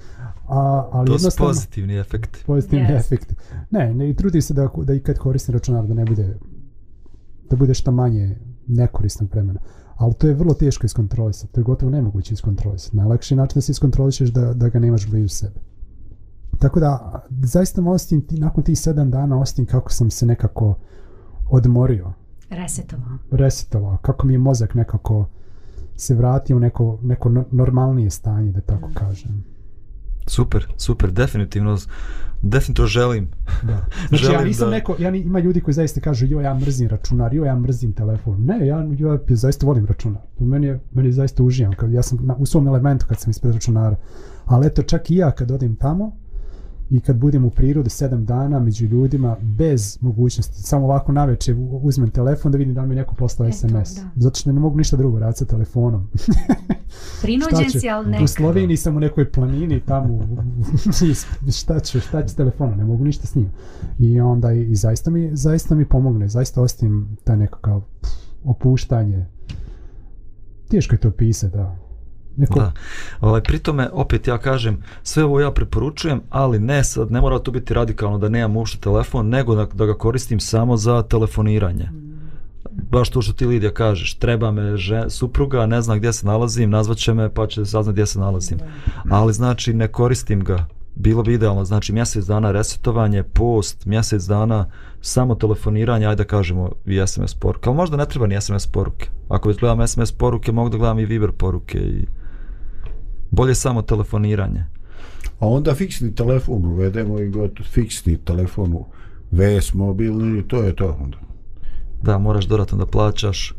a, 0.48 0.90
ali 0.92 1.08
To 1.08 1.20
su 1.20 1.30
pozitivni 1.38 1.98
efekti. 2.00 2.44
pozitivni 2.46 2.86
Yes. 2.86 3.00
efekti. 3.00 3.36
Ne, 3.72 3.94
ne, 3.94 4.10
i 4.10 4.16
trudim 4.16 4.42
se 4.42 4.54
da, 4.54 4.70
da 4.84 4.94
i 4.94 5.00
kad 5.00 5.18
koristim 5.18 5.54
računar 5.54 5.88
da 5.88 5.94
ne 5.94 6.06
bude 6.06 6.38
da 7.50 7.56
bude 7.56 7.74
što 7.74 7.92
manje 7.92 8.38
nekorisnog 8.68 9.30
vremena. 9.32 9.60
Ali 9.96 10.14
to 10.14 10.28
je 10.28 10.34
vrlo 10.34 10.54
teško 10.54 10.86
iskontrolisati. 10.86 11.54
To 11.54 11.60
je 11.60 11.64
gotovo 11.64 11.90
nemoguće 11.92 12.34
iskontrolisati. 12.34 12.98
Najlakši 12.98 13.36
način 13.36 13.56
da 13.56 13.62
se 13.62 13.72
iskontrolišeš 13.72 14.30
da, 14.30 14.54
da 14.54 14.70
ga 14.70 14.80
nemaš 14.80 15.08
blizu 15.08 15.36
sebe. 15.36 15.60
Tako 16.62 16.80
da, 16.80 17.22
zaista 17.42 17.82
ostim, 17.84 18.22
ti, 18.22 18.36
nakon 18.36 18.64
tih 18.64 18.80
sedam 18.80 19.12
dana 19.12 19.40
ostim 19.40 19.66
kako 19.66 19.92
sam 19.92 20.12
se 20.12 20.26
nekako 20.26 20.76
odmorio, 21.48 22.14
Resetovao. 22.50 23.18
resetovao, 23.32 23.98
kako 23.98 24.28
mi 24.28 24.34
je 24.34 24.40
mozak 24.40 24.76
nekako 24.76 25.26
se 25.96 26.16
vratio 26.16 26.58
u 26.58 26.60
neko, 26.60 27.00
neko 27.04 27.30
no- 27.30 27.46
normalnije 27.52 28.10
stanje, 28.10 28.52
da 28.52 28.62
tako 28.62 28.90
kažem. 28.94 29.44
Super, 30.28 30.74
super, 30.78 31.12
definitivno, 31.12 31.78
definitivno 32.42 32.88
želim. 32.88 33.30
Da. 33.64 33.86
Znači 34.10 34.24
ja 34.26 34.32
Želim 34.32 34.48
nisam 34.48 34.70
da- 34.70 34.76
neko, 34.76 34.96
ja 35.00 35.12
ni, 35.12 35.20
ima 35.20 35.40
ljudi 35.40 35.62
koji 35.62 35.74
zaista 35.74 36.02
kažu 36.02 36.26
jo 36.26 36.42
ja 36.42 36.54
mrzim 36.54 36.88
računar, 36.90 37.34
jo 37.34 37.46
ja 37.46 37.56
mrzim 37.56 37.94
telefon. 37.94 38.46
Ne, 38.46 38.68
ja, 38.68 38.78
ja 38.90 39.20
zaista 39.30 39.66
volim 39.66 39.86
računar. 39.86 40.22
To 40.38 40.44
meni 40.46 40.68
je, 40.68 40.80
meni 40.92 41.08
je 41.10 41.14
zaista 41.14 41.44
uživam. 41.44 41.74
Kad, 41.74 41.92
ja 41.92 42.02
sam 42.02 42.18
na, 42.22 42.36
u 42.36 42.46
svom 42.46 42.68
elementu 42.68 43.06
kad 43.10 43.20
sam 43.20 43.32
ispred 43.32 43.54
računara. 43.54 43.96
Ali 44.46 44.68
eto 44.68 44.84
čak 44.84 45.12
i 45.12 45.16
ja 45.16 45.32
kad 45.32 45.52
odem 45.52 45.76
tamo 45.76 46.16
i 46.92 47.00
kad 47.00 47.18
budem 47.18 47.46
u 47.46 47.50
prirodi 47.50 47.90
sedam 47.90 48.26
dana 48.26 48.60
među 48.60 48.86
ljudima 48.86 49.38
bez 49.42 49.98
mogućnosti, 50.02 50.54
samo 50.56 50.86
ovako 50.86 51.12
naveče 51.12 51.54
u- 51.54 51.80
uzmem 51.80 52.10
telefon 52.10 52.52
da 52.52 52.58
vidim 52.58 52.74
da 52.74 52.86
mi 52.86 52.96
neko 52.96 53.16
poslao 53.16 53.48
E, 53.48 53.52
to, 53.52 53.58
SMS. 53.58 53.72
da. 53.96 54.02
Zato 54.16 54.36
što 54.36 54.52
ne 54.52 54.60
mogu 54.60 54.78
ništa 54.78 54.98
drugo 54.98 55.20
raditi 55.20 55.40
sa 55.40 55.46
telefonom. 55.46 56.08
Prinuđen 57.22 57.72
si, 57.72 57.90
ali 57.90 58.08
U 58.08 58.12
neka. 58.12 58.28
Sloveniji 58.28 58.78
sam 58.78 58.98
u 58.98 59.00
nekoj 59.00 59.32
planini 59.32 59.80
tamo 59.80 60.14
u- 60.14 60.38
šta 61.54 61.80
ću, 61.80 62.00
šta 62.00 62.24
ću 62.24 62.30
s 62.30 62.36
telefonom, 62.36 62.78
ne 62.78 62.86
mogu 62.86 63.04
ništa 63.04 63.28
s 63.28 63.36
njim. 63.36 63.50
I 64.00 64.22
onda 64.22 64.54
i, 64.54 64.62
i 64.62 64.76
zaista 64.76 65.12
mi 65.12 65.30
zaista 65.34 65.76
mi 65.76 65.86
pomogne, 65.86 66.28
zaista 66.28 66.62
ostim 66.62 67.18
taj 67.24 67.38
nekakav 67.38 67.82
pff, 68.02 68.12
opuštanje. 68.44 69.26
Teško 70.70 70.96
je 70.96 71.00
to 71.00 71.12
pisati, 71.12 71.54
da. 71.54 71.76
Neko, 72.42 72.60
Da. 72.60 72.72
Ovaj, 73.22 73.42
pritome, 73.42 73.90
opet 73.94 74.28
ja 74.28 74.38
kažem, 74.38 74.84
sve 75.04 75.24
ovo 75.24 75.40
ja 75.40 75.52
preporučujem, 75.52 76.22
ali 76.30 76.60
ne 76.60 76.84
sad, 76.84 77.12
ne 77.12 77.22
mora 77.22 77.40
to 77.40 77.52
biti 77.52 77.74
radikalno 77.74 78.18
da 78.18 78.30
nemam 78.30 78.58
uopšte 78.58 78.82
telefon, 78.82 79.30
nego 79.30 79.56
da, 79.56 79.66
da 79.66 79.86
ga 79.86 79.94
koristim 79.94 80.40
samo 80.40 80.78
za 80.78 81.02
telefoniranje. 81.02 81.90
Baš 82.92 83.10
to 83.10 83.22
što 83.22 83.34
ti 83.34 83.46
Lidija 83.46 83.72
kažeš, 83.74 84.14
treba 84.14 84.52
me 84.52 84.78
že, 84.78 85.04
supruga, 85.10 85.66
ne 85.66 85.82
zna 85.82 85.98
gdje 85.98 86.14
se 86.14 86.26
nalazim, 86.26 86.70
nazvaće 86.70 87.14
me 87.14 87.30
pa 87.34 87.48
će 87.48 87.66
saznat 87.66 87.94
gdje 87.94 88.06
se 88.06 88.20
nalazim. 88.20 88.58
Ali 89.10 89.34
znači 89.34 89.74
ne 89.74 89.88
koristim 89.88 90.44
ga. 90.44 90.66
Bilo 90.96 91.24
bi 91.24 91.34
idealno, 91.34 91.66
znači 91.66 91.94
mjesec 91.94 92.26
dana 92.26 92.52
resetovanje, 92.52 93.24
post, 93.24 93.86
mjesec 93.86 94.24
dana 94.24 94.66
samo 95.02 95.36
telefoniranje, 95.36 96.06
ajde 96.06 96.24
da 96.24 96.28
kažemo 96.28 96.72
i 96.86 97.08
SMS 97.08 97.34
poruke. 97.34 97.70
Ali 97.70 97.78
možda 97.78 97.98
ne 97.98 98.06
treba 98.06 98.28
ni 98.28 98.42
SMS 98.42 98.68
poruke. 98.68 99.10
Ako 99.30 99.50
već 99.50 99.60
gledam 99.60 99.88
SMS 99.88 100.12
poruke, 100.12 100.52
mogu 100.52 100.70
da 100.70 100.78
gledam 100.78 101.00
i 101.00 101.06
Viber 101.06 101.32
poruke 101.32 101.78
i 101.78 102.06
bolje 103.32 103.56
samo 103.56 103.82
telefoniranje. 103.82 104.66
A 105.40 105.48
onda 105.48 105.76
fiksni 105.76 106.16
telefon 106.16 106.66
uvedemo 106.66 107.20
i 107.20 107.30
gotovo 107.30 107.70
fiksni 107.70 108.18
telefon 108.18 108.74
u 108.74 108.86
VS 109.32 109.74
mobilni 109.74 110.40
i 110.40 110.48
to 110.48 110.64
je 110.64 110.76
to 110.76 110.98
onda. 111.04 111.18
Da, 112.02 112.18
moraš 112.18 112.46
dodatno 112.46 112.78
da 112.78 112.86
plaćaš. 112.86 113.54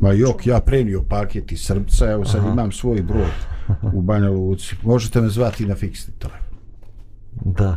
Ma 0.00 0.12
jok, 0.12 0.46
ja 0.46 0.60
prenio 0.60 1.02
paket 1.08 1.52
iz 1.52 1.60
Srbca, 1.60 2.10
evo 2.10 2.24
sad 2.24 2.40
Aha. 2.40 2.52
imam 2.52 2.72
svoj 2.72 3.02
broj 3.02 3.28
u 3.92 4.02
Banja 4.02 4.30
Luci. 4.30 4.76
Možete 4.82 5.20
me 5.20 5.28
zvati 5.28 5.66
na 5.66 5.74
fiksni 5.74 6.12
telefon. 6.18 6.56
Da. 7.44 7.76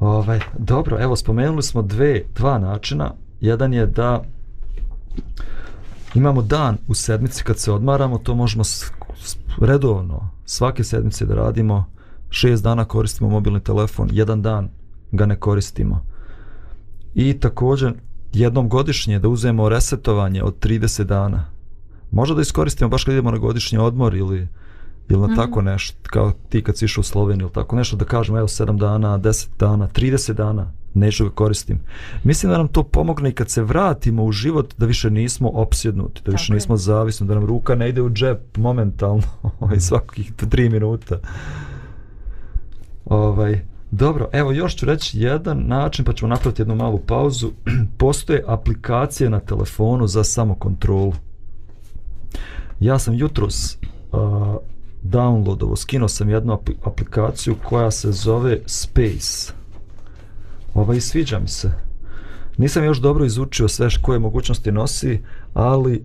Ovaj, 0.00 0.40
dobro, 0.58 0.98
evo 1.00 1.16
spomenuli 1.16 1.62
smo 1.62 1.82
dve, 1.82 2.22
dva 2.34 2.58
načina. 2.58 3.14
Jedan 3.40 3.74
je 3.74 3.86
da 3.86 4.22
imamo 6.14 6.42
dan 6.42 6.76
u 6.88 6.94
sedmici 6.94 7.44
kad 7.44 7.58
se 7.58 7.72
odmaramo, 7.72 8.18
to 8.18 8.34
možemo 8.34 8.64
redovno 9.60 10.30
svake 10.44 10.84
sedmice 10.84 11.26
da 11.26 11.34
radimo. 11.34 11.84
Šest 12.30 12.62
dana 12.64 12.84
koristimo 12.84 13.30
mobilni 13.30 13.60
telefon, 13.60 14.08
jedan 14.12 14.42
dan 14.42 14.68
ga 15.12 15.26
ne 15.26 15.36
koristimo. 15.36 16.04
I 17.14 17.40
također 17.40 17.94
jednom 18.32 18.68
godišnje 18.68 19.18
da 19.18 19.28
uzmemo 19.28 19.68
resetovanje 19.68 20.42
od 20.42 20.58
30 20.66 21.04
dana. 21.04 21.44
Možda 22.10 22.34
da 22.34 22.40
iskoristimo 22.40 22.90
baš 22.90 23.04
kad 23.04 23.12
idemo 23.12 23.30
na 23.30 23.38
godišnji 23.38 23.78
odmor 23.78 24.14
ili 24.14 24.48
ili 25.08 25.20
na 25.20 25.26
Mhm. 25.26 25.36
tako 25.36 25.62
nešto, 25.62 25.96
kao 26.02 26.32
ti 26.48 26.62
kad 26.62 26.76
si 26.78 26.84
išao 26.84 27.00
u 27.00 27.04
Sloveniju 27.04 27.44
ili 27.44 27.52
tako 27.52 27.76
nešto, 27.76 27.96
da 27.96 28.04
kažemo 28.04 28.38
evo 28.38 28.48
7 28.48 28.78
dana, 28.78 29.18
10 29.18 29.48
dana, 29.58 29.88
30 29.88 30.32
dana, 30.32 30.72
neću 30.94 31.24
ga 31.24 31.30
koristim. 31.30 31.80
Mislim 32.24 32.52
da 32.52 32.58
nam 32.58 32.68
to 32.68 32.82
pomogne 32.82 33.30
i 33.30 33.32
kad 33.32 33.50
se 33.50 33.62
vratimo 33.62 34.24
u 34.24 34.32
život, 34.32 34.74
da 34.78 34.86
više 34.86 35.10
nismo 35.10 35.48
opsjednuti, 35.48 36.22
da 36.24 36.32
više 36.32 36.46
Tako 36.46 36.54
nismo 36.54 36.76
zavisni, 36.76 37.26
da 37.26 37.34
nam 37.34 37.44
ruka 37.44 37.74
ne 37.74 37.88
ide 37.88 38.02
u 38.02 38.10
džep 38.10 38.56
momentalno, 38.56 39.22
ovaj, 39.60 39.80
svakih 39.80 40.32
3 40.32 40.70
minuta. 40.70 41.18
Ovaj, 43.04 43.60
dobro, 43.90 44.28
evo 44.32 44.52
još 44.52 44.76
ću 44.76 44.86
reći 44.86 45.20
jedan 45.20 45.64
način, 45.66 46.04
pa 46.04 46.12
ćemo 46.12 46.28
napraviti 46.28 46.62
jednu 46.62 46.74
malu 46.74 46.98
pauzu. 46.98 47.50
Postoje 47.98 48.44
aplikacije 48.46 49.30
na 49.30 49.40
telefonu 49.40 50.06
za 50.06 50.24
samokontrolu. 50.24 51.12
Ja 52.80 52.98
sam 52.98 53.14
jutros 53.14 53.78
uh, 54.12 54.18
downloadovo, 55.02 55.76
skinuo 55.76 56.08
sam 56.08 56.30
jednu 56.30 56.52
apli- 56.52 56.76
aplikaciju 56.84 57.54
koja 57.64 57.90
se 57.90 58.12
zove 58.12 58.58
Space. 58.66 59.57
Ovaj 60.78 61.00
sviđa 61.00 61.38
mi 61.38 61.48
se. 61.48 61.70
Nisam 62.56 62.84
još 62.84 62.98
dobro 62.98 63.24
izučio 63.24 63.68
sve 63.68 63.88
koje 64.02 64.18
mogućnosti 64.18 64.72
nosi, 64.72 65.20
ali 65.54 66.04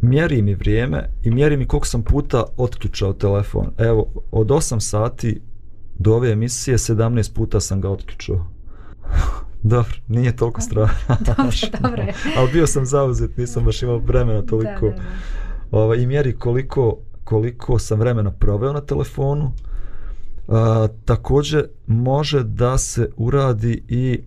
mjeri 0.00 0.42
mi 0.42 0.54
vrijeme 0.54 1.10
i 1.22 1.30
mjeri 1.30 1.56
mi 1.56 1.66
koliko 1.66 1.86
sam 1.86 2.02
puta 2.02 2.44
otključao 2.56 3.12
telefon. 3.12 3.66
Evo, 3.78 4.06
od 4.30 4.46
8 4.48 4.80
sati 4.80 5.40
do 5.98 6.14
ove 6.14 6.30
emisije 6.30 6.78
17 6.78 7.34
puta 7.34 7.60
sam 7.60 7.80
ga 7.80 7.90
otključao. 7.90 8.46
Dobro, 9.62 9.94
nije 10.08 10.36
toliko 10.36 10.60
strašno. 10.60 11.16
Dobro, 11.36 11.80
dobro 11.80 12.02
je. 12.02 12.14
Ali 12.38 12.52
bio 12.52 12.66
sam 12.66 12.86
zauzet, 12.86 13.36
nisam 13.36 13.64
baš 13.64 13.82
imao 13.82 13.98
vremena 13.98 14.42
toliko. 14.42 14.86
Da, 14.86 14.94
da, 14.94 15.02
da. 15.70 15.78
Ovaj, 15.78 15.98
I 15.98 16.06
mjeri 16.06 16.36
koliko, 16.38 16.98
koliko 17.24 17.78
sam 17.78 17.98
vremena 17.98 18.30
proveo 18.30 18.72
na 18.72 18.80
telefonu. 18.80 19.52
A, 20.48 20.88
također 21.04 21.66
može 21.86 22.42
da 22.42 22.78
se 22.78 23.10
uradi 23.16 23.82
i 23.88 24.20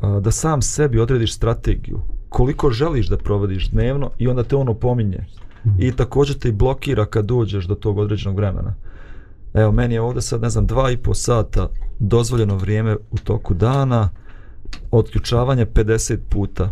a, 0.00 0.20
da 0.20 0.30
sam 0.30 0.62
sebi 0.62 1.00
odrediš 1.00 1.34
strategiju. 1.34 2.00
Koliko 2.28 2.70
želiš 2.70 3.08
da 3.08 3.16
provodiš 3.16 3.70
dnevno 3.70 4.10
i 4.18 4.28
onda 4.28 4.44
te 4.44 4.56
ono 4.56 4.74
pominje. 4.74 5.26
I 5.78 5.92
također 5.92 6.38
te 6.38 6.48
i 6.48 6.52
blokira 6.52 7.06
kad 7.06 7.24
dođeš 7.24 7.66
do 7.66 7.74
tog 7.74 7.98
određenog 7.98 8.36
vremena. 8.36 8.74
Evo, 9.54 9.72
meni 9.72 9.94
je 9.94 10.00
ovdje 10.00 10.22
sad, 10.22 10.42
ne 10.42 10.50
znam, 10.50 10.66
dva 10.66 10.90
i 10.90 10.96
po 10.96 11.14
sata 11.14 11.68
dozvoljeno 11.98 12.56
vrijeme 12.56 12.96
u 13.10 13.18
toku 13.18 13.54
dana, 13.54 14.08
otključavanje 14.90 15.66
50 15.66 16.18
puta. 16.28 16.70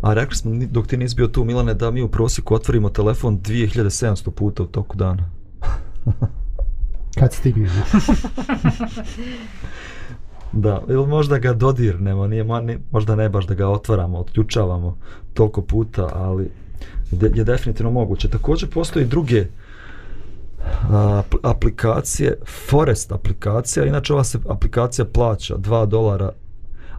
A 0.00 0.14
rekli 0.14 0.36
smo, 0.36 0.52
dok 0.70 0.86
ti 0.86 0.96
nisi 0.96 1.16
bio 1.16 1.26
tu, 1.26 1.44
Milane, 1.44 1.74
da 1.74 1.90
mi 1.90 2.02
u 2.02 2.08
prosjeku 2.08 2.54
otvorimo 2.54 2.88
telefon 2.88 3.38
2700 3.40 4.30
puta 4.30 4.62
u 4.62 4.66
toku 4.66 4.96
dana. 4.96 5.30
Kad 7.18 7.32
stignemo. 7.32 7.82
Da, 10.52 10.82
ili 10.88 11.06
možda 11.06 11.38
ga 11.38 11.52
dodirnemo, 11.52 12.26
nije, 12.26 12.44
možda 12.90 13.16
ne 13.16 13.28
baš 13.28 13.46
da 13.46 13.54
ga 13.54 13.68
otvaramo, 13.68 14.18
otključavamo 14.18 14.98
toliko 15.34 15.62
puta, 15.62 16.08
ali 16.14 16.50
de, 17.10 17.30
je 17.34 17.44
definitivno 17.44 17.90
moguće. 17.90 18.28
Također 18.28 18.70
postoji 18.70 19.04
druge 19.04 19.46
a, 20.90 21.22
aplikacije, 21.42 22.38
Forest 22.70 23.12
aplikacija, 23.12 23.86
inače 23.86 24.12
ova 24.12 24.24
se 24.24 24.38
aplikacija 24.48 25.04
plaća 25.04 25.56
2 25.56 25.86
dolara, 25.86 26.32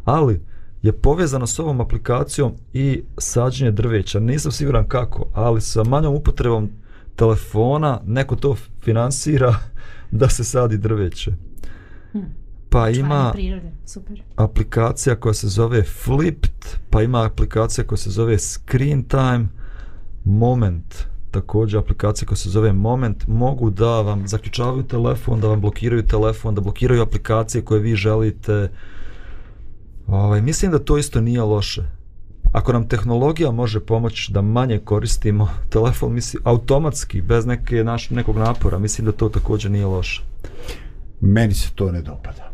ali 0.05 0.41
je 0.81 0.91
povezano 0.91 1.47
s 1.47 1.59
ovom 1.59 1.81
aplikacijom 1.81 2.53
i 2.73 3.03
sađenje 3.17 3.71
drveća. 3.71 4.19
Nisam 4.19 4.51
siguran 4.51 4.87
kako, 4.87 5.25
ali 5.33 5.61
sa 5.61 5.83
manjom 5.83 6.15
upotrebom 6.15 6.69
telefona 7.15 8.01
neko 8.05 8.35
to 8.35 8.55
finansira 8.81 9.55
da 10.13 10.29
se 10.29 10.43
sadi 10.43 10.77
drveće. 10.77 11.31
Pa 12.69 12.79
Čuvanje 12.79 12.99
ima 12.99 13.31
prirode, 13.33 13.71
super. 13.85 14.23
aplikacija 14.35 15.15
koja 15.15 15.33
se 15.33 15.47
zove 15.47 15.83
Flipped, 15.83 16.65
pa 16.89 17.01
ima 17.01 17.25
aplikacija 17.25 17.87
koja 17.87 17.97
se 17.97 18.09
zove 18.09 18.37
Screen 18.37 19.03
Time, 19.03 19.47
Moment, 20.25 20.95
također 21.31 21.79
aplikacija 21.79 22.27
koja 22.27 22.35
se 22.35 22.49
zove 22.49 22.73
Moment, 22.73 23.27
mogu 23.27 23.69
da 23.69 24.01
vam 24.01 24.27
zaključavaju 24.27 24.83
telefon, 24.83 25.41
da 25.41 25.47
vam 25.47 25.61
blokiraju 25.61 26.07
telefon, 26.07 26.55
da 26.55 26.61
blokiraju 26.61 27.01
aplikacije 27.01 27.61
koje 27.61 27.81
vi 27.81 27.95
želite. 27.95 28.71
Ovaj, 30.07 30.41
mislim 30.41 30.71
da 30.71 30.79
to 30.79 30.97
isto 30.97 31.21
nije 31.21 31.41
loše. 31.41 31.83
Ako 32.53 32.73
nam 32.73 32.87
tehnologija 32.87 33.51
može 33.51 33.79
pomoći 33.79 34.33
da 34.33 34.41
manje 34.41 34.79
koristimo 34.79 35.49
telefon, 35.73 36.13
mislim, 36.13 36.43
automatski, 36.45 37.21
bez 37.21 37.45
neke, 37.45 37.83
naš, 37.83 38.09
nekog 38.09 38.37
napora, 38.37 38.79
mislim 38.79 39.05
da 39.05 39.11
to 39.11 39.29
također 39.29 39.71
nije 39.71 39.85
loše. 39.85 40.23
Meni 41.21 41.53
se 41.53 41.69
to 41.75 41.91
ne 41.91 42.01
dopada. 42.01 42.51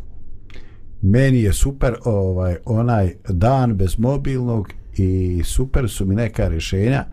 Meni 1.02 1.42
je 1.42 1.54
super 1.54 1.96
ovaj 2.06 2.58
onaj 2.66 3.16
dan 3.30 3.74
bez 3.74 4.00
mobilnog 4.00 4.70
i 4.98 5.42
super 5.46 5.90
su 5.90 6.06
mi 6.06 6.16
neka 6.16 6.48
rješenja 6.48 7.06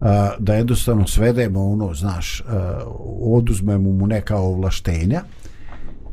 a, 0.00 0.30
da 0.38 0.54
jednostavno 0.54 1.06
svedemo 1.06 1.72
ono, 1.72 1.94
znaš, 1.94 2.40
a, 2.40 2.80
oduzmemo 3.20 3.90
mu 3.90 4.06
neka 4.06 4.36
ovlaštenja 4.36 5.22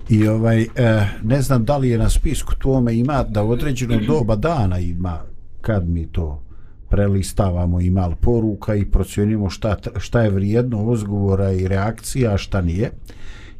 i 0.09 0.27
ovaj 0.27 0.67
a, 0.77 1.05
ne 1.23 1.41
znam 1.41 1.65
da 1.65 1.77
li 1.77 1.89
je 1.89 1.97
na 1.97 2.09
spisku 2.09 2.55
tome 2.55 2.95
ima 2.95 3.23
da 3.23 3.43
određeno 3.43 3.99
doba 4.07 4.35
dana 4.35 4.79
ima 4.79 5.21
kad 5.67 5.89
mi 5.89 6.07
to 6.07 6.43
prelistavamo 6.89 7.81
i 7.81 7.89
mal 7.89 8.15
poruka 8.15 8.75
i 8.75 8.85
procjenimo 8.85 9.49
šta, 9.49 9.77
šta 9.97 10.21
je 10.21 10.29
vrijedno 10.29 10.85
ozgovora 10.85 11.51
i 11.51 11.67
reakcija, 11.67 12.33
a 12.33 12.37
šta 12.37 12.61
nije. 12.61 12.91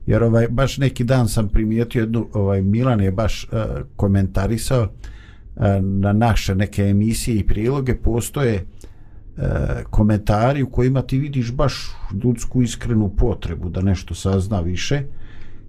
Jer 0.06 0.24
ovaj 0.24 0.48
baš 0.48 0.78
neki 0.78 1.04
dan 1.04 1.28
sam 1.28 1.50
primijetio 1.50 2.00
jednu 2.00 2.28
ovaj 2.34 2.62
Milan 2.62 3.02
je 3.02 3.12
baš 3.12 3.44
uh, 3.44 3.60
komentarisao 3.96 4.84
uh, 4.84 5.64
na 5.82 6.14
naše 6.14 6.56
neke 6.56 6.84
emisije 6.84 7.38
i 7.38 7.48
priloge. 7.48 7.96
Postoje 7.96 8.64
uh, 8.64 9.44
komentari 9.90 10.64
u 10.64 10.70
kojima 10.70 11.02
ti 11.02 11.20
vidiš 11.20 11.52
baš 11.52 11.92
ljudsku 12.24 12.62
iskrenu 12.62 13.10
potrebu 13.18 13.70
da 13.70 13.82
nešto 13.82 14.16
sazna 14.16 14.60
više 14.60 15.04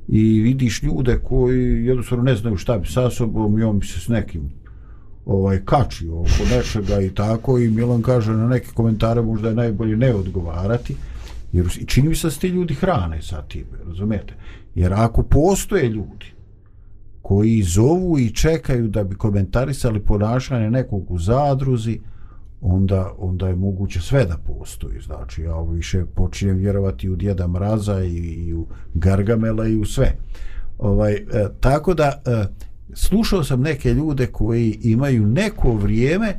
i 0.09 0.41
vidiš 0.41 0.83
ljude 0.83 1.19
koji 1.19 1.87
jednostavno 1.87 2.25
ne 2.25 2.37
znaju 2.37 2.57
šta 2.57 2.79
bi 2.79 2.87
sa 2.87 3.11
sobom 3.11 3.59
i 3.59 3.63
on 3.63 3.79
bi 3.79 3.87
se 3.87 4.01
s 4.01 4.09
nekim 4.09 4.51
ovaj 5.29 5.61
kačio 5.65 6.21
oko 6.21 6.45
nečega 6.51 7.01
i 7.01 7.11
tako 7.11 7.59
i 7.59 7.71
Milan 7.71 8.03
kaže 8.03 8.33
na 8.33 8.49
neke 8.49 8.69
komentare 8.75 9.23
možda 9.23 9.49
je 9.49 9.55
najbolje 9.55 9.97
ne 9.97 10.15
odgovarati 10.15 10.97
jer 11.53 11.67
i 11.81 11.87
čini 11.87 12.09
mi 12.09 12.15
se 12.15 12.29
da 12.29 12.35
ti 12.35 12.49
ljudi 12.49 12.75
hrane 12.75 13.23
sa 13.23 13.43
tim, 13.43 13.65
razumete? 13.87 14.35
Jer 14.75 14.93
ako 14.93 15.23
postoje 15.23 15.89
ljudi 15.89 16.27
koji 17.23 17.63
zovu 17.63 18.19
i 18.19 18.35
čekaju 18.35 18.89
da 18.89 19.05
bi 19.05 19.15
komentarisali 19.15 20.01
ponašanje 20.01 20.71
nekog 20.71 21.11
u 21.11 21.19
zadruzi, 21.19 22.01
onda, 22.61 23.13
onda 23.19 23.49
je 23.49 23.57
moguće 23.57 24.01
sve 24.01 24.25
da 24.25 24.37
postoji. 24.37 25.01
Znači, 25.01 25.43
ja 25.43 25.55
ovo 25.55 25.73
više 25.73 26.05
počinjem 26.15 26.57
vjerovati 26.57 27.09
u 27.09 27.17
Djeda 27.17 27.49
Mraza 27.49 28.05
i, 28.05 28.17
i 28.17 28.55
u 28.55 28.67
Gargamela 28.95 29.67
i 29.67 29.77
u 29.77 29.85
sve. 29.85 30.13
Ovaj, 30.79 31.13
e, 31.13 31.25
tako 31.61 31.95
da, 31.95 32.23
e, 32.27 32.45
slušao 32.95 33.45
sam 33.45 33.61
neke 33.61 33.95
ljude 33.95 34.27
koji 34.27 34.79
imaju 34.83 35.27
neko 35.27 35.73
vrijeme 35.73 36.35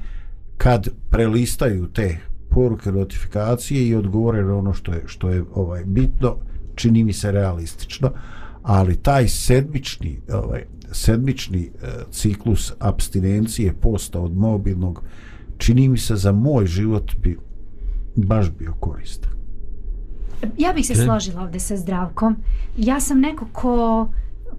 kad 0.58 0.88
prelistaju 1.10 1.88
te 1.88 2.18
poruke, 2.50 2.92
notifikacije 2.92 3.88
i 3.88 3.96
odgovore 3.96 4.44
na 4.44 4.56
ono 4.56 4.74
što 4.74 4.94
je, 4.94 5.04
što 5.06 5.30
je 5.30 5.44
ovaj 5.54 5.84
bitno, 5.86 6.36
čini 6.76 7.04
mi 7.04 7.14
se 7.14 7.32
realistično, 7.32 8.12
ali 8.64 8.96
taj 8.98 9.28
sedmični, 9.28 10.20
ovaj, 10.34 10.66
sedmični 10.92 11.62
e, 11.62 11.88
ciklus 12.12 12.74
abstinencije 12.80 13.74
posta 13.74 14.20
od 14.20 14.38
mobilnog, 14.38 15.04
čini 15.58 15.88
mi 15.88 15.98
se 15.98 16.16
za 16.16 16.32
moj 16.32 16.66
život 16.66 17.12
bi 17.22 17.38
baš 18.16 18.52
bio 18.60 18.74
koristan. 18.80 19.32
Ja 20.58 20.74
bih 20.74 20.86
se 20.88 20.94
Ok. 20.94 21.00
složila 21.06 21.42
ovde 21.42 21.60
sa 21.60 21.78
zdravkom. 21.78 22.36
Ja 22.78 23.00
sam 23.00 23.20
neko 23.20 23.48
ko 23.52 24.10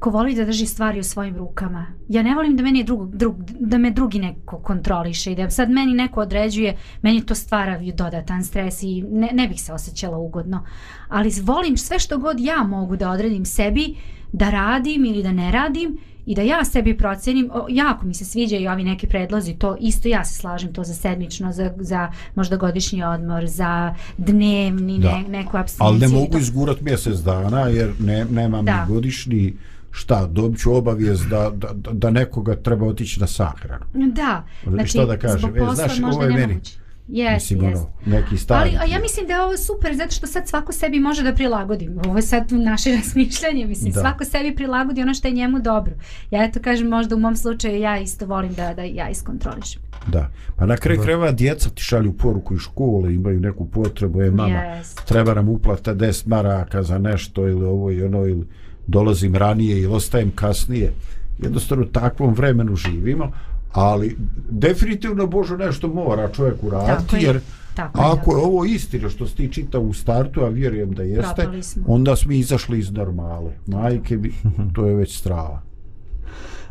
ko 0.01 0.11
voli 0.11 0.35
da 0.35 0.45
drži 0.45 0.67
stvari 0.67 1.01
u 1.01 1.05
svojim 1.05 1.37
rukama. 1.37 1.87
Ja 2.09 2.23
ne 2.23 2.35
volim 2.35 2.57
da 2.57 2.63
meni 2.63 2.85
drug, 2.85 3.17
drug, 3.17 3.37
da 3.61 3.79
me 3.79 3.91
drugi 3.91 4.19
neko 4.19 4.59
kontroliše 4.59 5.33
i 5.33 5.35
da 5.35 5.51
sad 5.51 5.71
meni 5.71 5.95
neko 5.95 6.21
određuje, 6.21 6.77
meni 7.03 7.27
to 7.27 7.35
stvara 7.35 7.81
dodatan 7.95 8.45
stres 8.45 8.83
i 8.83 9.03
ne, 9.03 9.31
ne 9.33 9.49
bih 9.49 9.63
se 9.63 9.73
osjećala 9.73 10.19
ugodno. 10.19 10.65
Ali 11.09 11.31
volim 11.43 11.77
sve 11.77 11.99
što 11.99 12.19
god 12.19 12.41
ja 12.41 12.63
mogu 12.63 12.97
da 12.97 13.11
odredim 13.11 13.45
sebi, 13.45 13.95
da 14.33 14.51
radim 14.51 15.05
ili 15.05 15.23
da 15.23 15.33
ne 15.33 15.53
radim 15.53 15.99
i 16.27 16.35
da 16.35 16.43
ja 16.43 16.65
sebi 16.65 16.97
procenim, 16.97 17.51
o, 17.53 17.67
jako 17.69 18.07
mi 18.07 18.15
se 18.15 18.25
sviđaju 18.25 18.71
ovi 18.71 18.85
neki 18.85 19.07
predlozi, 19.07 19.55
to 19.55 19.77
isto 19.81 20.09
ja 20.09 20.25
se 20.25 20.35
slažem 20.35 20.73
to 20.73 20.85
za 20.85 20.95
sedmično, 20.95 21.53
za, 21.53 21.75
za 21.79 22.13
možda 22.35 22.57
godišnji 22.57 23.03
odmor, 23.05 23.47
za 23.47 23.95
dnevni, 24.19 24.99
Da. 24.99 25.19
ne, 25.19 25.25
neku 25.29 25.51
Ali 25.57 25.61
abstinenciju. 25.61 26.09
ne 26.09 26.15
mogu 26.15 26.39
izgurat 26.39 26.81
mjesec 26.81 27.19
dana 27.19 27.61
jer 27.61 27.91
ne, 28.01 28.25
nemam 28.25 28.65
Da. 28.65 28.85
ni 28.87 28.93
godišnji 28.95 29.55
šta, 29.91 30.27
dobit 30.27 30.61
ću 30.61 30.75
obavijest 30.75 31.29
da, 31.29 31.51
da, 31.51 31.69
da- 31.69 31.93
da 31.93 32.11
nekoga 32.11 32.57
treba 32.57 32.87
otići 32.87 33.21
na 33.21 33.27
sahranu. 33.27 33.85
Da, 33.95 34.45
Znači, 34.65 34.89
šta 34.89 35.05
da 35.05 35.17
kažem, 35.17 35.39
zbog 35.39 35.57
e, 35.57 35.61
posla 35.61 35.75
znaš, 35.75 35.99
možda 35.99 36.17
ovo 36.17 36.23
je 36.23 36.31
meni. 36.31 36.41
nemoguće. 36.43 36.77
Yes, 37.09 37.35
Mislim, 37.35 37.61
yes. 37.61 37.67
ono, 37.69 37.87
neki 38.07 38.37
stari. 38.37 38.71
Ali 38.71 38.93
a 38.93 38.95
ja 38.95 39.01
mislim 39.01 39.27
da 39.27 39.33
je 39.33 39.43
ovo 39.43 39.57
super 39.57 39.97
zato 39.97 40.11
što 40.11 40.27
sad 40.27 40.49
svako 40.49 40.73
sebi 40.73 41.01
može 41.01 41.23
da 41.23 41.35
prilagodi. 41.35 41.91
Ovo 42.07 42.17
je 42.17 42.23
sad 42.23 42.53
naše 42.53 42.91
razmišljanje, 42.97 43.67
mislim, 43.67 43.93
Da. 43.93 44.01
svako 44.01 44.25
sebi 44.25 44.55
prilagodi 44.55 45.03
ono 45.03 45.15
što 45.15 45.29
je 45.29 45.35
njemu 45.35 45.61
dobro. 45.61 45.93
Ja 46.31 46.45
eto 46.45 46.61
kažem, 46.61 46.89
možda 46.89 47.17
u 47.17 47.21
mom 47.21 47.37
slučaju 47.37 47.81
ja 47.81 47.99
isto 47.99 48.27
volim 48.27 48.55
da, 48.55 48.75
da 48.75 48.83
ja 48.83 49.09
iskontrolišem. 49.09 49.83
Da. 50.07 50.31
Pa 50.57 50.67
na 50.67 50.77
kraju 50.77 50.97
Da. 50.97 51.03
krajeva 51.03 51.33
djeca 51.33 51.71
ti 51.71 51.83
šalju 51.83 52.13
poruku 52.13 52.55
iz 52.55 52.61
škole, 52.61 53.15
imaju 53.15 53.41
neku 53.41 53.67
potrebu, 53.67 54.23
je 54.23 54.31
mama, 54.31 54.49
Yes. 54.55 55.05
treba 55.05 55.35
nam 55.35 55.49
uplata 55.49 55.95
10 55.95 56.27
maraka 56.27 56.83
za 56.83 56.99
nešto 56.99 57.49
ili 57.49 57.65
ovo 57.65 57.91
i 57.91 58.03
ono, 58.03 58.27
ili 58.27 58.47
dolazim 58.91 59.35
ranije 59.35 59.83
ili 59.83 59.95
ostajem 59.95 60.31
kasnije. 60.35 60.93
Jednostavno 61.39 61.85
takvom 61.85 62.35
vremenu 62.35 62.77
živimo, 62.77 63.33
ali 63.73 64.17
definitivno 64.51 65.27
Bože 65.27 65.57
nešto 65.57 65.89
mora 65.89 66.29
čovjek 66.29 66.63
uraditi, 66.63 67.17
je. 67.17 67.23
jer 67.23 67.41
Tako 67.75 67.99
je, 67.99 68.07
ako 68.07 68.31
je 68.33 68.37
ovo 68.37 68.65
istina 68.65 69.09
što 69.09 69.27
si 69.27 69.37
ti 69.37 69.49
čitao 69.53 69.81
u 69.81 69.93
startu, 69.93 70.41
a 70.41 70.49
vjerujem 70.49 70.93
da 70.93 71.03
jeste, 71.03 71.49
onda 71.87 72.17
smo 72.17 72.33
izašli 72.33 72.79
iz 72.79 72.93
normale. 72.93 73.53
Majke 73.67 74.17
bi, 74.17 74.35
to 74.75 74.87
je 74.87 74.95
već 74.95 75.19
strava. 75.19 75.63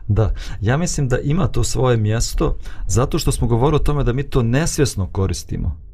Da, 0.08 0.34
ja 0.62 0.78
mislim 0.78 1.08
da 1.08 1.20
ima 1.20 1.48
to 1.48 1.64
svoje 1.64 1.98
mjesto 1.98 2.58
zato 2.88 3.20
što 3.20 3.32
smo 3.32 3.48
govorili 3.48 3.76
o 3.76 3.84
tome 3.84 4.04
da 4.04 4.14
mi 4.14 4.24
to 4.24 4.44
nesvjesno 4.44 5.08
koristimo. 5.08 5.89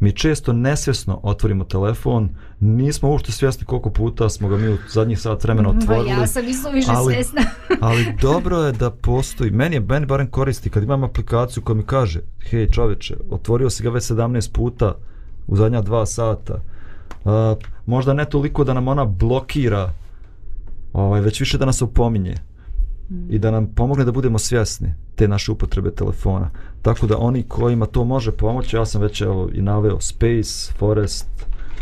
Mi 0.00 0.12
često 0.12 0.52
nesvjesno 0.52 1.20
otvorimo 1.22 1.64
telefon, 1.64 2.30
nismo 2.60 3.10
uopšte 3.10 3.32
svjesni 3.32 3.66
koliko 3.66 3.90
puta 3.90 4.28
smo 4.28 4.48
ga 4.48 4.56
mi 4.56 4.68
u 4.68 4.78
zadnjih 4.88 5.20
sat 5.20 5.44
vremena 5.44 5.68
otvorili. 5.78 6.08
Pa 6.08 6.20
ja 6.20 6.26
sam 6.26 6.48
isto 6.48 6.70
više 6.70 6.90
ali- 6.90 7.14
svjesna. 7.14 7.40
ali 7.80 8.14
dobro 8.20 8.58
je 8.58 8.72
da 8.72 8.90
postoji, 8.90 9.50
meni 9.50 9.76
je 9.76 9.80
meni 9.80 10.06
barem 10.06 10.30
koristi 10.30 10.70
kad 10.70 10.82
imam 10.82 11.04
aplikaciju 11.04 11.62
koja 11.62 11.76
mi 11.76 11.82
kaže 11.82 12.20
hej 12.50 12.70
čoveče, 12.70 13.16
otvorio 13.30 13.70
si 13.70 13.82
ga 13.82 13.90
već 13.90 14.04
17 14.04 14.52
puta 14.52 14.94
u 15.46 15.56
zadnja 15.56 15.82
dva 15.82 16.06
sata 16.06 16.54
uh, 17.24 17.32
možda 17.86 18.14
ne 18.14 18.24
toliko 18.24 18.64
da 18.64 18.74
nam 18.74 18.88
ona 18.88 19.04
blokira 19.04 19.92
ovaj, 20.92 21.20
već 21.20 21.40
više 21.40 21.58
da 21.58 21.64
nas 21.64 21.82
opominje 21.82 22.34
i 23.28 23.38
da 23.38 23.50
nam 23.50 23.66
pomogne 23.66 24.04
da 24.04 24.12
budemo 24.12 24.38
svjesni 24.38 24.94
te 25.14 25.28
naše 25.28 25.52
upotrebe 25.52 25.90
telefona. 25.90 26.50
Tako 26.82 27.06
da 27.06 27.18
oni 27.18 27.42
kojima 27.42 27.86
to 27.86 28.04
može 28.04 28.32
pomoći, 28.32 28.76
ja 28.76 28.86
sam 28.86 29.02
već 29.02 29.20
evo 29.20 29.48
i 29.52 29.62
naveo 29.62 30.00
Space, 30.00 30.72
Forest, 30.78 31.26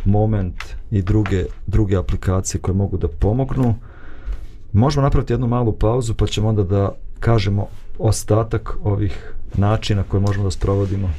Moment 0.04 0.56
i 0.90 1.02
druge, 1.02 1.44
druge 1.66 1.96
aplikacije 1.96 2.60
koje 2.60 2.74
mogu 2.74 2.96
da 2.96 3.08
pomognu. 3.08 3.74
Možemo 4.72 5.02
napraviti 5.02 5.32
jednu 5.32 5.46
malu 5.46 5.72
pauzu 5.72 6.14
pa 6.14 6.26
ćemo 6.26 6.48
onda 6.48 6.62
da 6.62 6.92
kažemo 7.20 7.66
ostatak 7.98 8.76
ovih 8.82 9.32
načina 9.54 10.02
koje 10.02 10.20
možemo 10.20 10.44
da 10.44 10.50
sprovodimo. 10.50 11.10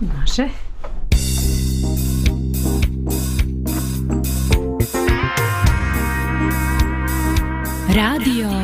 Može. 0.00 0.48
Radio 7.94 8.59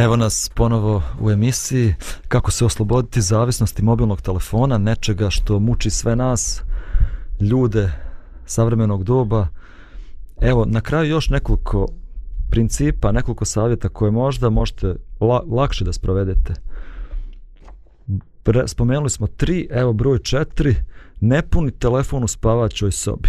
Evo 0.00 0.16
nas 0.16 0.50
ponovo 0.54 1.02
u 1.20 1.30
emisiji 1.30 1.94
kako 2.28 2.50
se 2.50 2.64
osloboditi 2.64 3.20
zavisnosti 3.20 3.82
mobilnog 3.82 4.20
telefona, 4.20 4.78
nečega 4.78 5.30
što 5.30 5.58
muči 5.58 5.90
sve 5.90 6.16
nas, 6.16 6.62
ljude 7.40 7.92
savremenog 8.46 9.04
doba. 9.04 9.46
Evo, 10.40 10.64
na 10.64 10.80
kraju 10.80 11.10
još 11.10 11.30
nekoliko 11.30 11.86
principa, 12.50 13.12
nekoliko 13.12 13.44
savjeta 13.44 13.88
koje 13.88 14.10
možda 14.10 14.50
možete 14.50 14.94
la, 15.20 15.42
lakše 15.50 15.84
da 15.84 15.92
sprovedete. 15.92 16.54
Pre, 18.42 18.68
spomenuli 18.68 19.10
smo 19.10 19.26
tri, 19.26 19.68
evo 19.70 19.92
broj 19.92 20.18
četiri, 20.18 20.76
ne 21.20 21.42
puni 21.42 21.70
telefon 21.70 22.24
u 22.24 22.28
spavaćoj 22.28 22.92
sobi. 22.92 23.28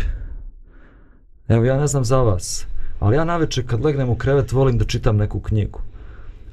Evo, 1.48 1.64
ja 1.66 1.80
ne 1.80 1.88
znam 1.88 2.06
za 2.06 2.18
vas, 2.18 2.66
ali 3.00 3.16
ja 3.16 3.24
naveče 3.24 3.66
kad 3.66 3.86
legnem 3.86 4.10
u 4.10 4.16
krevet 4.16 4.52
volim 4.52 4.78
da 4.78 4.86
čitam 4.86 5.18
neku 5.18 5.40
knjigu. 5.40 5.89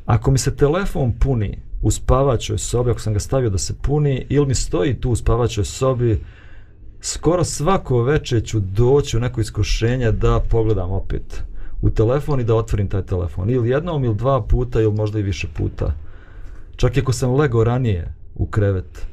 Ako 0.06 0.30
mi 0.30 0.38
se 0.38 0.56
telefon 0.56 1.12
puni 1.12 1.58
u 1.82 1.90
spavačoj 1.90 2.58
sobi, 2.58 2.90
ako 2.90 3.00
sam 3.00 3.12
ga 3.12 3.20
stavio 3.20 3.50
da 3.50 3.58
se 3.58 3.74
puni, 3.82 4.26
ili 4.28 4.46
mi 4.46 4.54
stoji 4.54 5.00
tu 5.00 5.10
u 5.10 5.16
spavačoj 5.16 5.64
sobi, 5.64 6.20
skoro 7.00 7.44
svako 7.44 8.02
večer 8.02 8.44
ću 8.44 8.60
doći 8.60 9.16
u 9.16 9.20
neko 9.20 9.40
iskušenje 9.40 10.12
da 10.12 10.40
pogledam 10.50 10.90
opet 10.90 11.42
u 11.82 11.90
telefon 11.90 12.40
i 12.40 12.44
da 12.44 12.54
otvorim 12.54 12.88
taj 12.88 13.02
telefon. 13.02 13.50
Ili 13.50 13.68
jednom 13.68 14.04
ili 14.04 14.14
dva 14.14 14.42
puta 14.42 14.80
ili 14.80 14.92
možda 14.92 15.18
i 15.18 15.22
više 15.22 15.48
puta. 15.56 15.92
Čak 16.76 16.96
i 16.96 17.00
ako 17.00 17.12
sam 17.12 17.34
legao 17.34 17.64
ranije 17.64 18.14
u 18.34 18.46
krevet. 18.46 19.06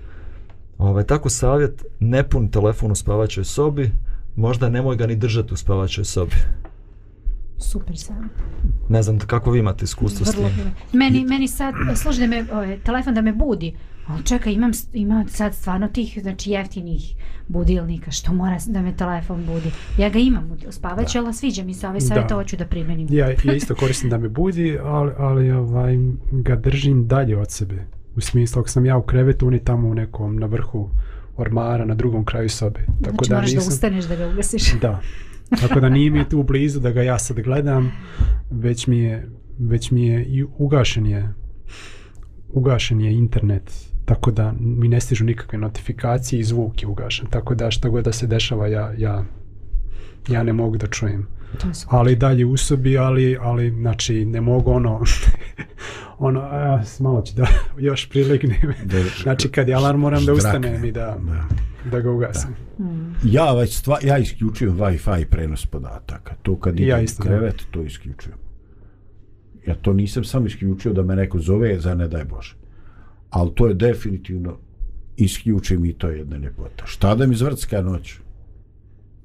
Ovaj, 0.78 1.04
tako 1.04 1.30
savjet, 1.30 1.86
ne 2.00 2.30
pun 2.30 2.48
telefon 2.48 2.92
u 2.92 2.96
spavačoj 2.96 3.44
sobi, 3.44 3.92
možda 4.36 4.70
nemoj 4.70 4.96
ga 4.96 5.08
ni 5.08 5.16
držati 5.16 5.54
u 5.54 5.58
spavačoj 5.58 6.06
sobi. 6.06 6.36
Super 7.64 7.98
sam. 7.98 8.30
Ne 8.90 9.04
znam 9.04 9.20
kako 9.20 9.52
vi 9.52 9.60
imate 9.60 9.84
iskustvo 9.84 10.26
s 10.26 10.30
Vrlo, 10.30 10.48
tim. 10.48 10.58
vrlo. 10.58 10.72
meni, 10.94 11.26
meni 11.26 11.48
sad 11.48 11.74
služi 11.96 12.20
da 12.20 12.28
me 12.28 12.46
ovaj, 12.52 12.78
telefon 12.80 13.14
da 13.14 13.22
me 13.22 13.34
budi. 13.34 13.74
Ali 14.08 14.24
čekaj, 14.24 14.54
imam, 14.54 14.74
s- 14.74 14.88
ima 14.94 15.26
sad 15.28 15.56
stvarno 15.56 15.88
tih 15.88 16.18
znači, 16.22 16.52
jeftinih 16.52 17.16
budilnika 17.48 18.12
što 18.12 18.34
mora 18.34 18.56
s- 18.56 18.68
da 18.68 18.82
me 18.82 18.94
telefon 18.94 19.46
budi. 19.46 19.72
Ja 19.98 20.10
ga 20.10 20.20
imam 20.20 20.50
u 20.68 20.72
spavaću, 20.72 21.18
ali 21.18 21.34
sviđa 21.34 21.64
mi 21.64 21.74
se 21.74 21.88
ovaj 21.88 22.02
savjet, 22.02 22.30
Da. 22.30 22.36
ovo 22.36 22.44
ću 22.44 22.58
da 22.58 22.66
primenim. 22.66 23.08
Ja, 23.12 23.30
ja 23.44 23.54
isto 23.54 23.76
koristim 23.76 24.10
da 24.10 24.18
me 24.18 24.30
budi, 24.30 24.78
ali, 24.80 25.12
ali 25.18 25.52
ovaj, 25.52 25.98
ga 26.34 26.56
držim 26.56 27.08
dalje 27.08 27.38
od 27.38 27.52
sebe. 27.52 27.86
U 28.16 28.22
smislu, 28.22 28.60
ako 28.60 28.70
sam 28.70 28.86
ja 28.86 28.98
u 28.98 29.04
krevetu, 29.04 29.48
on 29.48 29.54
je 29.54 29.64
tamo 29.64 29.88
u 29.88 29.94
nekom, 29.94 30.36
na 30.36 30.46
vrhu 30.46 30.90
ormara, 31.38 31.86
na 31.86 31.96
drugom 31.96 32.26
kraju 32.26 32.50
sobe. 32.50 32.80
Tako 33.04 33.16
znači 33.16 33.30
da 33.30 33.36
moraš 33.36 33.50
da 33.50 33.56
nisam, 33.56 33.74
ustaneš 33.74 34.06
da 34.06 34.16
ga 34.16 34.28
ugasiš. 34.28 34.74
Da. 34.74 35.02
Tako 35.62 35.80
da 35.80 35.90
nije 35.90 36.10
mi 36.10 36.30
tu 36.30 36.44
blizu 36.44 36.80
da 36.80 36.92
ga 36.92 37.02
ja 37.02 37.20
sad 37.20 37.40
gledam, 37.40 37.92
već 38.52 38.88
mi 38.88 39.00
je, 39.00 39.30
već 39.60 39.92
mi 39.92 40.08
je 40.08 40.26
i 40.26 40.44
ugašen 40.58 41.06
je, 41.06 41.34
ugašen 42.50 43.02
je 43.02 43.14
internet, 43.14 43.72
tako 44.06 44.32
da 44.32 44.54
mi 44.60 44.88
ne 44.88 45.02
stižu 45.02 45.26
nikakve 45.26 45.60
notifikacije 45.60 46.40
i 46.40 46.44
zvuk 46.44 46.82
je 46.82 46.88
ugašen. 46.88 47.28
Tako 47.30 47.56
da 47.56 47.72
šta 47.72 47.90
god 47.90 48.06
da 48.06 48.12
se 48.12 48.28
dešava, 48.28 48.68
ja, 48.68 48.94
ja, 48.98 49.26
ja 50.28 50.44
ne 50.44 50.54
mogu 50.54 50.78
da 50.78 50.88
čujem. 50.88 51.28
To 51.54 51.68
je 51.68 51.74
super. 51.74 51.96
Ali 51.96 52.16
dalje 52.16 52.46
u 52.46 52.58
sobi, 52.58 52.98
ali, 52.98 53.38
ali 53.42 53.70
znači 53.72 54.26
ne 54.26 54.42
mogu 54.42 54.72
ono, 54.72 55.02
ono, 56.20 56.40
a, 56.42 56.82
malo 57.00 57.22
ću 57.22 57.36
da 57.36 57.48
još 57.80 58.10
prilegnem. 58.10 58.58
Da- 58.86 59.04
Znači 59.24 59.50
kad 59.50 59.68
je 59.68 59.76
alarm 59.76 60.00
moram 60.00 60.18
da 60.18 60.24
Ždrak. 60.26 60.38
ustanem 60.38 60.86
i 60.86 60.92
da, 60.92 61.18
Da. 61.22 61.48
da 61.92 62.00
ga 62.00 62.12
ugasim. 62.12 62.50
Ja 63.24 63.54
već 63.54 63.78
stva, 63.78 63.98
ja 64.02 64.18
isključujem 64.18 64.78
Wi-Fi 64.78 65.26
prenos 65.26 65.66
podataka. 65.66 66.36
To 66.36 66.56
kad 66.56 66.80
I 66.80 66.84
ja 66.84 66.88
idem 66.88 67.06
isto, 67.06 67.24
u 67.24 67.26
da. 67.26 67.30
krevet, 67.30 67.64
to 67.72 67.82
isključujem. 67.82 68.38
Ja 69.68 69.76
to 69.76 69.94
nisam 69.94 70.24
samo 70.24 70.46
isključio 70.46 70.94
da 70.94 71.04
me 71.04 71.16
neko 71.16 71.40
zove 71.40 71.80
za 71.80 71.96
ne 71.96 72.08
daj 72.08 72.24
Bože. 72.26 72.56
Ali 73.30 73.52
to 73.52 73.68
je 73.68 73.74
definitivno 73.74 74.58
isključim 75.18 75.86
i 75.86 75.94
to 75.94 76.10
je 76.10 76.18
jedna 76.18 76.38
ljepota. 76.38 76.86
Šta 76.86 77.16
da 77.16 77.26
mi 77.28 77.36
zvrcka 77.36 77.82
noć? 77.82 78.20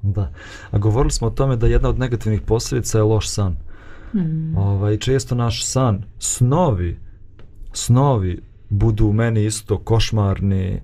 Da. 0.03 0.33
A 0.71 0.79
govorili 0.79 1.11
smo 1.11 1.27
o 1.27 1.31
tome 1.31 1.57
da 1.57 1.67
jedna 1.67 1.89
od 1.89 1.99
negativnih 1.99 2.41
posljedica 2.41 2.99
je 2.99 3.05
loš 3.05 3.29
san. 3.29 3.57
Mm. 4.15 4.57
Ovaj, 4.57 4.97
često 4.97 5.35
naš 5.35 5.65
san, 5.65 6.05
snovi, 6.19 6.99
snovi 7.73 8.43
budu 8.69 9.07
u 9.07 9.13
meni 9.13 9.45
isto 9.45 9.79
košmarni, 9.79 10.81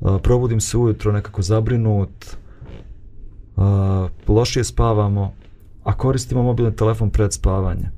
a, 0.00 0.18
probudim 0.18 0.60
se 0.60 0.76
ujutro 0.76 1.12
nekako 1.12 1.42
zabrinut, 1.42 2.36
a, 3.56 4.08
lošije 4.28 4.64
spavamo, 4.64 5.34
a 5.84 5.96
koristimo 5.96 6.42
mobilni 6.42 6.76
telefon 6.76 7.10
pred 7.10 7.32
spavanje. 7.32 7.90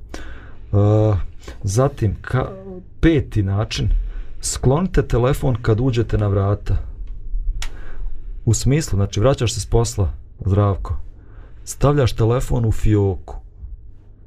A, 0.71 1.15
zatim, 1.63 2.15
ka, 2.21 2.51
peti 2.99 3.43
način, 3.43 3.89
sklonite 4.41 5.01
telefon 5.01 5.55
kad 5.61 5.79
uđete 5.79 6.17
na 6.17 6.27
vrata. 6.27 6.77
U 8.45 8.53
smislu, 8.53 8.97
znači 8.97 9.19
vraćaš 9.19 9.53
se 9.53 9.59
s 9.59 9.65
posla, 9.65 10.11
zdravko, 10.45 10.97
stavljaš 11.63 12.13
telefon 12.13 12.65
u 12.65 12.71
fioku 12.71 13.45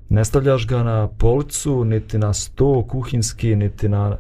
Ne 0.09 0.25
stavljaš 0.25 0.67
ga 0.67 0.83
na 0.83 1.09
policu, 1.09 1.85
niti 1.85 2.19
na 2.19 2.35
sto 2.35 2.85
kuhinski, 2.89 3.57
niti 3.57 3.89
na, 3.89 4.17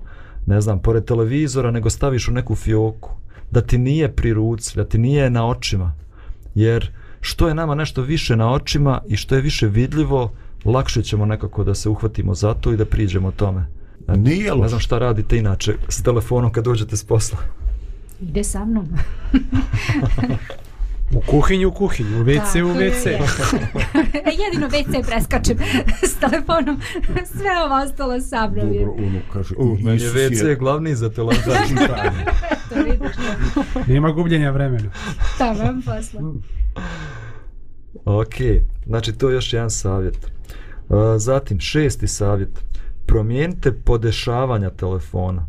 ne 0.46 0.60
znam, 0.60 0.78
pored 0.78 1.04
televizora, 1.04 1.70
nego 1.70 1.90
staviš 1.90 2.28
u 2.28 2.32
neku 2.32 2.54
fioku. 2.54 3.10
Da 3.50 3.60
ti 3.60 3.78
nije 3.78 4.12
pri 4.12 4.32
ruci, 4.32 4.76
da 4.76 4.84
ti 4.84 4.98
nije 4.98 5.30
na 5.30 5.46
očima. 5.48 5.94
Jer 6.54 6.92
što 7.20 7.48
je 7.48 7.54
nama 7.54 7.74
nešto 7.74 8.02
više 8.02 8.36
na 8.36 8.52
očima 8.52 9.00
i 9.08 9.16
što 9.16 9.34
je 9.34 9.40
više 9.40 9.66
vidljivo, 9.66 10.32
lakše 10.64 11.02
ćemo 11.02 11.26
nekako 11.26 11.64
da 11.64 11.74
se 11.74 11.88
uhvatimo 11.88 12.34
za 12.34 12.54
to 12.54 12.72
i 12.72 12.76
da 12.76 12.84
priđemo 12.84 13.30
tome. 13.30 13.66
Ne, 14.08 14.16
Nije 14.16 14.44
ne 14.44 14.52
loše. 14.52 14.68
znam 14.68 14.80
šta 14.80 14.98
radite 14.98 15.38
inače 15.38 15.74
s 15.88 16.02
telefonom 16.02 16.52
kad 16.52 16.64
dođete 16.64 16.96
s 16.96 17.04
posla. 17.04 17.38
Ide 18.20 18.44
sa 18.44 18.64
mnom. 18.64 18.88
U 21.14 21.20
kuhinju, 21.20 21.68
u 21.68 21.72
kuhinju, 21.72 22.20
u 22.20 22.24
WC, 22.24 22.62
u 22.62 22.68
WC. 22.68 23.06
je. 23.06 23.20
Jedino 24.44 24.68
WC 24.68 25.06
preskačem 25.06 25.56
s 26.02 26.14
telefonom. 26.14 26.80
Sve 27.26 27.50
ovo 27.64 27.82
ostalo 27.84 28.20
sa 28.20 28.50
mnom. 28.50 28.72
je. 28.72 28.80
Dobro, 28.80 28.92
ono 29.06 29.20
kaže, 29.32 29.54
U, 29.58 29.76
meni 29.80 30.02
je 30.02 30.10
WC 30.10 30.58
glavni 30.58 30.94
za 30.94 31.10
telefon. 31.10 31.54
To 32.68 32.74
vidiš. 32.74 33.16
Nema 33.86 34.10
gubljenja 34.10 34.50
vremena. 34.50 34.90
Tamam 35.38 35.82
posla. 35.82 36.20
Ok, 38.04 38.34
znači 38.86 39.12
to 39.12 39.28
je 39.28 39.34
još 39.34 39.52
jedan 39.52 39.70
savjet. 39.70 40.16
Uh, 40.88 40.98
Zatim, 41.16 41.60
šesti 41.60 42.06
savjet. 42.08 42.64
Promijenite 43.06 43.72
podešavanja 43.72 44.70
telefona. 44.70 45.46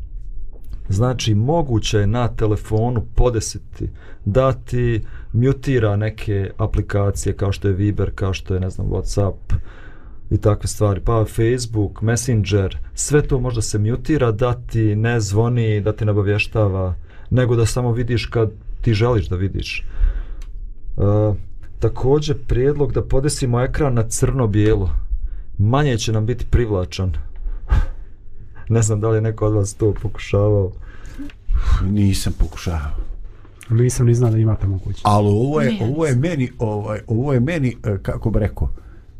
Znači, 0.89 1.35
moguće 1.35 1.97
je 1.97 2.07
na 2.07 2.27
telefonu 2.27 3.05
podesiti 3.15 3.89
da 4.25 4.53
ti 4.53 5.01
mutira 5.33 5.95
neke 5.95 6.51
aplikacije 6.57 7.35
kao 7.35 7.51
što 7.51 7.67
je 7.67 7.73
Viber, 7.73 8.11
kao 8.15 8.33
što 8.33 8.53
je, 8.53 8.59
ne 8.59 8.69
znam, 8.69 8.87
Whatsapp 8.87 9.53
i 10.29 10.37
takve 10.37 10.67
stvari. 10.67 11.01
Pa 11.01 11.25
Facebook, 11.25 12.01
Messenger, 12.01 12.77
sve 12.93 13.21
to 13.21 13.39
možda 13.39 13.61
se 13.61 13.79
mutira 13.79 14.31
da 14.31 14.53
ti 14.53 14.95
ne 14.95 15.19
zvoni, 15.19 15.81
da 15.81 15.93
ti 15.93 16.05
ne 16.05 16.11
obavještava, 16.11 16.95
nego 17.29 17.55
da 17.55 17.65
samo 17.65 17.91
vidiš 17.91 18.25
kad 18.25 18.51
ti 18.81 18.93
želiš 18.93 19.29
da 19.29 19.35
vidiš. 19.35 19.85
Uh, 20.97 21.35
također 21.79 22.37
prijedlog 22.47 22.93
da 22.93 23.03
podesimo 23.03 23.61
ekran 23.61 23.93
na 23.93 24.03
crno-bijelo. 24.03 24.89
Manje 25.57 25.97
će 25.97 26.11
nam 26.11 26.25
biti 26.25 26.45
privlačan 26.45 27.13
ne 28.69 28.81
znam 28.81 28.99
da 28.99 29.09
li 29.09 29.17
je 29.17 29.21
neko 29.21 29.45
od 29.45 29.53
vas 29.53 29.73
to 29.73 29.93
pokušavao. 29.93 30.71
Nisam 31.83 32.33
pokušao. 32.33 32.79
Nisam 33.69 34.05
ni 34.05 34.13
znao 34.13 34.31
da 34.31 34.37
imate 34.37 34.67
moguće. 34.67 35.01
Ali 35.03 35.27
ovo 35.27 35.61
je, 35.61 35.77
ovo 35.83 36.05
je 36.05 36.15
meni, 36.15 36.51
ovaj, 36.59 36.99
ovo 37.07 37.33
je 37.33 37.39
meni, 37.39 37.75
e, 37.85 37.97
kako 37.97 38.29
bi 38.29 38.39
rekao, 38.39 38.69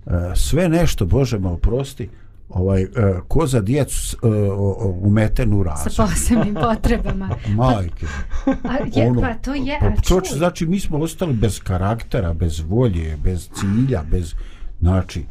e, 0.05 0.11
sve 0.35 0.69
nešto, 0.69 1.05
Bože 1.05 1.39
me 1.39 1.47
oprosti, 1.49 2.09
ovaj, 2.49 2.81
e, 2.81 2.87
ko 3.27 3.47
za 3.47 3.61
djecu 3.61 4.17
o- 4.21 4.27
o- 4.27 4.99
umetenu 5.01 5.63
Sa 5.65 5.69
razum. 5.83 6.05
posebnim 6.07 6.53
potrebama. 6.55 7.29
Majke. 7.57 8.05
A, 8.45 8.53
je, 8.93 9.07
Ono, 9.07 9.21
pa 9.21 9.33
to 9.33 9.53
je, 9.53 9.77
Pa, 9.81 10.01
čuj. 10.01 10.21
znači 10.27 10.65
mi 10.65 10.79
smo 10.79 10.97
ostali 10.97 11.33
bez 11.33 11.59
karaktera, 11.59 12.33
bez 12.33 12.59
volje, 12.61 13.17
bez 13.17 13.49
cilja, 13.51 14.03
bez, 14.03 14.33
znači, 14.81 15.25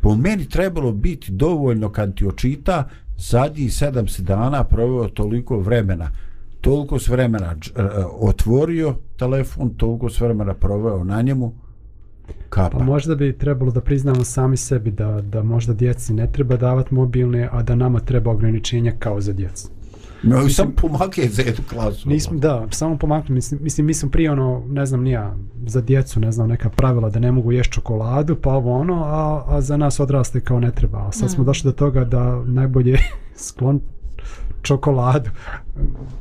po 0.00 0.16
meni 0.16 0.48
trebalo 0.48 0.92
biti 0.92 1.32
dovoljno 1.32 1.92
kad 1.92 2.14
ti 2.14 2.26
očita 2.26 2.88
zadnjih 3.16 3.74
sedam 3.74 4.08
se 4.08 4.22
dana 4.22 4.64
proveo 4.64 5.08
toliko 5.08 5.58
vremena 5.58 6.10
toliko 6.60 6.98
s 6.98 7.08
vremena 7.08 7.54
e, 7.76 7.82
otvorio 8.20 8.94
telefon, 9.16 9.70
toliko 9.70 10.10
s 10.10 10.20
vremena 10.20 10.54
proveo 10.54 11.04
na 11.04 11.22
njemu, 11.22 11.52
kapa. 12.48 12.78
Pa 12.78 12.84
možda 12.84 13.14
bi 13.14 13.38
trebalo 13.38 13.70
da 13.72 13.80
priznamo 13.80 14.24
sami 14.24 14.56
sebi 14.56 14.90
da, 14.90 15.20
da 15.20 15.42
možda 15.42 15.74
djeci 15.74 16.14
ne 16.14 16.32
treba 16.32 16.56
davati 16.56 16.94
mobilne, 16.94 17.48
a 17.52 17.62
da 17.62 17.74
nama 17.74 18.00
treba 18.00 18.30
ograničenja 18.30 18.92
kao 18.98 19.20
za 19.20 19.32
djecu. 19.32 19.68
No, 20.22 20.46
i 20.46 20.50
sam 20.50 20.72
pomake 20.72 21.28
za 21.28 21.42
jednu 21.42 21.64
klasu. 21.68 22.08
Nismo, 22.08 22.38
da, 22.38 22.66
samo 22.70 22.98
pomakli, 22.98 23.34
mislim, 23.34 23.60
mislim, 23.62 23.86
mi 23.86 23.94
smo 23.94 24.10
prije 24.10 24.30
ono, 24.30 24.62
ne 24.68 24.86
znam, 24.86 25.02
nija, 25.02 25.36
za 25.66 25.80
djecu, 25.80 26.20
ne 26.20 26.32
znam, 26.32 26.48
neka 26.48 26.68
pravila 26.68 27.10
da 27.10 27.18
ne 27.18 27.32
mogu 27.32 27.52
jesti 27.52 27.72
čokoladu, 27.72 28.36
pa 28.36 28.50
ovo 28.50 28.78
ono, 28.78 29.04
a, 29.04 29.44
a 29.48 29.60
za 29.60 29.76
nas 29.76 30.00
odrasle 30.00 30.40
kao 30.40 30.60
ne 30.60 30.70
treba. 30.70 30.98
A 30.98 31.12
sad 31.12 31.30
smo 31.30 31.42
Mm. 31.42 31.46
došli 31.46 31.68
do 31.68 31.72
toga 31.72 32.04
da 32.04 32.42
najbolje 32.44 32.98
sklon 33.46 33.80
čokoladu, 34.62 35.30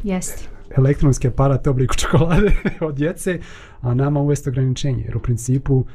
Jeste. 0.04 0.44
elektronski 0.78 1.28
aparat 1.28 1.68
u 1.68 1.70
obliku 1.70 1.96
čokolade 2.02 2.52
od 2.82 2.96
djece, 2.96 3.40
a 3.82 3.94
nama 3.94 4.20
uvesti 4.20 4.50
ograničenje. 4.50 5.04
Jer 5.04 5.18
u 5.18 5.22
principu, 5.22 5.86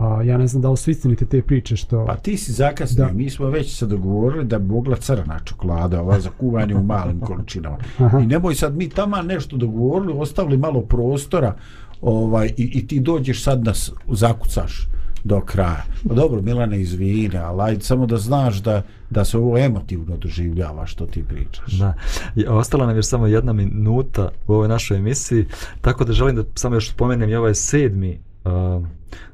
a, 0.00 0.22
ja 0.22 0.38
ne 0.38 0.46
znam 0.46 0.62
da 0.62 0.70
li 0.70 0.76
su 0.76 0.90
istinite 0.90 1.26
te 1.26 1.42
priče 1.42 1.76
što... 1.76 2.04
Pa 2.06 2.16
ti 2.16 2.36
si 2.36 2.52
zakasnio, 2.52 3.06
Da. 3.06 3.12
mi 3.12 3.30
smo 3.30 3.46
već 3.46 3.78
se 3.78 3.86
dogovorili 3.86 4.44
da 4.44 4.58
bi 4.58 4.66
mogla 4.66 4.96
crna 4.96 5.38
čokolada, 5.40 6.00
ova 6.02 6.20
za 6.20 6.30
kuvanje 6.30 6.74
u 6.74 6.82
malim 6.82 7.20
količinama. 7.26 7.76
Aha. 7.98 8.18
I 8.18 8.26
nemoj 8.26 8.54
sad 8.54 8.76
mi 8.76 8.88
tamo 8.88 9.16
nešto 9.18 9.56
dogovorili, 9.56 10.12
ostavili 10.12 10.56
malo 10.58 10.80
prostora 10.82 11.54
ovaj, 12.00 12.46
i, 12.48 12.70
i 12.74 12.86
ti 12.86 13.00
dođeš 13.00 13.44
sad 13.44 13.60
da 13.60 13.74
s- 13.74 13.90
zakucaš 14.08 14.86
do 15.24 15.40
kraja. 15.40 15.84
Pa 16.08 16.14
dobro, 16.14 16.42
Milane, 16.42 16.80
izvini, 16.80 17.36
ali 17.36 17.62
ajde 17.62 17.80
samo 17.80 18.06
da 18.06 18.16
znaš 18.16 18.56
da, 18.56 18.82
da 19.10 19.24
se 19.24 19.38
ovo 19.38 19.58
emotivno 19.58 20.16
doživljava 20.16 20.86
što 20.86 21.06
ti 21.06 21.24
pričaš. 21.24 21.72
Da. 21.72 21.94
I 22.36 22.46
ostala 22.46 22.86
nam 22.86 22.96
još 22.96 23.06
samo 23.06 23.26
jedna 23.26 23.52
minuta 23.52 24.28
u 24.46 24.52
ovoj 24.52 24.68
našoj 24.68 24.96
emisiji, 24.96 25.44
tako 25.80 26.04
da 26.04 26.12
želim 26.12 26.36
da 26.36 26.44
samo 26.54 26.74
još 26.74 26.90
spomenem 26.90 27.30
i 27.30 27.34
ovaj 27.34 27.54
sedmi 27.54 28.18
uh, 28.44 28.86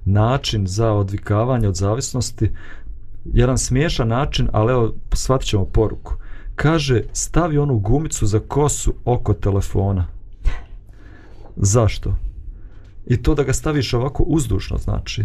način 0.05 0.67
za 0.67 0.93
odvikavanje 0.93 1.69
od 1.69 1.75
zavisnosti. 1.75 2.51
Jedan 3.25 3.59
smiješan 3.59 4.09
način, 4.09 4.49
ali 4.53 4.73
evo, 4.73 4.95
shvatit 5.13 5.49
ćemo 5.49 5.65
poruku. 5.65 6.15
Kaže, 6.55 7.03
stavi 7.13 7.59
onu 7.59 7.79
gumicu 7.79 8.27
za 8.27 8.41
kosu 8.41 8.95
oko 9.05 9.35
telefona. 9.35 10.07
Zašto? 11.57 12.15
I 13.07 13.23
to 13.23 13.35
da 13.35 13.43
ga 13.43 13.53
staviš 13.53 13.95
ovako 13.95 14.23
uzdušno, 14.23 14.79
znači. 14.79 15.25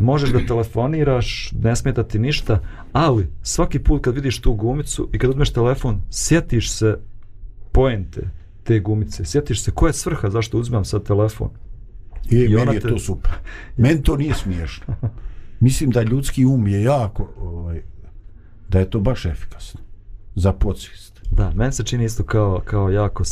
Možeš 0.00 0.30
da 0.30 0.46
telefoniraš, 0.46 1.52
ne 1.62 1.76
smeta 1.76 2.02
ti 2.02 2.18
ništa, 2.18 2.60
ali 2.92 3.28
svaki 3.42 3.78
put 3.78 4.04
kad 4.04 4.14
vidiš 4.14 4.40
tu 4.40 4.52
gumicu 4.52 5.08
i 5.12 5.18
kad 5.18 5.30
uzmeš 5.30 5.52
telefon, 5.52 6.00
sjetiš 6.10 6.72
se 6.72 6.98
poente 7.72 8.30
te 8.64 8.80
gumice. 8.80 9.24
Sjetiš 9.24 9.62
se 9.62 9.70
koja 9.70 9.88
je 9.88 9.94
svrha 9.94 10.30
zašto 10.30 10.58
uzmem 10.58 10.84
sad 10.84 11.02
telefon. 11.02 11.48
I, 12.30 12.36
I 12.36 12.56
ona 12.56 12.64
meni 12.64 12.76
je 12.76 12.80
te- 12.80 12.88
to 12.88 12.98
super. 12.98 13.32
Meni 13.76 14.02
to 14.02 14.16
nije 14.16 14.34
smiješno. 14.34 14.94
Mislim 15.60 15.90
da 15.90 16.02
ljudski 16.02 16.44
um 16.44 16.66
je 16.66 16.82
jako, 16.82 17.28
ovaj, 17.40 17.82
da 18.68 18.78
je 18.78 18.90
to 18.90 19.00
baš 19.00 19.24
efikasno. 19.24 19.80
Za 20.34 20.52
podsvijest. 20.52 21.20
Da, 21.30 21.52
meni 21.54 21.72
se 21.72 21.84
čini 21.84 22.04
isto 22.04 22.22
kao, 22.24 22.60
kao 22.64 22.90
jako 22.90 23.22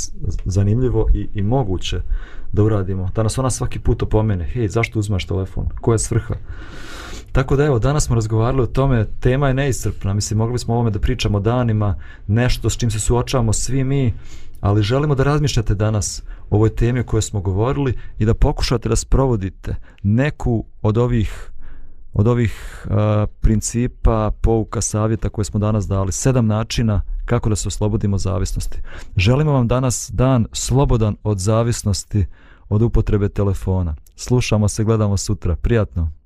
zanimljivo 0.45 1.07
i, 1.15 1.29
i 1.35 1.43
moguće 1.43 2.01
da 2.53 2.63
uradimo. 2.63 3.11
Da 3.15 3.23
nas 3.23 3.39
ona 3.39 3.51
svaki 3.51 3.79
put 3.79 4.03
opomene, 4.03 4.45
hej, 4.45 4.69
zašto 4.69 4.99
uzmaš 4.99 5.27
telefon? 5.27 5.69
Koja 5.81 5.95
je 5.95 5.99
svrha? 5.99 6.35
Tako 7.33 7.57
da 7.57 7.65
evo, 7.65 7.79
danas 7.79 8.05
smo 8.05 8.15
razgovarali 8.15 8.63
o 8.63 8.67
tome, 8.67 9.07
tema 9.21 9.49
je 9.49 9.55
neiscrpna, 9.55 10.15
mislim, 10.15 10.39
mogli 10.39 10.59
smo 10.59 10.75
o 10.75 10.77
ovome 10.77 10.91
da 10.91 10.99
pričamo 10.99 11.41
danima, 11.41 11.95
nešto 12.27 12.71
s 12.71 12.77
čim 12.77 12.91
se 12.91 13.01
suočavamo 13.01 13.53
svi 13.53 13.85
mi, 13.85 14.15
ali 14.61 14.83
želimo 14.83 15.15
da 15.15 15.23
razmišljate 15.23 15.75
danas 15.75 16.23
o 16.51 16.57
ovoj 16.57 16.75
temi 16.75 17.01
o 17.01 17.05
kojoj 17.05 17.23
smo 17.23 17.41
govorili 17.41 17.95
i 18.19 18.25
da 18.25 18.35
pokušate 18.35 18.89
da 18.89 18.97
sprovodite 18.97 19.75
neku 20.03 20.65
od 20.83 20.99
ovih 20.99 21.51
od 22.13 22.29
ovih 22.29 22.87
uh, 22.87 22.95
principa, 23.41 24.31
pouka, 24.41 24.81
savjeta 24.81 25.29
koje 25.29 25.45
smo 25.45 25.61
danas 25.61 25.87
dali, 25.87 26.13
sedam 26.13 26.47
načina 26.47 27.03
kako 27.25 27.49
da 27.49 27.57
se 27.57 27.69
oslobodimo 27.69 28.19
zavisnosti. 28.19 28.79
Želimo 29.17 29.53
vam 29.53 29.69
danas 29.69 30.11
dan 30.15 30.47
slobodan 30.53 31.17
od 31.23 31.39
zavisnosti 31.39 32.27
od 32.69 32.83
upotrebe 32.83 33.29
telefona. 33.29 33.95
Slušamo 34.17 34.69
se, 34.69 34.85
gledamo 34.85 35.17
sutra. 35.17 35.57
Prijatno. 35.57 36.18